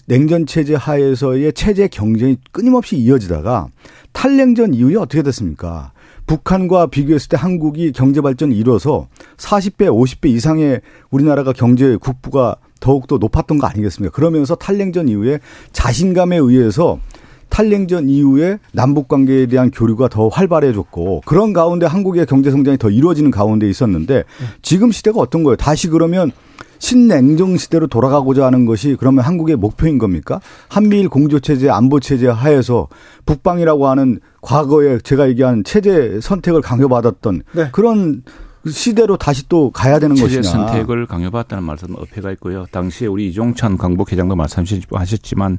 냉전 0.07 0.45
체제 0.47 0.75
하에서의 0.75 1.53
체제 1.53 1.87
경쟁이 1.87 2.37
끊임없이 2.51 2.97
이어지다가 2.97 3.69
탈냉전 4.13 4.75
이후에 4.75 4.97
어떻게 4.97 5.23
됐습니까? 5.23 5.93
북한과 6.27 6.89
비교했을 6.89 7.29
때 7.31 7.37
한국이 7.37 7.93
경제 7.93 8.21
발전을 8.21 8.55
이뤄서 8.55 9.09
40배, 9.39 9.89
50배 9.89 10.29
이상의 10.29 10.83
우리나라가 11.11 11.53
경제 11.53 11.97
국부가 11.97 12.57
더욱더 12.81 13.19
높았던 13.19 13.59
거 13.59 13.67
아니겠습니까? 13.67 14.15
그러면서 14.15 14.55
탈냉전 14.55 15.09
이후에 15.09 15.39
자신감에 15.73 16.37
의해서 16.37 17.01
탈냉전 17.49 18.09
이후에 18.09 18.59
남북 18.73 19.09
관계에 19.09 19.47
대한 19.47 19.71
교류가 19.71 20.09
더 20.09 20.29
활발해졌고 20.29 21.23
그런 21.25 21.53
가운데 21.53 21.87
한국의 21.87 22.27
경제 22.27 22.51
성장이 22.51 22.79
더 22.79 22.91
이루어지는 22.91 23.31
가운데 23.31 23.69
있었는데 23.69 24.25
지금 24.63 24.93
시대가 24.93 25.21
어떤 25.21 25.43
거예요? 25.43 25.57
다시 25.57 25.89
그러면 25.89 26.33
신냉정 26.79 27.57
시대로 27.57 27.87
돌아가고자 27.87 28.47
하는 28.47 28.65
것이 28.65 28.97
그러면 28.99 29.25
한국의 29.25 29.57
목표인 29.57 29.99
겁니까? 29.99 30.41
한미일 30.69 31.09
공조 31.09 31.41
체제, 31.41 31.69
안보 31.69 32.01
체제 32.01 32.29
하에서 32.29 32.89
북방이라고 33.27 33.89
하는 33.89 34.21
과거에 34.41 34.99
제가 35.01 35.29
얘기한 35.29 35.65
체제 35.65 36.21
선택을 36.23 36.63
강요받았던 36.63 37.43
네. 37.53 37.69
그런 37.73 38.23
시대로 38.70 39.16
다시 39.16 39.48
또 39.48 39.70
가야 39.70 39.98
되는 39.98 40.16
것이냐. 40.16 40.42
선택을 40.42 41.07
강요받았다는 41.07 41.64
말씀은 41.64 41.96
어폐가 42.00 42.31
있고요. 42.33 42.66
당시에 42.70 43.07
우리 43.07 43.28
이종찬 43.28 43.76
광복회장도 43.78 44.37
말씀하셨지만 44.37 45.59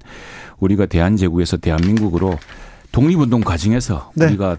우리가 0.60 0.86
대한제국에서 0.86 1.58
대한민국으로 1.58 2.38
독립운동 2.92 3.42
과정에서 3.42 4.12
네. 4.16 4.28
우리가 4.28 4.58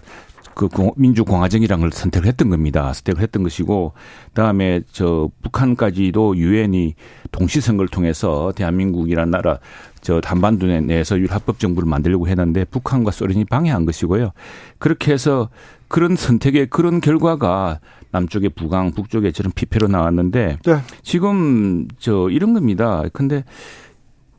그 0.53 0.67
민주공화정이라는 0.95 1.81
걸 1.81 1.91
선택을 1.91 2.27
했던 2.27 2.49
겁니다. 2.49 2.91
선택을 2.93 3.21
했던 3.21 3.43
것이고 3.43 3.93
그다음에 4.27 4.81
저 4.91 5.29
북한까지도 5.41 6.37
유엔이 6.37 6.95
동시 7.31 7.61
선거를 7.61 7.87
통해서 7.87 8.51
대한민국이라는 8.55 9.31
나라 9.31 9.59
저 10.01 10.19
한반도 10.23 10.67
내에서 10.67 11.17
율합법 11.17 11.59
정부를 11.59 11.87
만들려고 11.87 12.27
했는데 12.27 12.65
북한과 12.65 13.11
소련이 13.11 13.45
방해한 13.45 13.85
것이고요. 13.85 14.31
그렇게 14.77 15.13
해서 15.13 15.49
그런 15.87 16.15
선택의 16.15 16.67
그런 16.67 17.01
결과가 17.01 17.79
남쪽의 18.11 18.49
부강, 18.49 18.91
북쪽에 18.91 19.31
저런 19.31 19.51
피폐로 19.53 19.87
나왔는데 19.87 20.57
네. 20.63 20.77
지금 21.01 21.87
저 21.97 22.29
이런 22.29 22.53
겁니다. 22.53 23.03
근데 23.13 23.43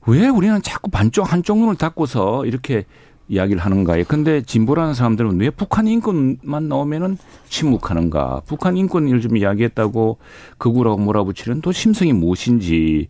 왜 0.07 0.29
우리는 0.29 0.61
자꾸 0.63 0.91
반쪽 0.91 1.33
한쪽 1.33 1.59
눈을 1.59 1.77
닫고서 1.77 2.47
이렇게 2.47 2.85
이야기를 3.29 3.63
하는가요? 3.63 4.05
근데 4.09 4.43
진보라는 4.43 4.95
사람들은 4.95 5.41
왜 5.41 5.51
북한 5.51 5.87
인권만 5.87 6.69
나오면은 6.69 7.17
침묵하는가? 7.49 8.43
북한 8.47 8.77
인권을 8.77 9.21
좀 9.21 9.37
이야기했다고 9.37 10.19
극우라고 10.59 10.99
몰아붙이는 10.99 11.63
또 11.63 11.73
심성이 11.73 12.13
무엇인지 12.13 13.09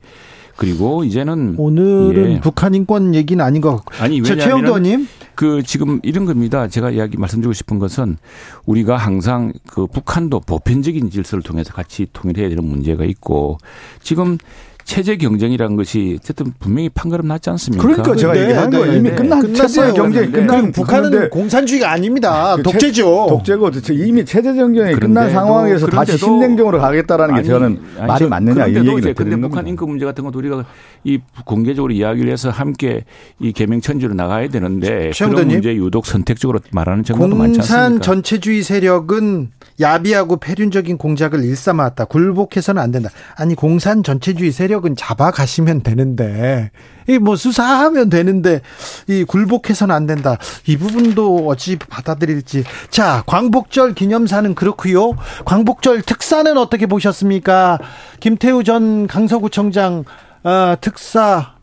그리고 0.57 1.03
이제는 1.03 1.55
오늘은 1.57 2.33
예. 2.33 2.41
북한 2.41 2.75
인권 2.75 3.15
얘기는 3.15 3.43
아닌 3.43 3.61
것 3.61 3.77
같고 3.77 4.05
아니 4.05 4.23
최영도 4.23 4.67
의원님 4.67 5.09
그 5.35 5.63
지금 5.63 6.01
이런 6.03 6.25
겁니다. 6.25 6.69
제가 6.69 6.91
이야기 6.91 7.17
말씀드리고 7.17 7.53
싶은 7.53 7.79
것은 7.79 8.19
우리가 8.67 8.97
항상 8.97 9.53
그 9.67 9.87
북한도 9.87 10.41
보편적인 10.41 11.11
질서를 11.11 11.43
통해서 11.43 11.73
같이 11.73 12.07
통일해야 12.13 12.49
되는 12.49 12.65
문제가 12.65 13.05
있고 13.05 13.59
지금 14.03 14.39
체제 14.85 15.17
경쟁이라는 15.17 15.77
것이 15.77 16.19
어쨌든 16.21 16.53
분명히 16.59 16.89
판가름 16.89 17.29
났지 17.29 17.51
않습니까? 17.51 17.83
그러니까 17.83 18.17
제가 18.17 18.33
네, 18.33 18.43
얘기한 18.43 18.71
네, 18.71 18.79
거예요. 18.79 18.93
이미 18.95 19.11
네. 19.11 19.15
끝난 19.15 19.55
체제 19.55 19.93
경쟁이 19.93 20.31
끝난 20.31 20.73
북한은 20.73 21.31
공산주의가 21.31 21.91
아닙니다. 21.93 22.57
그 22.57 22.63
독재죠. 22.63 23.27
독재고 23.29 23.71
이미 23.93 24.25
체제 24.25 24.53
경쟁이 24.53 24.95
끝난 24.95 25.31
상황에서 25.31 25.87
다시 25.87 26.19
신냉정으로 26.19 26.79
가겠다라는 26.81 27.37
게 27.37 27.43
저는 27.43 27.81
아니, 27.99 28.07
말이 28.07 28.27
맞느냐 28.27 28.67
이 28.67 28.75
얘기를 28.75 29.15
드리는 29.15 29.41
겁니다. 29.41 29.49
북한 29.49 29.69
인권 29.69 29.89
문제 29.89 30.05
같은 30.05 30.25
것도 30.25 30.39
우리가 30.39 30.65
이 31.05 31.19
공개적으로 31.45 31.93
이야기를 31.93 32.31
해서 32.31 32.51
함께 32.51 33.05
이 33.39 33.53
개명천지로 33.53 34.15
나가야 34.15 34.49
되는데 34.49 35.11
그런 35.17 35.49
문제 35.49 35.75
유독 35.75 36.07
선택적으로 36.07 36.61
말하는 36.71 37.05
정도도 37.05 37.37
많지 37.37 37.61
않습니까? 37.61 37.89
공산 37.89 38.01
전체주의 38.01 38.63
세력은 38.63 39.51
야비하고 39.81 40.37
폐륜적인 40.37 40.99
공작을 40.99 41.45
일삼았다. 41.45 42.07
굴복해서는 42.07 42.81
안 42.83 42.91
된다. 42.91 43.11
아니 43.37 43.55
공산 43.55 44.03
전체주의 44.03 44.51
세력 44.53 44.72
은 44.85 44.97
잡아가시면 44.97 45.83
되는데 45.83 46.71
이 47.09 47.19
뭐 47.19 47.37
수사하면 47.37 48.11
되는데 48.11 48.61
이 49.09 49.25
굴복해서는 49.25 49.95
안 49.95 50.07
된다. 50.07 50.39
이 50.67 50.77
부분도 50.77 51.47
어찌 51.49 51.77
받아들일지. 51.77 52.65
자 52.91 53.23
광복절 53.27 53.95
기념사는 53.95 54.55
그렇고요. 54.55 55.13
광복절 55.45 56.03
특사는 56.03 56.57
어떻게 56.59 56.87
보셨습니까? 56.87 57.79
김태우 58.21 58.65
전 58.65 59.07
강서구청장 59.07 60.05
어, 60.45 60.75
특사 60.81 61.55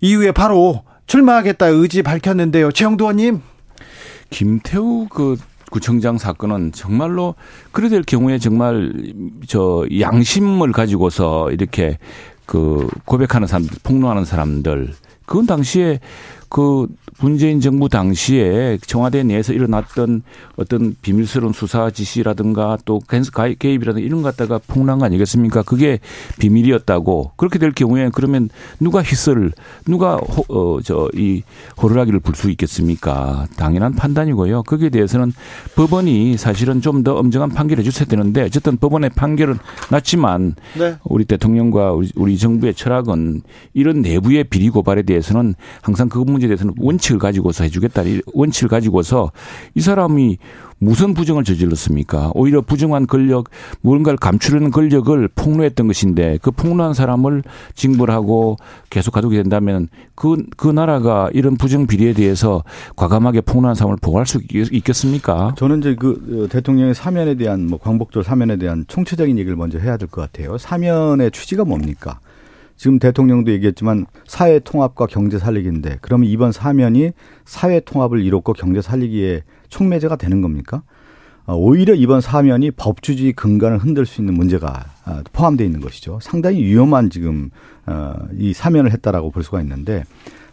이후에 0.00 0.32
바로 0.32 0.82
출마하겠다 1.06 1.66
의지 1.66 2.02
밝혔는데요. 2.02 2.70
최영도 2.72 3.04
의원님. 3.04 3.42
김태우 4.30 5.08
그 5.08 5.36
구청장 5.70 6.18
사건은 6.18 6.72
정말로 6.72 7.36
그래 7.72 7.88
될 7.88 8.02
경우에 8.02 8.38
정말 8.38 8.92
저 9.46 9.86
양심을 10.00 10.72
가지고서 10.72 11.50
이렇게 11.52 11.98
그 12.50 12.88
고백하는 13.04 13.46
사람들, 13.46 13.78
폭로하는 13.84 14.24
사람들. 14.24 14.92
그건 15.24 15.46
당시에 15.46 16.00
그 16.50 16.86
문재인 17.20 17.60
정부 17.60 17.88
당시에 17.88 18.78
청와대 18.86 19.22
내에서 19.22 19.52
일어났던 19.52 20.22
어떤 20.56 20.96
비밀스러운 21.00 21.52
수사 21.52 21.90
지시라든가 21.90 22.76
또 22.84 23.00
개입이라든가 23.08 24.04
이런 24.04 24.22
것 24.22 24.36
갖다가 24.36 24.58
폭로한 24.66 24.98
거 24.98 25.06
아니겠습니까? 25.06 25.62
그게 25.62 26.00
비밀이었다고 26.38 27.32
그렇게 27.36 27.58
될 27.58 27.72
경우에 27.72 28.10
그러면 28.12 28.48
누가 28.80 29.02
희설을 29.02 29.52
누가 29.86 30.16
어 30.48 30.80
저 30.82 31.08
이 31.14 31.42
호루라기를 31.82 32.20
불 32.20 32.34
수 32.34 32.50
있겠습니까? 32.50 33.46
당연한 33.56 33.94
판단이고요. 33.94 34.62
거기에 34.64 34.88
대해서는 34.90 35.32
법원이 35.76 36.36
사실은 36.36 36.80
좀 36.80 37.00
더 37.04 37.14
엄정한 37.14 37.48
판결을 37.50 37.82
해줬어야 37.84 38.06
되는데 38.06 38.42
어쨌든 38.42 38.76
법원의 38.76 39.10
판결은 39.10 39.56
났지만 39.90 40.54
네. 40.78 40.96
우리 41.04 41.24
대통령과 41.24 41.92
우리, 41.92 42.10
우리 42.14 42.36
정부의 42.36 42.74
철학은 42.74 43.40
이런 43.72 44.02
내부의 44.02 44.44
비리 44.44 44.68
고발에 44.68 45.02
대해서는 45.02 45.54
항상 45.80 46.08
그 46.10 46.18
문제 46.18 46.39
에 46.46 46.48
대해서는 46.48 46.74
원칙을 46.78 47.18
가지고서 47.18 47.64
해주겠다. 47.64 48.02
원칙을 48.34 48.68
가지고서 48.68 49.32
이 49.74 49.80
사람이 49.80 50.38
무슨 50.82 51.12
부정을 51.12 51.44
저질렀습니까? 51.44 52.30
오히려 52.34 52.62
부정한 52.62 53.06
권력, 53.06 53.50
무언가를 53.82 54.16
감추려는 54.16 54.70
권력을 54.70 55.28
폭로했던 55.34 55.86
것인데 55.86 56.38
그 56.40 56.50
폭로한 56.50 56.94
사람을 56.94 57.42
징벌하고 57.74 58.56
계속 58.88 59.10
가두게 59.12 59.36
된다면 59.36 59.88
그, 60.14 60.42
그 60.56 60.68
나라가 60.68 61.28
이런 61.34 61.56
부정 61.56 61.86
비리에 61.86 62.14
대해서 62.14 62.64
과감하게 62.96 63.42
폭로한 63.42 63.74
사람을 63.74 63.98
보호할 64.00 64.24
수 64.26 64.40
있겠습니까? 64.50 65.54
저는 65.58 65.80
이제 65.80 65.94
그 65.94 66.44
어, 66.44 66.48
대통령의 66.48 66.94
사면에 66.94 67.34
대한 67.34 67.66
뭐 67.66 67.78
광복절 67.78 68.24
사면에 68.24 68.56
대한 68.56 68.84
총체적인 68.88 69.38
얘기를 69.38 69.56
먼저 69.56 69.78
해야 69.78 69.98
될 69.98 70.08
것 70.08 70.22
같아요. 70.22 70.56
사면의 70.58 71.30
취지가 71.30 71.64
뭡니까? 71.64 72.20
지금 72.80 72.98
대통령도 72.98 73.52
얘기했지만 73.52 74.06
사회 74.26 74.58
통합과 74.58 75.04
경제 75.04 75.38
살리기인데 75.38 75.98
그러면 76.00 76.30
이번 76.30 76.50
사면이 76.50 77.12
사회 77.44 77.78
통합을 77.78 78.24
이뤘고 78.24 78.54
경제 78.54 78.80
살리기에 78.80 79.42
촉매제가 79.68 80.16
되는 80.16 80.40
겁니까? 80.40 80.82
어, 81.44 81.54
오히려 81.54 81.92
이번 81.92 82.22
사면이 82.22 82.70
법주주의 82.70 83.34
근간을 83.34 83.76
흔들 83.76 84.06
수 84.06 84.22
있는 84.22 84.32
문제가 84.32 84.86
아, 85.04 85.22
포함되어 85.30 85.66
있는 85.66 85.82
것이죠. 85.82 86.20
상당히 86.22 86.64
위험한 86.64 87.10
지금 87.10 87.50
어, 87.84 88.14
이 88.38 88.54
사면을 88.54 88.92
했다라고 88.92 89.30
볼 89.30 89.42
수가 89.42 89.60
있는데 89.60 90.04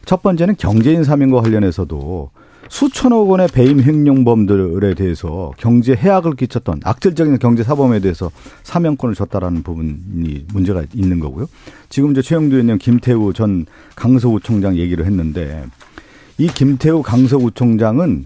첫 0.04 0.22
번째는 0.22 0.56
경제인 0.58 1.06
사면과 1.06 1.40
관련해서도 1.40 2.32
수천억 2.70 3.30
원의 3.30 3.48
배임 3.48 3.82
횡령범들에 3.82 4.94
대해서 4.96 5.52
경제 5.58 5.94
해악을 5.94 6.36
끼쳤던 6.36 6.82
악질적인 6.84 7.40
경제 7.40 7.64
사범에 7.64 8.00
대해서 8.00 8.32
사면권을 8.64 9.16
줬다라는 9.16 9.64
부분이 9.64 10.46
문제가 10.54 10.84
있는 10.94 11.20
거고요. 11.20 11.48
지금 11.90 12.12
이제 12.12 12.22
최영두 12.22 12.56
의원님 12.56 12.78
김태우 12.78 13.34
전 13.34 13.66
강서구청장 13.96 14.76
얘기를 14.78 15.06
했는데 15.06 15.66
이 16.38 16.48
김태우 16.48 17.02
강서구청장은 17.02 18.26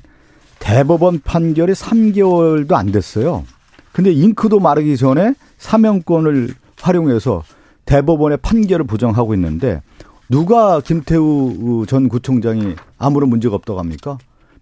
대법원 0.60 1.22
판결이 1.24 1.74
3개월도 1.74 2.74
안 2.74 2.92
됐어요. 2.92 3.46
근데 3.92 4.12
잉크도 4.12 4.60
마르기 4.60 4.98
전에 4.98 5.34
사면권을 5.58 6.54
활용해서 6.80 7.44
대법원의 7.86 8.40
판결을 8.42 8.86
부정하고 8.86 9.34
있는데 9.36 9.82
누가 10.30 10.80
김태우 10.80 11.86
전 11.88 12.08
구청장이 12.08 12.76
아무런 12.98 13.30
문제가 13.30 13.56
없다고 13.56 13.80
합니까? 13.80 14.18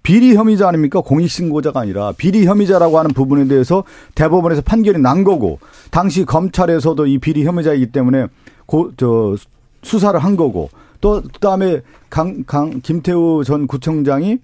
비리 0.09 0.35
혐의자 0.35 0.67
아닙니까? 0.67 1.01
공익신고자가 1.01 1.81
아니라 1.81 2.13
비리 2.17 2.47
혐의자라고 2.47 2.97
하는 2.97 3.11
부분에 3.11 3.47
대해서 3.47 3.83
대법원에서 4.15 4.63
판결이 4.63 4.97
난 4.97 5.23
거고 5.23 5.59
당시 5.91 6.25
검찰에서도 6.25 7.05
이 7.05 7.19
비리 7.19 7.45
혐의자이기 7.45 7.91
때문에 7.91 8.25
고, 8.65 8.91
저, 8.97 9.35
수사를 9.83 10.19
한 10.19 10.35
거고 10.35 10.71
또 10.99 11.21
그다음에 11.21 11.81
강, 12.09 12.43
강, 12.47 12.81
김태우 12.81 13.43
전 13.43 13.67
구청장이 13.67 14.39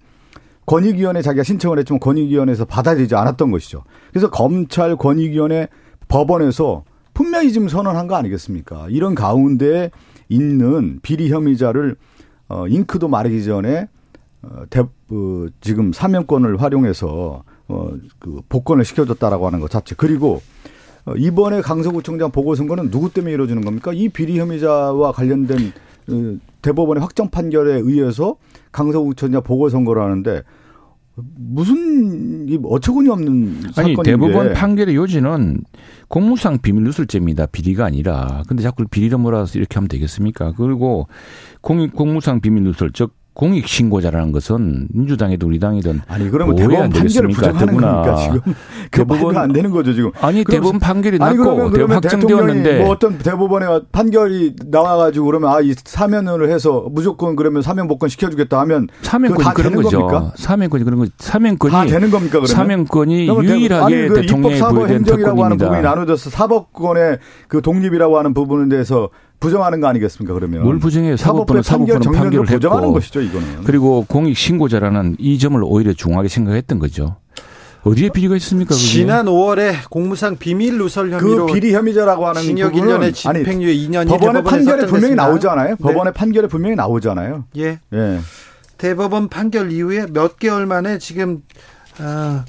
권익위원회 0.68 1.24
자기가 1.24 1.42
신청을 1.42 1.80
했지만 1.80 2.00
권익위원회에서 2.00 2.66
받아들이지 2.66 3.16
않았던 3.16 3.50
것이죠. 3.50 3.82
그래서 4.12 4.30
검찰 4.30 4.96
권익위원회 4.96 5.70
법원에서 6.08 6.84
분명히 7.16 7.52
지금 7.52 7.70
선언한 7.70 8.06
거 8.06 8.16
아니겠습니까? 8.16 8.86
이런 8.90 9.16
가운데 9.16 9.90
있는 10.30 11.00
비리 11.02 11.32
혐의자를 11.32 11.96
어, 12.50 12.68
잉크도 12.68 13.08
마르기 13.08 13.44
전에 13.44 13.80
어, 13.80 13.88
대, 14.70 14.84
그, 15.08 15.50
지금 15.62 15.94
사면권을 15.94 16.62
활용해서 16.62 17.44
어, 17.68 17.90
그 18.20 18.42
복권을 18.50 18.86
시켜줬다라고 18.86 19.48
하는 19.48 19.60
것 19.60 19.70
자체. 19.70 19.96
그리고 19.98 20.42
어, 21.06 21.14
이번에 21.16 21.62
강서구청장 21.62 22.32
보궐선거는 22.32 22.92
누구 22.92 23.12
때문에 23.12 23.34
이루어지는 23.34 23.64
겁니까? 23.64 23.92
이 23.94 24.10
비리 24.10 24.40
혐의자와 24.40 25.12
관련된 25.12 25.72
어, 26.10 26.38
대법원의 26.62 27.02
확정 27.02 27.30
판결에 27.30 27.80
의해서 27.80 28.38
강서구청장 28.72 29.44
보궐선거를 29.44 30.02
하는데 30.02 30.44
무슨 31.16 32.46
어처구니 32.66 33.10
없는 33.10 33.64
아니 33.78 33.96
대법원 34.04 34.54
판결의 34.54 34.96
요지는 34.96 35.64
공무상 36.10 36.60
비밀 36.60 36.84
누설죄입니다. 36.84 37.46
비리가 37.48 37.86
아니라. 37.86 38.44
근데 38.48 38.62
자꾸 38.62 38.86
비리로 38.86 39.18
몰아서 39.18 39.58
이렇게 39.58 39.76
하면 39.76 39.88
되겠습니까? 39.88 40.54
그리고 40.58 41.08
공익 41.62 41.94
공무상 41.94 42.42
비밀 42.42 42.64
누설 42.64 42.92
즉 42.94 43.14
공익 43.36 43.68
신고자라는 43.68 44.32
것은 44.32 44.88
민주당이든 44.94 45.46
우리 45.48 45.60
당이든 45.60 46.02
아니 46.08 46.32
그러면 46.32 46.56
대법원 46.56 46.90
판결을 46.90 47.30
부정하는 47.30 47.74
거니까? 47.76 48.16
지금 48.16 48.40
대법원 48.92 49.38
안 49.38 49.52
되는 49.52 49.72
거죠 49.72 49.94
지금. 49.94 50.10
아니 50.22 50.44
대법원 50.46 50.80
판결이 50.80 51.18
났고 51.20 51.36
그러면, 51.44 51.72
그러면 51.72 51.96
확정되었는데 51.98 52.80
뭐 52.80 52.90
어떤 52.92 53.18
대법원의 53.18 53.82
판결이 53.92 54.56
나와가지고 54.72 55.26
그러면 55.26 55.50
아 55.52 55.66
이 55.66 55.74
사면을 55.84 56.50
해서 56.50 56.86
무조건 56.92 57.36
그러면 57.36 57.62
사면 57.62 57.88
복권 57.90 58.08
시켜주겠다 58.08 58.60
하면 58.62 58.88
사면권이 59.02 59.50
그런 59.56 59.76
거죠. 59.76 60.08
겁니까? 60.08 60.32
사면권이 60.38 60.84
그런 60.86 61.00
거 61.00 61.06
사면권이 61.18 61.72
다 61.74 61.86
되는 61.86 62.10
겁니까 62.12 62.34
그러면? 62.40 62.48
사면권이 62.48 63.28
유일하게 63.28 63.84
아니, 63.96 64.08
그 64.08 64.22
대통령에 64.22 64.60
부여된 64.60 65.04
특권입니다. 65.04 65.44
하는 65.46 65.58
부분이 65.58 65.82
나눠져서 65.82 66.30
사법권의 66.30 67.18
그 67.50 67.62
독립이라고 67.62 68.18
하는 68.18 68.34
부분에 68.34 68.70
대해서 68.70 69.10
부정하는 69.40 69.80
거 69.82 69.88
아니겠습니까 69.88 70.34
그러면 70.34 70.64
뭘 70.64 70.80
부정해요 70.80 71.18
사법부는 71.18 71.62
사법부는 71.62 72.12
판결을 72.12 72.46
부정하는 72.46 72.92
것이죠 72.92 73.22
이거는 73.22 73.64
그리고 73.64 74.06
공익 74.08 74.38
신고자라는 74.38 75.18
이 75.20 75.38
점을 75.40 75.60
오히려 75.64 75.94
중하게 75.94 76.28
생각했던 76.28 76.80
거죠. 76.80 77.18
어디에 77.84 78.10
비리가 78.10 78.36
있습니까? 78.38 78.74
그게? 78.74 78.84
지난 78.84 79.28
5월에 79.28 79.88
공무상 79.92 80.38
비밀 80.38 80.80
누설 80.80 81.12
그 81.12 81.18
혐의로 81.18 81.46
그 81.46 81.54
비리 81.54 81.74
혐의자라고 81.74 82.26
하는 82.26 82.42
징역 82.42 82.74
1년에 82.74 83.14
집행유예 83.14 83.76
2년이 83.76 84.08
법원의 84.10 84.44
판결에 84.44 84.86
분명히 84.88 85.14
나오잖아요. 85.14 85.70
네. 85.70 85.76
법원의 85.76 86.14
판결에 86.14 86.48
분명히 86.48 86.76
나오잖아요. 86.76 87.46
예. 87.58 87.80
예. 87.94 88.20
대법원 88.80 89.30
판결 89.30 89.72
이후에 89.72 90.08
몇 90.12 90.40
개월 90.40 90.66
만에 90.66 90.98
지금 90.98 91.44
어, 92.00 92.44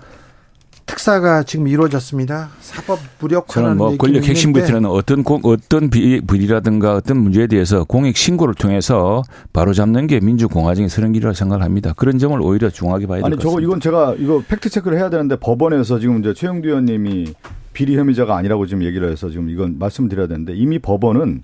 특사가 0.87 1.43
지금 1.43 1.67
이루어졌습니다. 1.69 2.51
사법 2.61 3.01
무력화는 3.19 3.69
저는 3.71 3.77
뭐 3.77 3.97
권력 3.97 4.25
핵심부터는 4.25 4.89
어떤 4.89 5.25
공, 5.25 5.41
어떤 5.43 5.91
비, 5.91 6.21
비리라든가 6.21 6.95
어떤 6.95 7.19
문제에 7.19 7.49
대해서 7.49 7.85
공익 7.85 8.17
신고를 8.17 8.55
통해서 8.55 9.23
바로 9.53 9.73
잡는 9.73 10.07
게 10.07 10.21
민주공화정의 10.21 10.89
서른 10.89 11.13
길이라고 11.13 11.35
생각을 11.35 11.65
합니다. 11.65 11.93
그런 11.97 12.19
점을 12.19 12.41
오히려 12.41 12.71
중하게 12.71 13.07
봐야 13.07 13.21
될 13.21 13.31
것 13.31 13.37
같습니다. 13.37 13.49
아니 13.49 13.53
저거 13.53 13.61
이건 13.61 13.81
제가 13.81 14.15
이거 14.19 14.43
팩트 14.47 14.71
체크를 14.71 14.97
해야 14.99 15.11
되는데 15.11 15.37
법원에서 15.37 15.99
지금 15.99 16.21
이제 16.21 16.33
최형두 16.33 16.69
의원님이 16.69 17.35
비리 17.73 17.97
혐의자가 17.99 18.37
아니라고 18.37 18.67
지금 18.67 18.85
얘기를 18.85 19.11
해서 19.11 19.29
지금 19.29 19.51
이건 19.51 19.79
말씀드려야 19.79 20.29
되는데 20.29 20.55
이미 20.55 20.79
법원은 20.79 21.43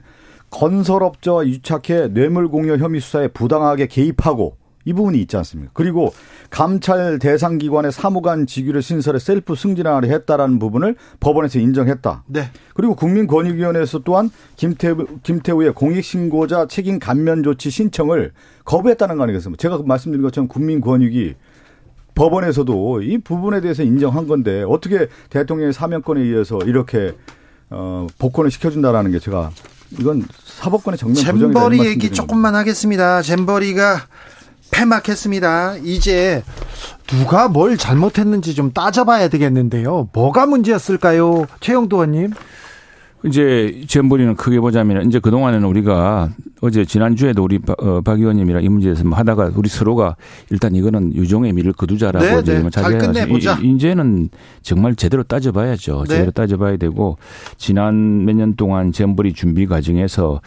건설업자와 0.50 1.46
유착해 1.46 2.08
뇌물공여 2.08 2.76
혐의 2.76 3.00
수사에 3.00 3.28
부당하게 3.28 3.86
개입하고 3.88 4.56
이 4.84 4.92
부분이 4.92 5.20
있지 5.20 5.36
않습니까? 5.36 5.70
그리고 5.74 6.12
감찰 6.50 7.18
대상 7.18 7.58
기관의 7.58 7.92
사무관 7.92 8.46
직위를 8.46 8.82
신설해 8.82 9.18
셀프 9.18 9.54
승진하려 9.54 10.08
했다라는 10.08 10.58
부분을 10.58 10.96
법원에서 11.20 11.58
인정했다. 11.58 12.24
네. 12.26 12.50
그리고 12.74 12.94
국민권익위원회에서 12.96 14.00
또한 14.00 14.30
김태우, 14.56 15.06
김태우의 15.22 15.74
공익신고자 15.74 16.66
책임 16.66 16.98
감면 16.98 17.42
조치 17.42 17.70
신청을 17.70 18.32
거부했다는 18.64 19.16
거 19.16 19.22
아니겠습니까? 19.24 19.60
제가 19.60 19.82
말씀드린 19.84 20.22
것처럼 20.22 20.48
국민권익위 20.48 21.34
법원에서도 22.14 23.02
이 23.02 23.18
부분에 23.18 23.60
대해서 23.60 23.82
인정한 23.82 24.26
건데 24.26 24.64
어떻게 24.68 25.08
대통령의 25.30 25.72
사명권에 25.72 26.20
의해서 26.20 26.58
이렇게 26.58 27.12
어, 27.70 28.06
복권을 28.18 28.50
시켜준다라는 28.50 29.12
게 29.12 29.18
제가 29.18 29.50
이건 29.98 30.24
사법권의 30.44 30.98
정면 30.98 31.16
잼버리 31.16 31.84
얘기 31.86 32.10
조금만 32.10 32.54
하겠습니다. 32.54 33.22
잼버리가 33.22 34.06
폐막했습니다. 34.72 35.76
이제 35.84 36.42
누가 37.06 37.46
뭘 37.48 37.76
잘못했는지 37.76 38.54
좀 38.54 38.72
따져봐야 38.72 39.28
되겠는데요. 39.28 40.08
뭐가 40.12 40.46
문제였을까요? 40.46 41.46
최영도 41.60 41.96
의원님. 41.98 42.30
이제 43.24 43.82
잼버리는 43.86 44.34
크게 44.34 44.58
보자면 44.58 45.06
이제 45.06 45.20
그동안에는 45.20 45.64
우리가 45.68 46.30
어제 46.60 46.84
지난주에도 46.84 47.44
우리 47.44 47.60
어, 47.78 48.00
박 48.00 48.18
의원님이랑 48.18 48.64
이 48.64 48.68
문제에서 48.68 49.04
뭐 49.04 49.16
하다가 49.16 49.52
우리 49.54 49.68
서로가 49.68 50.16
일단 50.50 50.74
이거는 50.74 51.14
유종의 51.14 51.52
미를 51.52 51.72
거두자라고 51.72 52.24
네, 52.26 52.40
이제 52.40 52.58
네. 52.58 52.68
자제해서 52.70 53.60
이제는 53.62 54.28
정말 54.62 54.96
제대로 54.96 55.22
따져봐야죠. 55.22 56.04
네. 56.08 56.14
제대로 56.14 56.30
따져봐야 56.32 56.78
되고 56.78 57.16
지난 57.58 58.24
몇 58.24 58.34
년 58.34 58.56
동안 58.56 58.90
잼버리 58.90 59.34
준비 59.34 59.66
과정에서 59.66 60.40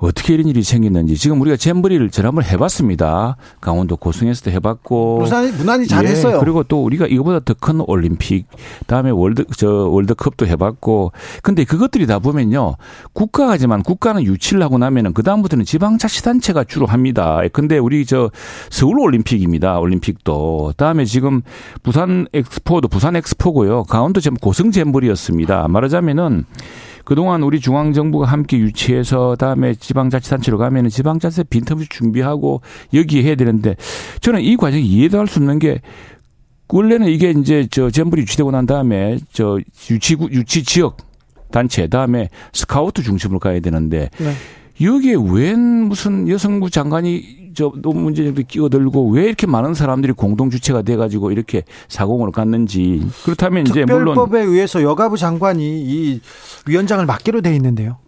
어떻게 0.00 0.34
이런 0.34 0.48
일이 0.48 0.62
생겼는지 0.62 1.16
지금 1.16 1.40
우리가 1.40 1.56
잼버리를 1.56 2.10
전 2.10 2.26
한번 2.26 2.44
해봤습니다. 2.44 3.36
강원도 3.60 3.96
고성에서도 3.96 4.50
해봤고 4.50 5.20
무난히, 5.20 5.52
무난히 5.52 5.86
잘했어요. 5.86 6.36
예, 6.36 6.40
그리고 6.40 6.62
또 6.62 6.82
우리가 6.82 7.06
이거보다 7.06 7.40
더 7.40 7.54
큰 7.60 7.82
올림픽 7.86 8.46
다음에 8.86 9.10
월드 9.10 9.44
저 9.56 9.68
월드컵도 9.70 10.46
해봤고 10.46 11.12
근데 11.42 11.64
그것들이 11.64 12.06
다 12.06 12.18
보면요 12.18 12.76
국가가지만 13.12 13.82
국가는 13.82 14.22
유치를 14.22 14.62
하고 14.62 14.78
나면은 14.78 15.12
그 15.12 15.22
다음부터는 15.22 15.66
지방자치단체가 15.66 16.64
주로 16.64 16.86
합니다. 16.86 17.42
근데 17.52 17.76
우리 17.76 18.06
저 18.06 18.30
서울 18.70 18.98
올림픽입니다. 19.00 19.78
올림픽도 19.78 20.74
다음에 20.78 21.04
지금 21.04 21.42
부산 21.82 22.26
엑스포도 22.32 22.88
부산 22.88 23.14
엑스포고요. 23.16 23.84
강원도 23.84 24.20
고성 24.40 24.70
잼버리였습니다. 24.70 25.68
말하자면은. 25.68 26.46
그동안 27.10 27.42
우리 27.42 27.58
중앙정부가 27.58 28.26
함께 28.26 28.56
유치해서 28.56 29.34
다음에 29.34 29.74
지방자치단체로 29.74 30.58
가면은 30.58 30.90
지방자치 30.90 31.42
빈틈없이 31.50 31.88
준비하고 31.88 32.60
여기에 32.94 33.24
해야 33.24 33.34
되는데 33.34 33.74
저는 34.20 34.42
이 34.42 34.56
과정이 34.56 34.86
이해도 34.86 35.18
할 35.18 35.26
수 35.26 35.40
없는 35.40 35.58
게 35.58 35.80
원래는 36.68 37.08
이게 37.08 37.30
이제 37.30 37.66
저 37.68 37.90
잼블이 37.90 38.22
유치되고 38.22 38.52
난 38.52 38.64
다음에 38.64 39.18
저 39.32 39.58
유치구 39.90 40.28
유치 40.30 40.62
지역 40.62 40.98
단체 41.50 41.88
다음에 41.88 42.28
스카우트 42.52 43.02
중심으로 43.02 43.40
가야 43.40 43.58
되는데 43.58 44.08
네. 44.18 44.32
여기에 44.80 45.16
웬 45.32 45.58
무슨 45.88 46.28
여성부 46.28 46.70
장관이 46.70 47.39
저 47.54 47.72
너무 47.82 48.00
문제 48.00 48.24
정도 48.24 48.42
끼어들고 48.42 49.10
왜 49.10 49.24
이렇게 49.24 49.46
많은 49.46 49.74
사람들이 49.74 50.12
공동 50.12 50.50
주체가 50.50 50.82
돼 50.82 50.96
가지고 50.96 51.30
이렇게 51.30 51.64
사공으로 51.88 52.32
갔는지 52.32 53.06
그렇다면 53.24 53.66
이제 53.66 53.84
물론 53.84 54.14
특별법에 54.14 54.40
의해서 54.42 54.82
여가부 54.82 55.16
장관이 55.16 55.62
이 55.62 56.20
위원장을 56.66 57.04
맡기로 57.06 57.40
돼 57.40 57.54
있는데요. 57.56 57.98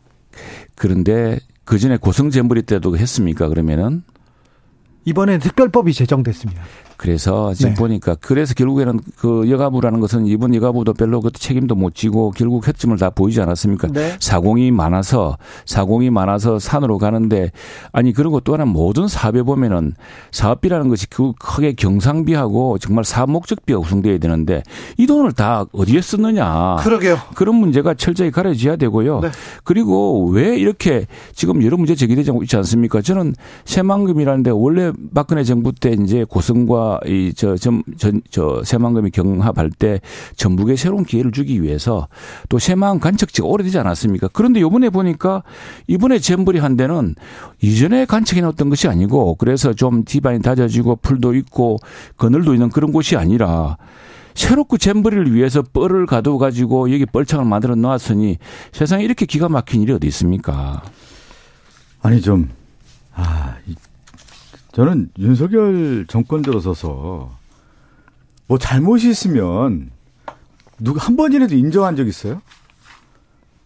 그런데 0.75 1.39
그 1.65 1.79
전에 1.79 1.97
고성잼부리 1.97 2.63
때도 2.63 2.97
했습니까 2.97 3.49
그러면은 3.49 4.03
이번에 5.05 5.39
특별법이 5.39 5.93
제정됐습니다. 5.93 6.63
그래서 7.03 7.53
지금 7.53 7.71
네. 7.71 7.75
보니까 7.75 8.15
그래서 8.21 8.55
결국에는 8.55 9.01
그 9.17 9.51
여가부라는 9.51 9.99
것은 9.99 10.25
이번 10.27 10.55
여가부도 10.55 10.95
별로 10.95 11.21
그 11.21 11.33
책임도 11.33 11.75
못 11.75 11.97
지고 11.97 12.31
결국 12.31 12.69
혜점을 12.69 12.97
다 12.97 13.11
보이지 13.11 13.41
않았습니까? 13.41 13.89
네. 13.89 14.17
사공이 14.21 14.71
많아서 14.71 15.37
사공이 15.67 16.11
많아서 16.11 16.61
산으로 16.61 16.99
가는데 16.99 17.51
아니 17.91 18.13
그리고 18.13 18.39
또 18.39 18.55
하나 18.55 18.67
모든 18.67 19.09
사업에 19.09 19.43
보면은 19.43 19.95
사업비라는 20.31 20.89
것이 20.91 21.11
그 21.11 21.33
크게 21.41 21.73
경상비하고 21.73 22.79
정말 22.79 23.03
사업 23.03 23.33
목적비가 23.33 23.81
구성돼야 23.81 24.19
되는데 24.19 24.63
이 24.97 25.09
돈을 25.09 25.33
다 25.33 25.65
어디에 25.73 26.01
쓰느냐? 26.01 26.77
그러게요. 26.83 27.19
그런 27.35 27.57
문제가 27.57 27.95
철저히 27.95 28.31
가려져야 28.31 28.77
되고요. 28.77 29.23
네. 29.23 29.31
그리고 29.65 30.29
왜 30.29 30.57
이렇게 30.57 31.07
지금 31.35 31.65
여러 31.65 31.77
문제 31.77 31.97
제기되지 31.97 32.31
있지 32.43 32.57
않습니까? 32.59 33.03
저는 33.03 33.35
새만금이라는데 33.65 34.51
원래 34.51 34.93
박근혜 35.13 35.43
정부 35.43 35.73
때 35.73 35.97
이제 36.01 36.25
고성과 36.29 36.92
이저전저 37.07 38.63
새만금이 38.65 39.11
경합할 39.11 39.71
때 39.71 40.01
전북에 40.37 40.77
새로운 40.77 41.05
기회를 41.05 41.33
주기 41.33 41.63
위해서 41.63 42.09
또 42.49 42.59
새마을 42.59 43.01
관측지가 43.01 43.47
오래되지 43.47 43.79
않았습니까? 43.79 44.29
그런데 44.33 44.61
요번에 44.61 44.91
보니까 44.91 45.43
이번에 45.87 46.19
잼버리 46.19 46.59
한 46.59 46.77
데는 46.77 47.15
이전에 47.61 48.05
관측해 48.05 48.41
놨던 48.41 48.71
것이 48.71 48.89
아니고 48.89 49.37
그래서 49.37 49.73
좀 49.73 50.05
디바인 50.05 50.43
다져지고 50.43 50.97
풀도 50.97 51.35
있고 51.35 51.79
그늘도 52.17 52.55
있는 52.55 52.71
그런 52.71 52.93
곳이 52.93 53.17
아니라 53.17 53.77
새롭고 54.35 54.79
잼버리를 54.79 55.35
위해서 55.35 55.63
뻘을 55.63 56.07
가둬 56.07 56.39
가지고 56.39 56.91
여기 56.93 57.05
뻘창을 57.07 57.45
만들어 57.45 57.75
놓았으니 57.75 58.39
세상에 58.73 59.05
이렇게 59.05 59.27
기가 59.27 59.49
막힌 59.49 59.83
일이 59.83 59.93
어디 59.93 60.07
있습니까? 60.09 60.83
아니 62.01 62.21
좀 62.21 62.49
아, 63.15 63.57
저는 64.73 65.11
윤석열 65.19 66.07
정권 66.09 66.43
들어서서 66.43 67.31
뭐 68.47 68.59
잘못이 68.59 69.11
있으면 69.11 69.91
누가 70.79 71.05
한 71.05 71.17
번이라도 71.17 71.55
인정한 71.55 71.95
적 71.95 72.09
있어요? 72.09 72.41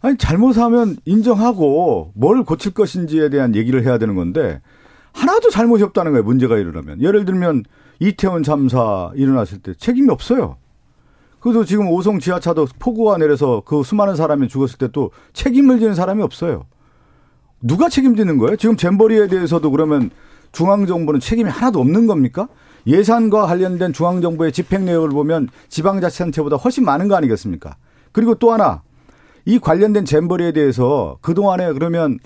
아니 0.03 0.17
잘못하면 0.19 0.97
인정하고 1.05 2.13
뭘 2.15 2.43
고칠 2.45 2.75
것인지에 2.75 3.29
대한 3.31 3.55
얘기를 3.55 3.85
해야 3.85 3.99
되는 3.99 4.15
건데 4.15 4.61
하나도 5.13 5.51
잘못이 5.51 5.83
없다는 5.85 6.13
거예요. 6.13 6.25
문제가 6.25 6.59
일어나면 6.59 7.01
예를 7.01 7.25
들면 7.25 7.65
이태원 8.01 8.43
참사 8.43 9.11
일어났을 9.15 9.59
때 9.59 9.75
책임이 9.75 10.11
없어요. 10.11 10.57
그래서 11.41 11.65
지금 11.65 11.89
오송 11.89 12.19
지하차도 12.19 12.67
폭우가 12.79 13.17
내려서 13.19 13.63
그 13.65 13.83
수많은 13.83 14.17
사람이 14.17 14.49
죽었을 14.49 14.79
때 14.79 14.89
또 14.89 15.13
책임을 15.33 15.79
지는 15.79 15.95
사람이 15.95 16.23
없어요. 16.23 16.67
누가 17.63 17.89
책임지는 17.89 18.39
거예요? 18.39 18.57
지금 18.57 18.77
잼버리에 18.77 19.29
대해서도 19.29 19.71
그러면 19.71 20.11
중앙정부는 20.53 21.21
책임이 21.21 21.51
하나도 21.51 21.81
없는 21.81 22.07
겁니까? 22.07 22.49
예산과 22.87 23.47
관련된 23.47 23.93
중앙정부의 23.93 24.53
집행 24.53 24.85
내역을 24.85 25.09
보면 25.11 25.49
지방자치단체보다 25.69 26.57
훨씬 26.57 26.85
많은 26.85 27.09
거 27.09 27.17
아니겠습니까? 27.17 27.77
그리고 28.13 28.35
또 28.37 28.53
하나 28.53 28.83
이 29.45 29.59
관련된 29.59 30.05
잼버리에 30.05 30.53
대해서 30.53 31.19
그동안에 31.21 31.73
그러면 31.73 32.19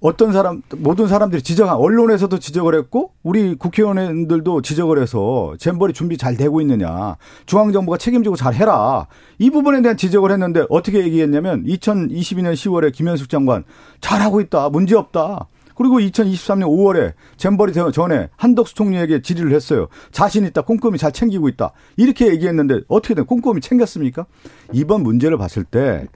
어떤 0.00 0.32
사람 0.32 0.62
모든 0.76 1.08
사람들이 1.08 1.42
지적한 1.42 1.76
언론에서도 1.76 2.38
지적을 2.38 2.74
했고 2.74 3.12
우리 3.22 3.54
국회의원들도 3.54 4.60
지적을 4.60 5.00
해서 5.00 5.54
잼버리 5.58 5.94
준비 5.94 6.18
잘 6.18 6.36
되고 6.36 6.60
있느냐 6.60 7.16
중앙정부가 7.46 7.96
책임지고 7.96 8.36
잘 8.36 8.54
해라 8.54 9.06
이 9.38 9.50
부분에 9.50 9.80
대한 9.80 9.96
지적을 9.96 10.30
했는데 10.30 10.66
어떻게 10.68 11.02
얘기했냐면 11.02 11.64
2022년 11.64 12.52
10월에 12.52 12.92
김현숙 12.92 13.30
장관 13.30 13.64
잘하고 14.00 14.42
있다 14.42 14.68
문제 14.68 14.94
없다 14.94 15.48
그리고 15.76 15.98
2023년 16.00 16.64
5월에 16.66 17.12
잼버리 17.36 17.72
전에 17.92 18.28
한덕수 18.36 18.74
총리에게 18.74 19.22
질의를 19.22 19.52
했어요. 19.52 19.88
자신 20.10 20.44
있다. 20.46 20.62
꼼꼼히 20.62 20.98
잘 20.98 21.12
챙기고 21.12 21.48
있다. 21.48 21.72
이렇게 21.96 22.28
얘기했는데 22.28 22.80
어떻게 22.88 23.14
된 23.14 23.26
꼼꼼히 23.26 23.60
챙겼습니까? 23.60 24.26
이번 24.72 25.02
문제를 25.02 25.38
봤을 25.38 25.64
때 25.64 26.06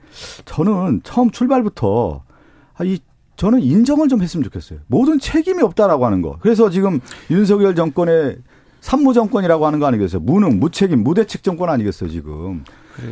저는 0.45 1.01
처음 1.03 1.31
출발부터 1.31 2.23
아, 2.75 2.83
이 2.83 2.99
저는 3.37 3.61
인정을 3.61 4.07
좀 4.07 4.21
했으면 4.21 4.43
좋겠어요. 4.43 4.79
모든 4.87 5.19
책임이 5.19 5.61
없다라고 5.63 6.05
하는 6.05 6.21
거. 6.21 6.37
그래서 6.41 6.69
지금 6.69 6.99
윤석열 7.29 7.75
정권의 7.75 8.37
산무 8.81 9.13
정권이라고 9.13 9.65
하는 9.65 9.79
거 9.79 9.85
아니겠어요? 9.85 10.21
무능, 10.21 10.59
무책임, 10.59 11.03
무대책 11.03 11.43
정권 11.43 11.69
아니겠어요, 11.69 12.09
지금. 12.09 12.63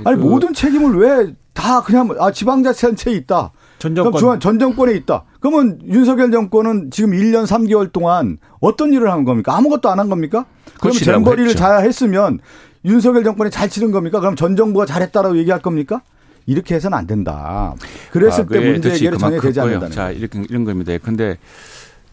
아니 0.03 0.17
그... 0.17 0.21
모든 0.21 0.53
책임을 0.53 0.97
왜 0.97 1.33
다 1.59 1.81
그냥 1.81 2.15
아 2.19 2.31
지방자치단체에 2.31 3.13
있다. 3.15 3.51
전 3.79 3.95
정권 3.95 4.19
중앙 4.19 4.39
전 4.39 4.59
정권에 4.59 4.93
있다. 4.93 5.23
그러면 5.39 5.79
윤석열 5.87 6.31
정권은 6.31 6.91
지금 6.91 7.11
1년 7.11 7.47
3개월 7.47 7.91
동안 7.91 8.37
어떤 8.59 8.93
일을 8.93 9.11
한 9.11 9.23
겁니까? 9.23 9.55
아무것도 9.57 9.89
안 9.89 9.99
한 9.99 10.09
겁니까? 10.09 10.45
그럼 10.79 10.93
잼버리를 10.95 11.55
잘 11.55 11.83
했으면 11.85 12.39
윤석열 12.85 13.23
정권이 13.23 13.49
잘 13.51 13.69
치른 13.69 13.91
겁니까? 13.91 14.19
그럼 14.19 14.35
전 14.35 14.55
정부가 14.55 14.85
잘했다라고 14.85 15.37
얘기할 15.37 15.61
겁니까? 15.61 16.01
이렇게 16.45 16.75
해서는 16.75 16.97
안 16.97 17.05
된다. 17.07 17.75
그랬을 18.11 18.43
아, 18.43 18.47
때 18.47 18.59
문제 18.71 18.89
해결이 18.91 19.17
전혀 19.17 19.39
되지 19.39 19.59
않는다. 19.59 19.89
자, 19.89 20.11
이렇게 20.11 20.41
이런 20.49 20.63
겁니다. 20.65 20.93
근데 21.03 21.37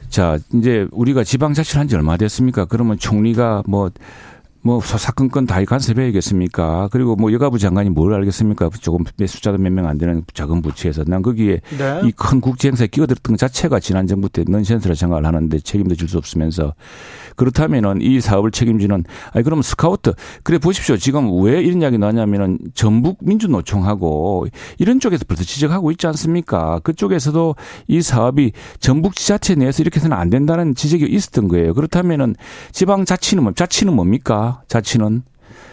자, 0.08 0.38
이제 0.52 0.86
우리가 0.92 1.24
지방 1.24 1.52
자치를 1.54 1.80
한 1.80 1.88
지 1.88 1.96
얼마 1.96 2.16
됐습니까? 2.16 2.64
그러면 2.66 2.98
총리가 2.98 3.62
뭐 3.66 3.90
뭐 4.66 4.80
사건건 4.80 5.46
다 5.46 5.64
간섭해야겠습니까? 5.64 6.88
그리고 6.90 7.14
뭐 7.14 7.32
여가부 7.32 7.56
장관이 7.60 7.90
뭘 7.90 8.12
알겠습니까? 8.14 8.68
조금 8.80 9.04
숫자도 9.24 9.58
몇 9.58 9.70
명 9.72 9.86
안 9.86 9.96
되는 9.96 10.24
작은 10.34 10.60
부처에서 10.60 11.04
난 11.06 11.22
거기에 11.22 11.60
네. 11.78 12.00
이큰 12.04 12.40
국제 12.40 12.66
행사에 12.66 12.88
끼어들었던 12.88 13.34
것 13.34 13.38
자체가 13.38 13.78
지난 13.78 14.08
정부 14.08 14.28
때 14.28 14.42
넌센스라 14.48 14.96
생각을 14.96 15.24
하는데 15.24 15.56
책임도 15.60 15.94
질 15.94 16.08
수 16.08 16.18
없으면서 16.18 16.74
그렇다면은 17.36 18.00
이 18.00 18.20
사업을 18.20 18.50
책임지는 18.50 19.04
아니 19.32 19.44
그러면 19.44 19.62
스카우트 19.62 20.14
그래 20.42 20.58
보십시오. 20.58 20.96
지금 20.96 21.42
왜 21.44 21.60
이런 21.62 21.82
이야기 21.82 21.96
나냐면은 21.98 22.58
전북 22.74 23.18
민주노총하고 23.22 24.46
이런 24.78 24.98
쪽에서 24.98 25.24
벌써 25.28 25.44
지적하고 25.44 25.92
있지 25.92 26.06
않습니까? 26.08 26.80
그쪽에서도 26.80 27.54
이 27.86 28.02
사업이 28.02 28.52
전북 28.80 29.14
지자체 29.14 29.54
내에서 29.54 29.82
이렇게 29.82 30.00
해서는 30.00 30.16
안 30.16 30.28
된다는 30.30 30.74
지적이 30.74 31.06
있었던 31.06 31.46
거예요. 31.48 31.74
그렇다면은 31.74 32.34
지방 32.72 33.04
자치는 33.04 33.42
뭐 33.44 33.52
자치는 33.52 33.94
뭡니까? 33.94 34.55
자치는? 34.68 35.22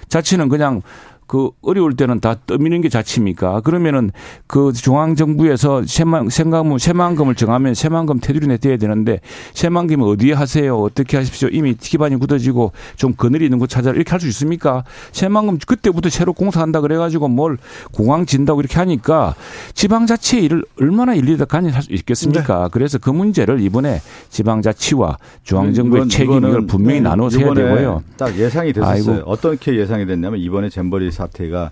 자치는 0.09 0.49
그냥 0.49 0.81
그 1.27 1.49
어려울 1.61 1.95
때는 1.95 2.19
다 2.19 2.35
떠미는 2.45 2.81
게 2.81 2.89
자치입니까? 2.89 3.61
그러면은 3.61 4.11
그 4.47 4.71
중앙 4.73 5.15
정부에서 5.15 5.83
새만 5.85 6.29
생각무 6.29 6.79
새만금을 6.79 7.35
정하면 7.35 7.73
새만금 7.73 8.19
테두리 8.19 8.47
내둬야 8.47 8.77
되는데 8.77 9.19
새만금을 9.53 10.07
어디에 10.07 10.33
하세요? 10.33 10.75
어떻게 10.77 11.17
하십시오? 11.17 11.49
이미 11.51 11.73
기반이 11.75 12.15
굳어지고 12.17 12.71
좀 12.95 13.13
그늘이 13.13 13.45
있는 13.45 13.59
곳 13.59 13.67
찾아라 13.67 13.95
이렇게 13.95 14.09
할 14.11 14.19
수 14.23 14.27
있습니까? 14.29 14.83
새만금 15.11 15.57
그때부터 15.67 16.09
새로 16.09 16.31
공사한다 16.33 16.79
그래가지고 16.81 17.27
뭘 17.27 17.57
공항 17.91 18.25
진다고 18.25 18.61
이렇게 18.61 18.75
하니까 18.77 19.35
지방자치의 19.73 20.43
일을 20.45 20.63
얼마나 20.79 21.13
일일이 21.13 21.37
간섭할 21.37 21.81
수 21.81 21.91
있겠습니까? 21.93 22.63
네. 22.63 22.69
그래서 22.71 22.97
그 22.99 23.09
문제를 23.09 23.59
이번에 23.59 23.99
지방자치와 24.29 25.17
중앙정부의 25.43 26.07
책임을 26.09 26.67
분명히 26.67 26.99
네, 27.01 27.09
나눠서 27.09 27.39
해야 27.39 27.53
되고요. 27.53 28.03
딱 28.17 28.37
예상이 28.37 28.71
됐었어요. 28.73 29.13
아이고. 29.15 29.29
어떻게 29.29 29.75
예상이 29.77 30.05
됐냐면 30.05 30.39
이번에 30.39 30.69
잼버리 30.69 31.05
사태가 31.13 31.71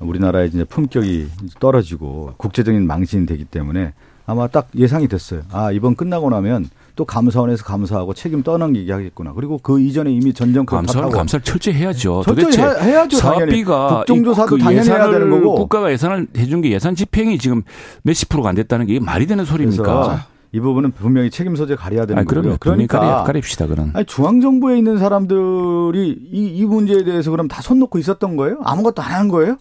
우리나라의 0.00 0.48
이제 0.48 0.64
품격이 0.64 1.28
떨어지고 1.60 2.34
국제적인 2.36 2.86
망신이 2.86 3.26
되기 3.26 3.44
때문에 3.44 3.92
아마 4.26 4.46
딱 4.46 4.68
예상이 4.76 5.08
됐어요. 5.08 5.42
아, 5.50 5.72
이번 5.72 5.96
끝나고 5.96 6.30
나면 6.30 6.68
또 6.94 7.04
감사원에서 7.04 7.64
감사하고 7.64 8.14
책임 8.14 8.42
떠넘기게 8.42 8.92
하겠구나. 8.92 9.32
그리고 9.32 9.58
그 9.58 9.80
이전에 9.80 10.12
이미 10.12 10.32
전 10.32 10.52
정권 10.52 10.84
감사원 10.84 11.10
감사를 11.10 11.42
철저히 11.42 11.74
해야죠. 11.74 12.22
철저히 12.24 12.56
해야죠. 12.56 13.16
사업비가 13.16 14.04
국정조사도 14.04 14.56
그 14.56 14.62
당연히 14.62 14.88
해야 14.88 15.10
되는 15.10 15.30
거고 15.30 15.54
국가가 15.54 15.90
예산을 15.90 16.28
해준 16.36 16.60
게 16.60 16.70
예산 16.72 16.94
집행이 16.94 17.38
지금 17.38 17.62
몇십 18.02 18.28
프로가 18.28 18.50
안 18.50 18.54
됐다는 18.54 18.86
게 18.86 19.00
말이 19.00 19.26
되는 19.26 19.44
소리입니까? 19.44 20.26
이 20.52 20.58
부분은 20.60 20.92
분명히 20.92 21.30
책임 21.30 21.54
소재 21.54 21.76
가려야 21.76 22.06
되는 22.06 22.24
거예요. 22.24 22.56
그러니까 22.58 23.22
가립시다 23.24 23.66
그럼. 23.68 23.90
아니, 23.94 24.04
중앙 24.06 24.40
정부에 24.40 24.78
있는 24.78 24.98
사람들이 24.98 26.18
이, 26.32 26.46
이 26.56 26.64
문제에 26.66 27.04
대해서 27.04 27.30
그럼 27.30 27.46
다 27.48 27.62
손 27.62 27.78
놓고 27.78 27.98
있었던 27.98 28.36
거예요? 28.36 28.58
아무것도 28.64 29.00
안 29.02 29.12
한 29.12 29.28
거예요? 29.28 29.56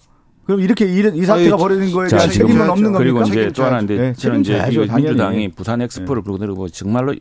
그럼 0.46 0.62
이렇게 0.62 0.86
이, 0.86 1.00
이 1.14 1.26
사태가 1.26 1.58
벌어진 1.58 1.94
거에 1.94 2.08
대한 2.08 2.28
책임은 2.30 2.70
없는 2.72 2.92
겁니까? 2.92 2.98
그리고 2.98 3.22
이제 3.22 3.52
또 3.52 3.64
하나인데 3.66 3.98
네, 3.98 4.14
저는 4.14 4.42
이제 4.42 4.60
민주당이 4.96 5.50
부산 5.52 5.80
엑스포를 5.82 6.24
네. 6.24 6.26
부르고 6.26 6.46
내고 6.46 6.70
정말로 6.70 7.14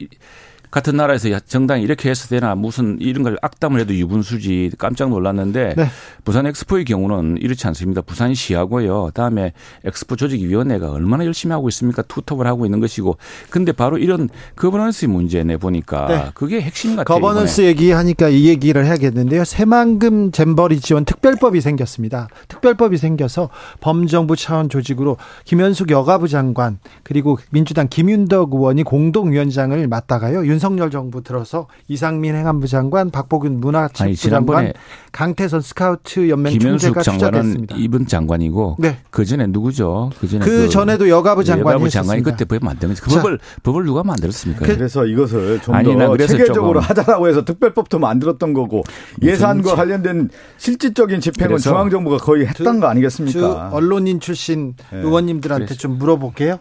같은 0.71 0.97
나라에서 0.97 1.29
정당이 1.41 1.83
이렇게 1.83 2.11
해서 2.11 2.29
되나 2.29 2.55
무슨 2.55 2.99
이런 3.01 3.23
걸 3.23 3.39
악담을 3.41 3.81
해도 3.81 3.95
유분수지 3.95 4.73
깜짝 4.79 5.11
놀랐는데 5.11 5.75
네. 5.77 5.87
부산 6.25 6.47
엑스포의 6.47 6.85
경우는 6.85 7.39
이렇지 7.41 7.67
않습니다. 7.69 8.03
부산시하고요. 8.03 9.11
다음에 9.15 9.53
엑스포 9.85 10.17
조직위원회가 10.17 10.91
얼마나 10.91 11.25
열심히 11.25 11.53
하고 11.53 11.69
있습니까? 11.69 12.03
투톱을 12.03 12.47
하고 12.47 12.65
있는 12.67 12.81
것이고. 12.81 13.17
근데 13.51 13.73
바로 13.73 13.99
이런 13.99 14.29
거버넌스 14.57 15.07
문제 15.07 15.43
내 15.45 15.57
보니까 15.57 16.07
네. 16.09 16.25
그게 16.35 16.61
핵심 16.61 16.97
같아요. 16.97 17.21
거버넌스 17.21 17.63
얘기하니까 17.63 18.29
이 18.29 18.47
얘기를 18.49 18.85
해야겠는데요. 18.85 19.45
새만금 19.45 20.33
잼버리 20.33 20.81
지원 20.81 21.05
특별법이 21.05 21.61
생겼습니다. 21.61 22.29
특별법이 22.49 22.97
생겨서 22.99 23.49
범정부 23.81 24.37
차원 24.37 24.69
조직으로 24.69 25.17
김현숙 25.45 25.91
여가부 25.91 26.29
장관 26.29 26.79
그리고 27.03 27.39
민주당 27.51 27.89
김윤덕 27.89 28.53
의원이 28.53 28.83
공동위원장을 28.83 29.87
맡다가요. 29.89 30.45
윤석열 30.59 30.91
정부 30.91 31.23
들어서 31.23 31.69
이상민 31.87 32.35
행안부 32.35 32.67
장관, 32.67 33.11
박보균 33.11 33.61
문화체육부 33.61 34.29
장관, 34.29 34.73
강태선 35.13 35.61
스카우트 35.61 36.29
연맹 36.29 36.59
총재가 36.59 37.03
추천됐습니다. 37.03 37.77
이분 37.79 38.07
장관이고 38.07 38.77
네. 38.81 38.99
그 39.11 39.25
전에 39.25 39.47
누구죠? 39.47 40.11
그 40.19 40.27
전에 40.27 40.45
그, 40.45 40.51
그 40.51 40.69
전에도 40.69 41.09
여가부 41.09 41.45
장관이 41.45 41.75
여가부 41.75 41.89
장관이 41.91 42.23
그때 42.23 42.45
법 42.45 42.65
만든 42.65 42.89
거죠. 42.89 43.05
그 43.05 43.11
법을 43.15 43.39
법을 43.63 43.85
누가 43.85 44.03
만들었습니까? 44.03 44.67
그, 44.67 44.73
래서 44.73 45.07
이것을 45.07 45.61
좀 45.63 45.75
더 45.79 46.17
체계적으로 46.27 46.81
하자라고 46.81 47.29
해서 47.29 47.45
특별법도 47.45 47.99
만들었던 48.01 48.53
거고 48.53 48.83
예산과 49.23 49.77
관련된 49.77 50.29
실질적인 50.57 51.21
집행은 51.21 51.59
중앙 51.59 51.89
정부가 51.89 52.17
거의 52.19 52.47
했던 52.47 52.81
거 52.81 52.89
아니겠습니까? 52.89 53.71
언론인 53.73 54.19
출신 54.19 54.75
네. 54.91 54.99
의원님들한테 54.99 55.67
그래서. 55.67 55.79
좀 55.81 55.99
물어볼게요. 55.99 56.59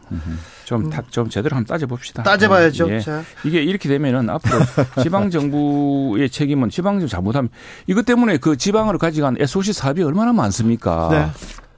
좀, 0.67 0.87
음. 0.87 0.91
좀 1.11 1.29
제대로 1.29 1.55
한번 1.55 1.73
따져봅시다. 1.73 2.23
따져봐야죠. 2.23 2.89
예. 2.91 3.01
이게 3.45 3.63
이렇게 3.63 3.87
되면은 3.87 4.29
앞으로 4.29 4.59
지방정부의 5.01 6.29
책임은 6.29 6.69
지방정부 6.69 7.09
잘못하면 7.09 7.49
이것 7.87 8.05
때문에 8.05 8.35
그 8.35 8.57
지방으로 8.57 8.97
가져간 8.97 9.37
SOC 9.39 9.71
사업이 9.71 10.03
얼마나 10.03 10.33
많습니까? 10.33 11.07
네. 11.09 11.27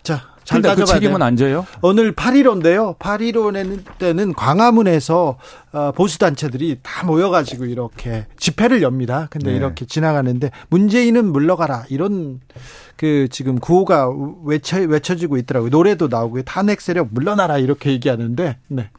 자, 0.01 0.28
잘 0.49 0.63
근데 0.63 0.81
그 0.81 0.85
책임은 0.85 1.21
안 1.21 1.37
져요? 1.37 1.67
오늘 1.83 2.15
8.15인데요. 2.15 2.97
8.15 2.97 3.83
때는 3.99 4.33
광화문에서 4.33 5.37
어, 5.71 5.91
보수단체들이 5.91 6.79
다 6.81 7.05
모여가지고 7.05 7.65
이렇게 7.65 8.25
집회를 8.37 8.81
엽니다. 8.81 9.27
근데 9.29 9.51
네. 9.51 9.57
이렇게 9.57 9.85
지나가는데 9.85 10.49
문재인은 10.69 11.31
물러가라. 11.31 11.85
이런 11.89 12.39
그 12.95 13.27
지금 13.29 13.59
구호가 13.59 14.09
외쳐, 14.43 14.79
외쳐지고 14.79 15.37
있더라고요. 15.37 15.69
노래도 15.69 16.07
나오고 16.07 16.41
탄핵 16.41 16.81
세력 16.81 17.09
물러나라 17.11 17.59
이렇게 17.59 17.91
얘기하는데 17.91 18.57
네. 18.69 18.89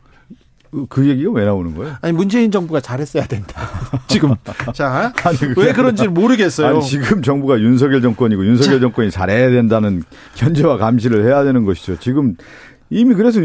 그 0.89 1.09
얘기가 1.09 1.31
왜 1.33 1.45
나오는 1.45 1.75
거예요? 1.75 1.95
아니 2.01 2.12
문재인 2.12 2.51
정부가 2.51 2.81
잘했어야 2.81 3.27
된다. 3.27 3.61
지금 4.07 4.35
자 4.73 5.12
왜 5.57 5.73
그런지 5.73 6.07
모르겠어요. 6.09 6.68
아니, 6.68 6.83
지금 6.83 7.23
정부가 7.23 7.61
윤석열 7.61 8.01
정권이고 8.03 8.45
윤석열 8.47 8.75
자. 8.79 8.81
정권이 8.81 9.11
잘해야 9.11 9.51
된다는 9.51 10.03
견제와 10.37 10.77
감시를 10.77 11.27
해야 11.27 11.43
되는 11.45 11.64
것이죠. 11.64 11.99
지금 11.99 12.37
이미 12.89 13.14
그래서 13.14 13.41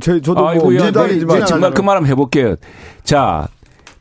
제 0.00 0.20
저도 0.20 0.54
뭐 0.54 0.70
민주당이지만 0.70 1.46
정말 1.46 1.72
그말 1.72 1.96
한번 1.96 2.10
해볼게요. 2.10 2.56
자 3.04 3.48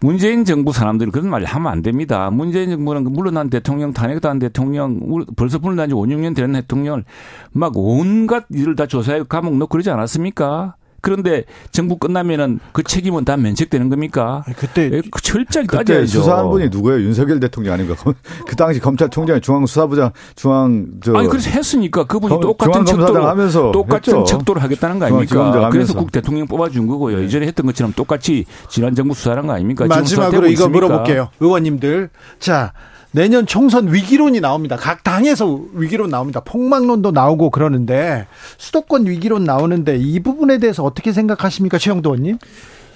문재인 0.02 0.46
정부 0.46 0.72
사람들이 0.72 1.12
그런 1.12 1.30
말 1.30 1.44
하면 1.44 1.72
안 1.72 1.82
됩니다. 1.82 2.30
문재인 2.32 2.70
정부는 2.70 3.04
그 3.04 3.10
물러난 3.10 3.50
대통령, 3.50 3.92
탄핵한 3.94 4.40
대통령, 4.40 5.00
벌써 5.36 5.60
물러난 5.60 5.90
지 5.90 5.96
5, 5.96 6.04
6년 6.04 6.36
되는 6.36 6.54
대통령을 6.54 7.04
막 7.52 7.74
온갖 7.76 8.46
일을 8.50 8.76
다 8.78 8.86
조사해 8.86 9.24
감옥 9.28 9.58
넣고 9.58 9.68
그러지 9.68 9.90
않았습니까? 9.90 10.76
그런데 11.02 11.44
정부 11.72 11.98
끝나면은 11.98 12.60
그 12.72 12.84
책임은 12.84 13.26
다 13.26 13.38
면책되는 13.38 13.90
겁니까? 13.90 14.44
아니, 14.46 14.56
그때 14.56 14.90
예, 14.92 15.02
그 15.10 15.22
철저히 15.22 15.68
따져야죠. 15.68 16.08
수사한 16.08 16.50
분이 16.50 16.70
누구예요? 16.70 17.02
윤석열 17.02 17.40
대통령 17.40 17.74
아닌가? 17.74 17.96
그 18.48 18.56
당시 18.56 18.80
검찰총장이 18.80 19.42
중앙수사부장 19.42 20.12
중앙 20.36 20.88
저 21.04 21.14
아니 21.16 21.28
그래서 21.28 21.50
했으니까 21.50 22.06
그분이 22.06 22.40
똑같은 22.40 22.86
척도를 22.86 23.26
하면서 23.26 23.72
똑같은 23.72 24.18
했죠. 24.18 24.24
척도를 24.26 24.62
하겠다는 24.64 25.00
거 25.00 25.06
아닙니까? 25.06 25.70
그래서 25.70 25.94
국 25.94 26.12
대통령 26.12 26.48
뽑아준 26.48 26.88
거고요. 26.88 27.20
네. 27.20 27.26
이전에 27.26 27.48
했던 27.48 27.66
것처럼 27.66 27.94
똑같이 27.94 28.46
지난 28.70 28.96
정부 28.96 29.14
수사한 29.14 29.48
거 29.48 29.54
아닙니까? 29.54 29.86
마지막으로 29.88 30.48
이거 30.48 30.52
있습니까? 30.54 30.88
물어볼게요. 30.88 31.30
의원님들 31.40 32.10
자 32.40 32.74
내년 33.12 33.46
총선 33.46 33.92
위기론이 33.92 34.40
나옵니다. 34.40 34.76
각 34.76 35.04
당에서 35.04 35.62
위기론 35.74 36.10
나옵니다. 36.10 36.42
폭망론도 36.42 37.12
나오고 37.12 37.50
그러는데 37.50 38.28
수도권 38.58 39.08
위기론 39.08 39.44
나오는데 39.44 39.98
이 39.98 40.20
부분에 40.20 40.60
대해서 40.60 40.84
어떻게 40.84 41.12
생각하십니까, 41.12 41.78
최영도 41.78 42.12
의원님? 42.12 42.38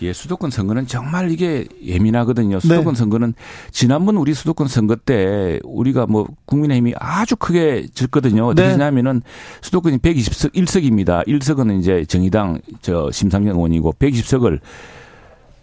예, 0.02 0.12
수도권 0.12 0.52
선거는 0.52 0.86
정말 0.86 1.32
이게 1.32 1.66
예민하거든요. 1.82 2.60
수도권 2.60 2.94
네. 2.94 3.00
선거는 3.00 3.34
지난번 3.72 4.18
우리 4.18 4.34
수도권 4.34 4.68
선거 4.68 4.96
때 4.98 5.60
우리가 5.64 6.08
뭐 6.08 6.28
국민의힘이 6.46 6.94
아주 6.98 7.36
크게 7.38 7.88
졌거든요. 7.94 8.48
어떻게 8.48 8.68
네. 8.70 8.78
냐면은 8.78 9.22
수도권이 9.62 10.00
120석 10.00 10.54
1석입니다. 10.56 11.26
1석은 11.26 11.80
이제 11.80 12.04
정의당 12.06 12.60
저 12.82 13.10
심상정 13.12 13.56
의원이고 13.56 13.94
120석을 13.94 14.60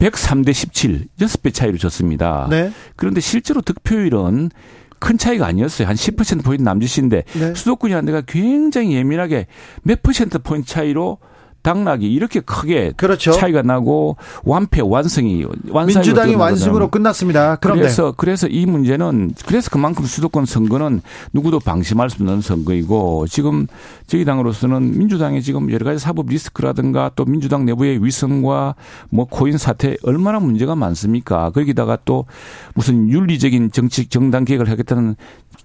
103대 0.01 0.53
17, 0.53 1.07
6배 1.21 1.55
차이로 1.55 1.79
졌습니다. 1.79 2.49
네. 2.51 2.73
그런데 2.97 3.21
실제로 3.21 3.61
득표율은 3.61 4.51
큰 4.99 5.19
차이가 5.19 5.47
아니었어요. 5.47 5.89
한 5.89 5.95
10% 5.95 6.45
포인트 6.45 6.63
남짓인데 6.63 7.25
네. 7.33 7.55
수도권이라는 7.55 8.07
데가 8.07 8.23
굉장히 8.23 8.95
예민하게 8.95 9.47
몇 9.83 10.03
퍼센트 10.03 10.39
포인트 10.39 10.69
차이로 10.69 11.19
당락이 11.63 12.11
이렇게 12.11 12.41
크게 12.41 12.93
그렇죠. 12.97 13.33
차이가 13.33 13.63
나고 13.63 14.17
완패 14.45 14.81
완성이 14.83 15.45
민주당이 15.87 16.35
완승으로 16.35 16.89
끝났습니다. 16.89 17.57
그런데. 17.57 17.83
그래서 17.83 18.15
그래서 18.17 18.47
이 18.47 18.67
문제는 18.67 19.35
그래서 19.47 19.71
그만큼 19.71 20.05
수도권 20.05 20.47
선거는 20.47 21.03
누구도 21.33 21.61
방심할 21.61 22.11
수 22.11 22.23
없는 22.23 22.41
선거이고 22.41 23.27
지금 23.29 23.67
저희 24.07 24.25
당으로서는 24.25 24.99
민주당이 24.99 25.43
지금 25.43 25.71
여러 25.71 25.85
가지 25.85 25.99
사법 25.99 26.29
리스크라든가 26.29 27.11
또 27.15 27.25
민주당 27.25 27.65
내부의 27.67 28.05
위선과 28.05 28.75
뭐 29.11 29.27
코인 29.27 29.59
사태 29.59 29.97
얼마나 30.03 30.41
문제가 30.41 30.75
많습니까? 30.75 31.51
거기다가 31.51 31.99
또 32.05 32.27
무슨 32.75 33.09
윤리적인 33.09 33.73
정치 33.73 34.07
정당 34.07 34.45
개혁을 34.45 34.71
하겠다는 34.71 35.17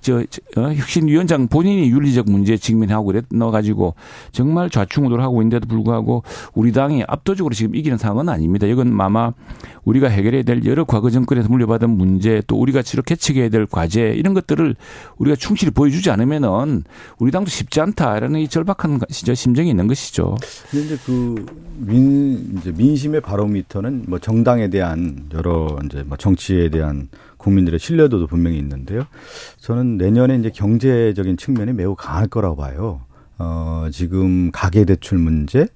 저, 0.06 0.18
어, 0.18 0.72
혁신위원장 0.72 1.48
본인이 1.48 1.90
윤리적 1.90 2.30
문제에 2.30 2.58
직면하고 2.58 3.06
그랬나가지고 3.06 3.96
정말 4.32 4.70
좌충우돌 4.70 5.20
하고 5.20 5.42
있는데도 5.42 5.68
불구하고 5.68 6.22
우리 6.54 6.72
당이 6.72 7.04
압도적으로 7.08 7.56
지금 7.56 7.76
이기는 7.76 7.98
상황은 7.98 8.30
아닙니다. 8.30 8.68
이건 8.68 9.02
아마 9.02 9.34
우리가 9.84 10.08
해결해야 10.08 10.44
될 10.44 10.64
여러 10.66 10.84
과거 10.84 11.10
정권에서 11.10 11.50
물려받은 11.50 11.90
문제 11.90 12.44
또 12.46 12.56
우리가 12.56 12.84
치료 12.84 13.02
개척해야 13.02 13.50
될 13.50 13.66
과제 13.66 14.14
이런 14.16 14.36
것들을 14.36 14.76
우리가 15.18 15.36
충실히 15.36 15.72
보여주지 15.72 16.12
않으면은 16.12 16.84
우리 17.18 17.32
당도 17.32 17.50
쉽지 17.50 17.82
않다라는 17.82 18.42
이 18.42 18.48
절박한 18.48 19.00
심정이 19.10 19.72
있는 19.72 19.88
것이죠. 19.88 20.38
이제 20.72 21.00
그 21.04 21.44
민, 21.78 22.60
이제 22.60 22.72
민심의 22.72 23.22
바로미터는 23.22 24.06
뭐 24.08 24.20
정당에 24.20 24.70
대한 24.70 25.26
여러 25.34 25.80
이제 25.84 26.04
뭐 26.06 26.16
정치에 26.16 26.70
대한 26.70 27.10
국민들의 27.46 27.80
신뢰도도 27.80 28.26
분명히 28.28 28.58
있는데요. 28.58 29.06
저는 29.58 29.98
내년에 29.98 30.36
이제 30.36 30.50
경제적인 30.50 31.38
측면이 31.38 31.74
매우 31.74 31.96
강할 31.96 32.28
거라고 32.28 32.56
봐요. 32.56 33.02
어, 33.38 33.88
지금 33.92 34.50
가계대출 34.52 35.20
문제, 35.20 35.68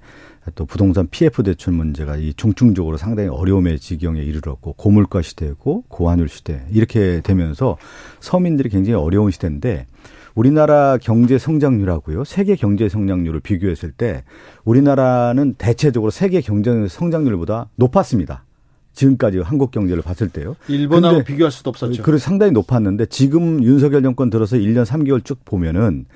또 0.54 0.66
부동산 0.66 1.06
PF 1.08 1.42
대출 1.42 1.72
문제가 1.72 2.16
이 2.16 2.34
중증적으로 2.34 2.96
상당히 2.96 3.28
어려움의 3.28 3.78
지경에 3.78 4.20
이르렀고 4.20 4.72
고물가 4.72 5.22
시대고 5.22 5.84
고환율 5.88 6.28
시대 6.28 6.64
이렇게 6.72 7.20
되면서 7.22 7.76
서민들이 8.20 8.68
굉장히 8.68 8.96
어려운 8.96 9.30
시대인데 9.30 9.86
우리나라 10.34 10.96
경제 10.96 11.38
성장률하고요 11.38 12.24
세계 12.24 12.56
경제 12.56 12.88
성장률을 12.88 13.40
비교했을 13.40 13.92
때 13.92 14.24
우리나라는 14.64 15.54
대체적으로 15.54 16.10
세계 16.10 16.40
경제 16.40 16.88
성장률보다 16.88 17.68
높았습니다. 17.76 18.44
지금까지 18.92 19.38
한국 19.38 19.70
경제를 19.70 20.02
봤을 20.02 20.28
때요. 20.28 20.56
일본하고 20.68 21.24
비교할 21.24 21.50
수도 21.50 21.70
없었죠. 21.70 22.02
그래 22.02 22.18
상당히 22.18 22.52
높았는데 22.52 23.06
지금 23.06 23.62
윤석열 23.62 24.02
정권 24.02 24.30
들어서 24.30 24.56
1년 24.56 24.84
3개월 24.84 25.24
쭉 25.24 25.44
보면은 25.44 26.06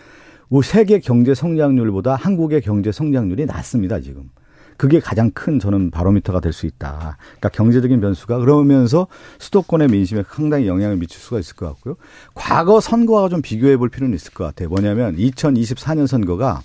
세계 0.63 0.99
경제 1.01 1.35
성장률보다 1.35 2.15
한국의 2.15 2.61
경제 2.61 2.93
성장률이 2.93 3.47
낮습니다, 3.47 4.01
지금. 4.01 4.31
그게 4.77 4.99
가장 4.99 5.31
큰 5.31 5.61
저는 5.61 5.91
바로미터가 5.93 6.41
될 6.41 6.53
수 6.53 6.67
있다. 6.67 7.17
그러니까 7.39 7.49
경제적인 7.51 8.01
변수가 8.01 8.39
그러면서 8.39 9.07
수도권의 9.39 9.89
민심에 9.89 10.25
상당히 10.29 10.67
영향을 10.67 10.97
미칠 10.97 11.21
수가 11.21 11.39
있을 11.39 11.55
것 11.55 11.67
같고요. 11.67 11.97
과거 12.35 12.81
선거와 12.81 13.29
좀 13.29 13.41
비교해 13.41 13.77
볼 13.77 13.89
필요는 13.89 14.15
있을 14.17 14.33
것 14.35 14.45
같아요. 14.45 14.69
뭐냐면 14.69 15.17
2024년 15.17 16.09
선거가 16.09 16.63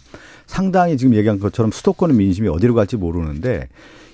상당히 0.47 0.97
지금 0.97 1.13
얘기한 1.13 1.39
것처럼 1.39 1.71
수도권의 1.71 2.17
민심이 2.17 2.47
어디로 2.47 2.73
갈지 2.73 2.97
모르는데 2.97 3.67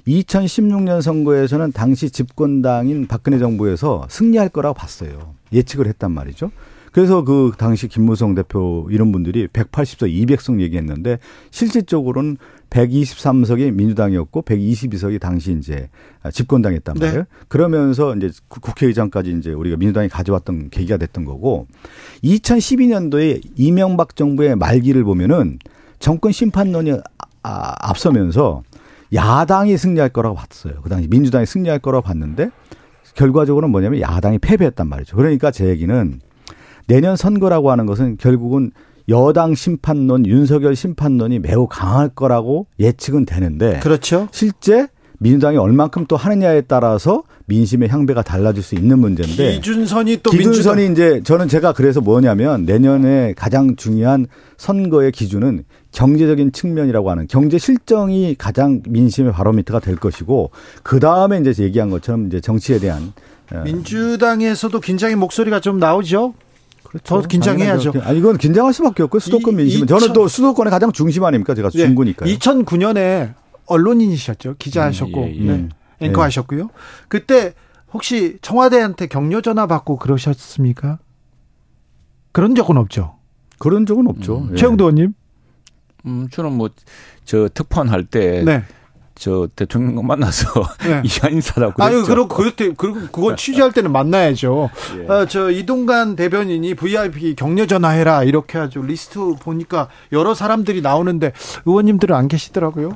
2016년 0.07 1.01
선거에서는 1.01 1.71
당시 1.71 2.09
집권당인 2.09 3.07
박근혜 3.07 3.39
정부에서 3.39 4.05
승리할 4.09 4.49
거라고 4.49 4.75
봤어요. 4.75 5.33
예측을 5.51 5.87
했단 5.87 6.11
말이죠. 6.11 6.51
그래서 6.91 7.25
그 7.25 7.51
당시 7.57 7.89
김무성 7.89 8.35
대표 8.35 8.87
이런 8.89 9.11
분들이 9.11 9.47
180석, 9.47 10.09
200석 10.09 10.61
얘기했는데 10.61 11.19
실질적으로는 11.51 12.37
123석이 12.69 13.73
민주당이었고 13.73 14.43
122석이 14.43 15.19
당시 15.19 15.51
이제 15.59 15.89
집권당이었단 16.31 16.95
말이에요. 16.97 17.19
네. 17.19 17.25
그러면서 17.49 18.15
이제 18.15 18.29
국회의장까지 18.47 19.35
이제 19.37 19.51
우리가 19.51 19.75
민주당이 19.75 20.07
가져왔던 20.07 20.69
계기가 20.69 20.95
됐던 20.95 21.25
거고 21.25 21.67
2012년도에 22.23 23.41
이명박 23.57 24.15
정부의 24.15 24.55
말기를 24.55 25.03
보면은 25.03 25.59
정권 25.99 26.31
심판론이 26.31 26.93
아, 27.43 27.73
앞서면서 27.79 28.63
야당이 29.15 29.77
승리할 29.77 30.09
거라고 30.09 30.35
봤어요. 30.35 30.75
그 30.83 30.89
당시 30.89 31.07
민주당이 31.07 31.45
승리할 31.45 31.79
거라고 31.79 32.03
봤는데 32.03 32.49
결과적으로는 33.15 33.71
뭐냐면 33.71 34.01
야당이 34.01 34.39
패배했단 34.39 34.87
말이죠. 34.87 35.15
그러니까 35.15 35.51
제 35.51 35.67
얘기는 35.67 36.19
내년 36.87 37.15
선거라고 37.15 37.71
하는 37.71 37.85
것은 37.85 38.17
결국은 38.17 38.71
여당 39.07 39.53
심판론, 39.55 40.25
윤석열 40.25 40.75
심판론이 40.75 41.39
매우 41.39 41.67
강할 41.67 42.09
거라고 42.09 42.67
예측은 42.79 43.25
되는데 43.25 43.79
그렇죠. 43.79 44.27
실제 44.31 44.87
민주당이 45.25 45.57
얼만큼 45.57 46.05
또 46.07 46.17
하느냐에 46.17 46.61
따라서 46.61 47.23
민심의 47.47 47.89
향배가 47.89 48.21
달라질 48.21 48.61
수 48.61 48.75
있는 48.75 48.99
문제인데 48.99 49.55
기준선이 49.55 50.19
또 50.21 50.29
기준선이 50.29 50.83
민주당. 50.83 51.17
이제 51.17 51.23
저는 51.23 51.47
제가 51.47 51.73
그래서 51.73 51.99
뭐냐면 51.99 52.65
내년에 52.65 53.33
가장 53.35 53.75
중요한 53.75 54.27
선거의 54.57 55.11
기준은 55.11 55.63
경제적인 55.91 56.51
측면이라고 56.51 57.09
하는 57.09 57.25
경제 57.27 57.57
실정이 57.57 58.35
가장 58.37 58.83
민심의 58.87 59.33
바로미터가 59.33 59.79
될 59.79 59.95
것이고 59.95 60.51
그 60.83 60.99
다음에 60.99 61.39
이제 61.39 61.63
얘기한 61.63 61.89
것처럼 61.89 62.27
이제 62.27 62.39
정치에 62.39 62.77
대한 62.77 63.13
어, 63.51 63.61
민주당에서도 63.63 64.79
긴장의 64.79 65.15
목소리가 65.15 65.59
좀 65.59 65.79
나오죠. 65.79 66.35
그렇죠. 66.83 67.03
더 67.03 67.27
긴장해야죠. 67.27 67.93
아 68.03 68.11
이건 68.11 68.37
긴장할 68.37 68.73
수밖에 68.73 69.01
없고 69.03 69.19
수도권 69.19 69.55
민심은 69.55 69.87
저는 69.87 70.13
또 70.13 70.27
수도권의 70.27 70.69
가장 70.69 70.91
중심 70.91 71.23
아닙니까? 71.23 71.55
제가 71.55 71.69
네. 71.71 71.85
중구니까요. 71.85 72.31
2009년에 72.31 73.33
언론인이셨죠. 73.67 74.55
기자하셨고 74.57 75.23
음, 75.23 75.27
예, 75.27 75.35
예. 75.35 75.57
네. 75.57 75.69
앵커 76.01 76.21
하셨고요. 76.21 76.69
그때 77.07 77.53
혹시 77.93 78.37
청와대한테 78.41 79.07
격려 79.07 79.41
전화 79.41 79.67
받고 79.67 79.97
그러셨습니까? 79.97 80.99
그런 82.31 82.53
적은 82.55 82.77
없죠. 82.77 83.15
그런 83.59 83.85
적은 83.85 84.07
없죠. 84.07 84.39
음. 84.39 84.49
예. 84.51 84.55
최영도 84.55 84.83
의원님? 84.85 85.13
음, 86.05 86.27
저는 86.29 86.53
뭐, 86.53 86.69
저 87.23 87.49
특파원 87.53 87.89
할 87.89 88.05
때. 88.05 88.43
네. 88.43 88.63
저 89.15 89.47
대통령 89.55 90.05
만나서 90.05 90.49
네. 90.83 91.01
이한 91.05 91.33
인사라고 91.33 91.81
아유, 91.81 92.03
그리고 92.05 92.27
그때 92.27 92.71
그리고 92.75 92.99
그거 93.11 93.35
취재할 93.35 93.71
때는 93.71 93.91
만나야죠. 93.91 94.69
예. 94.99 95.07
어, 95.11 95.25
저 95.25 95.49
이동관 95.49 96.15
대변인이 96.15 96.75
VIP 96.75 97.35
격려 97.35 97.65
전화해라 97.65 98.23
이렇게 98.23 98.57
하죠. 98.57 98.81
리스트 98.81 99.19
보니까 99.39 99.87
여러 100.11 100.33
사람들이 100.33 100.81
나오는데 100.81 101.31
의원님들은 101.65 102.15
안 102.15 102.27
계시더라고요. 102.27 102.91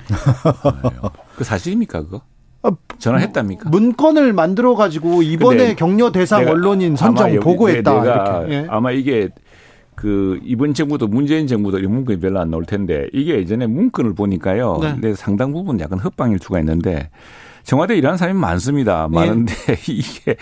그 1.37 1.43
사실입니까 1.43 2.01
그거? 2.03 2.21
아, 2.61 2.71
전화했답니까? 2.97 3.69
문건을 3.69 4.33
만들어 4.33 4.75
가지고 4.75 5.23
이번에 5.23 5.75
격려 5.75 6.11
대상 6.11 6.45
언론인 6.45 6.97
선정 6.97 7.39
보고했다. 7.39 8.01
내가 8.01 8.49
예. 8.49 8.67
아마 8.69 8.91
이게 8.91 9.29
그 9.99 10.39
이번 10.45 10.73
정부도 10.73 11.07
문재인 11.07 11.45
정부도 11.45 11.77
이런 11.77 11.91
문건이 11.91 12.21
별로 12.21 12.39
안 12.39 12.49
나올 12.49 12.63
텐데 12.63 13.09
이게 13.11 13.33
예전에 13.33 13.67
문건을 13.67 14.13
보니까요. 14.13 14.77
네. 14.81 14.93
근데 14.93 15.13
상당 15.13 15.51
부분 15.51 15.77
약간 15.81 15.99
헛방일 15.99 16.39
수가 16.39 16.59
있는데 16.61 17.09
청와대 17.63 17.97
일하는 17.97 18.17
사람이 18.17 18.39
많습니다. 18.39 19.07
네. 19.11 19.15
많은데 19.15 19.53
네. 19.53 19.75
이게 19.93 20.35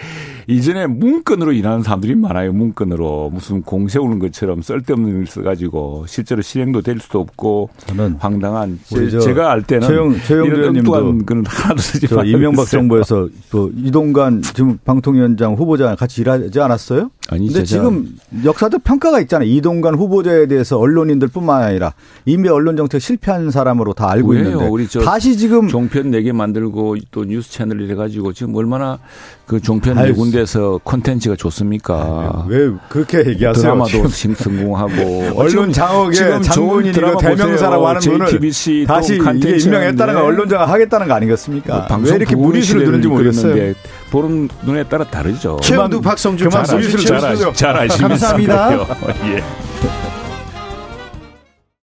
이전에 0.47 0.87
문건으로 0.87 1.51
일하는 1.51 1.83
사람들이 1.83 2.15
많아요. 2.15 2.53
문건으로 2.53 3.31
무슨 3.33 3.61
공 3.61 3.87
세우는 3.87 4.19
것처럼 4.19 4.61
쓸데없는 4.61 5.21
일 5.21 5.27
써가지고 5.27 6.05
실제로 6.07 6.41
실행도 6.41 6.81
될 6.81 6.99
수도 6.99 7.19
없고 7.19 7.69
저는 7.87 8.17
황당한 8.19 8.79
제, 8.85 9.33
가알 9.33 9.63
때는 9.63 9.87
최영 9.87 10.15
최영 10.25 10.45
의원님도 10.45 11.25
그는 11.25 11.43
하나도 11.45 11.81
쓰지 11.81 12.07
저 12.07 12.23
이명박 12.23 12.67
정부에서 12.67 13.27
그 13.51 13.73
이동관 13.75 14.41
지금 14.41 14.77
방통위원장 14.85 15.55
후보자 15.55 15.95
같이 15.95 16.21
일하지 16.21 16.59
않았어요? 16.59 17.11
아니 17.29 17.47
근데 17.47 17.63
지금 17.63 18.15
역사적 18.43 18.83
평가가 18.83 19.19
있잖아요. 19.21 19.49
이동관 19.49 19.95
후보자에 19.95 20.47
대해서 20.47 20.79
언론인들뿐만 20.79 21.61
아니라 21.61 21.93
이미 22.25 22.47
언론 22.47 22.77
정책 22.77 23.01
실패한 23.01 23.51
사람으로 23.51 23.93
다 23.93 24.09
알고 24.09 24.31
왜요? 24.31 24.43
있는데 24.43 24.67
우리 24.67 24.87
다시 24.87 25.37
지금 25.37 25.67
종편 25.67 26.11
4개 26.11 26.31
만들고 26.31 26.95
또 27.11 27.23
뉴스 27.23 27.49
채널을 27.51 27.89
해가지고 27.91 28.33
지금 28.33 28.53
얼마나 28.55 28.99
그 29.45 29.61
종편 29.61 29.95
네 29.95 30.11
군데서 30.11 30.79
콘텐츠가 30.83 31.35
좋습니까? 31.35 32.45
왜 32.47 32.69
그렇게 32.89 33.19
얘기하세요? 33.19 33.61
드라마도 33.61 34.07
성공하고 34.09 35.31
언론 35.35 35.71
장악의 35.71 36.43
장본인이고 36.43 37.17
대명사라고 37.17 37.87
하는 37.87 38.01
분을 38.01 38.39
다시 38.87 39.15
이게 39.15 39.57
임명했다는 39.57 40.13
거 40.13 40.23
언론장악 40.23 40.69
하겠다는 40.69 41.07
거 41.07 41.13
아니겠습니까? 41.13 41.87
뭐 41.89 41.97
왜 42.03 42.15
이렇게 42.15 42.35
무리수를 42.35 42.85
두는지 42.85 43.07
모르겠어요. 43.07 43.73
보는 44.11 44.49
눈에 44.63 44.83
따라 44.83 45.03
다르죠. 45.05 45.57
최영두 45.61 46.01
박성주 46.01 46.49
그만 46.49 46.65
무리수를 46.69 47.05
잘, 47.05 47.53
잘 47.53 47.75
아시면서 47.77 48.07
감사합니다. 48.07 48.87
예. 49.33 49.43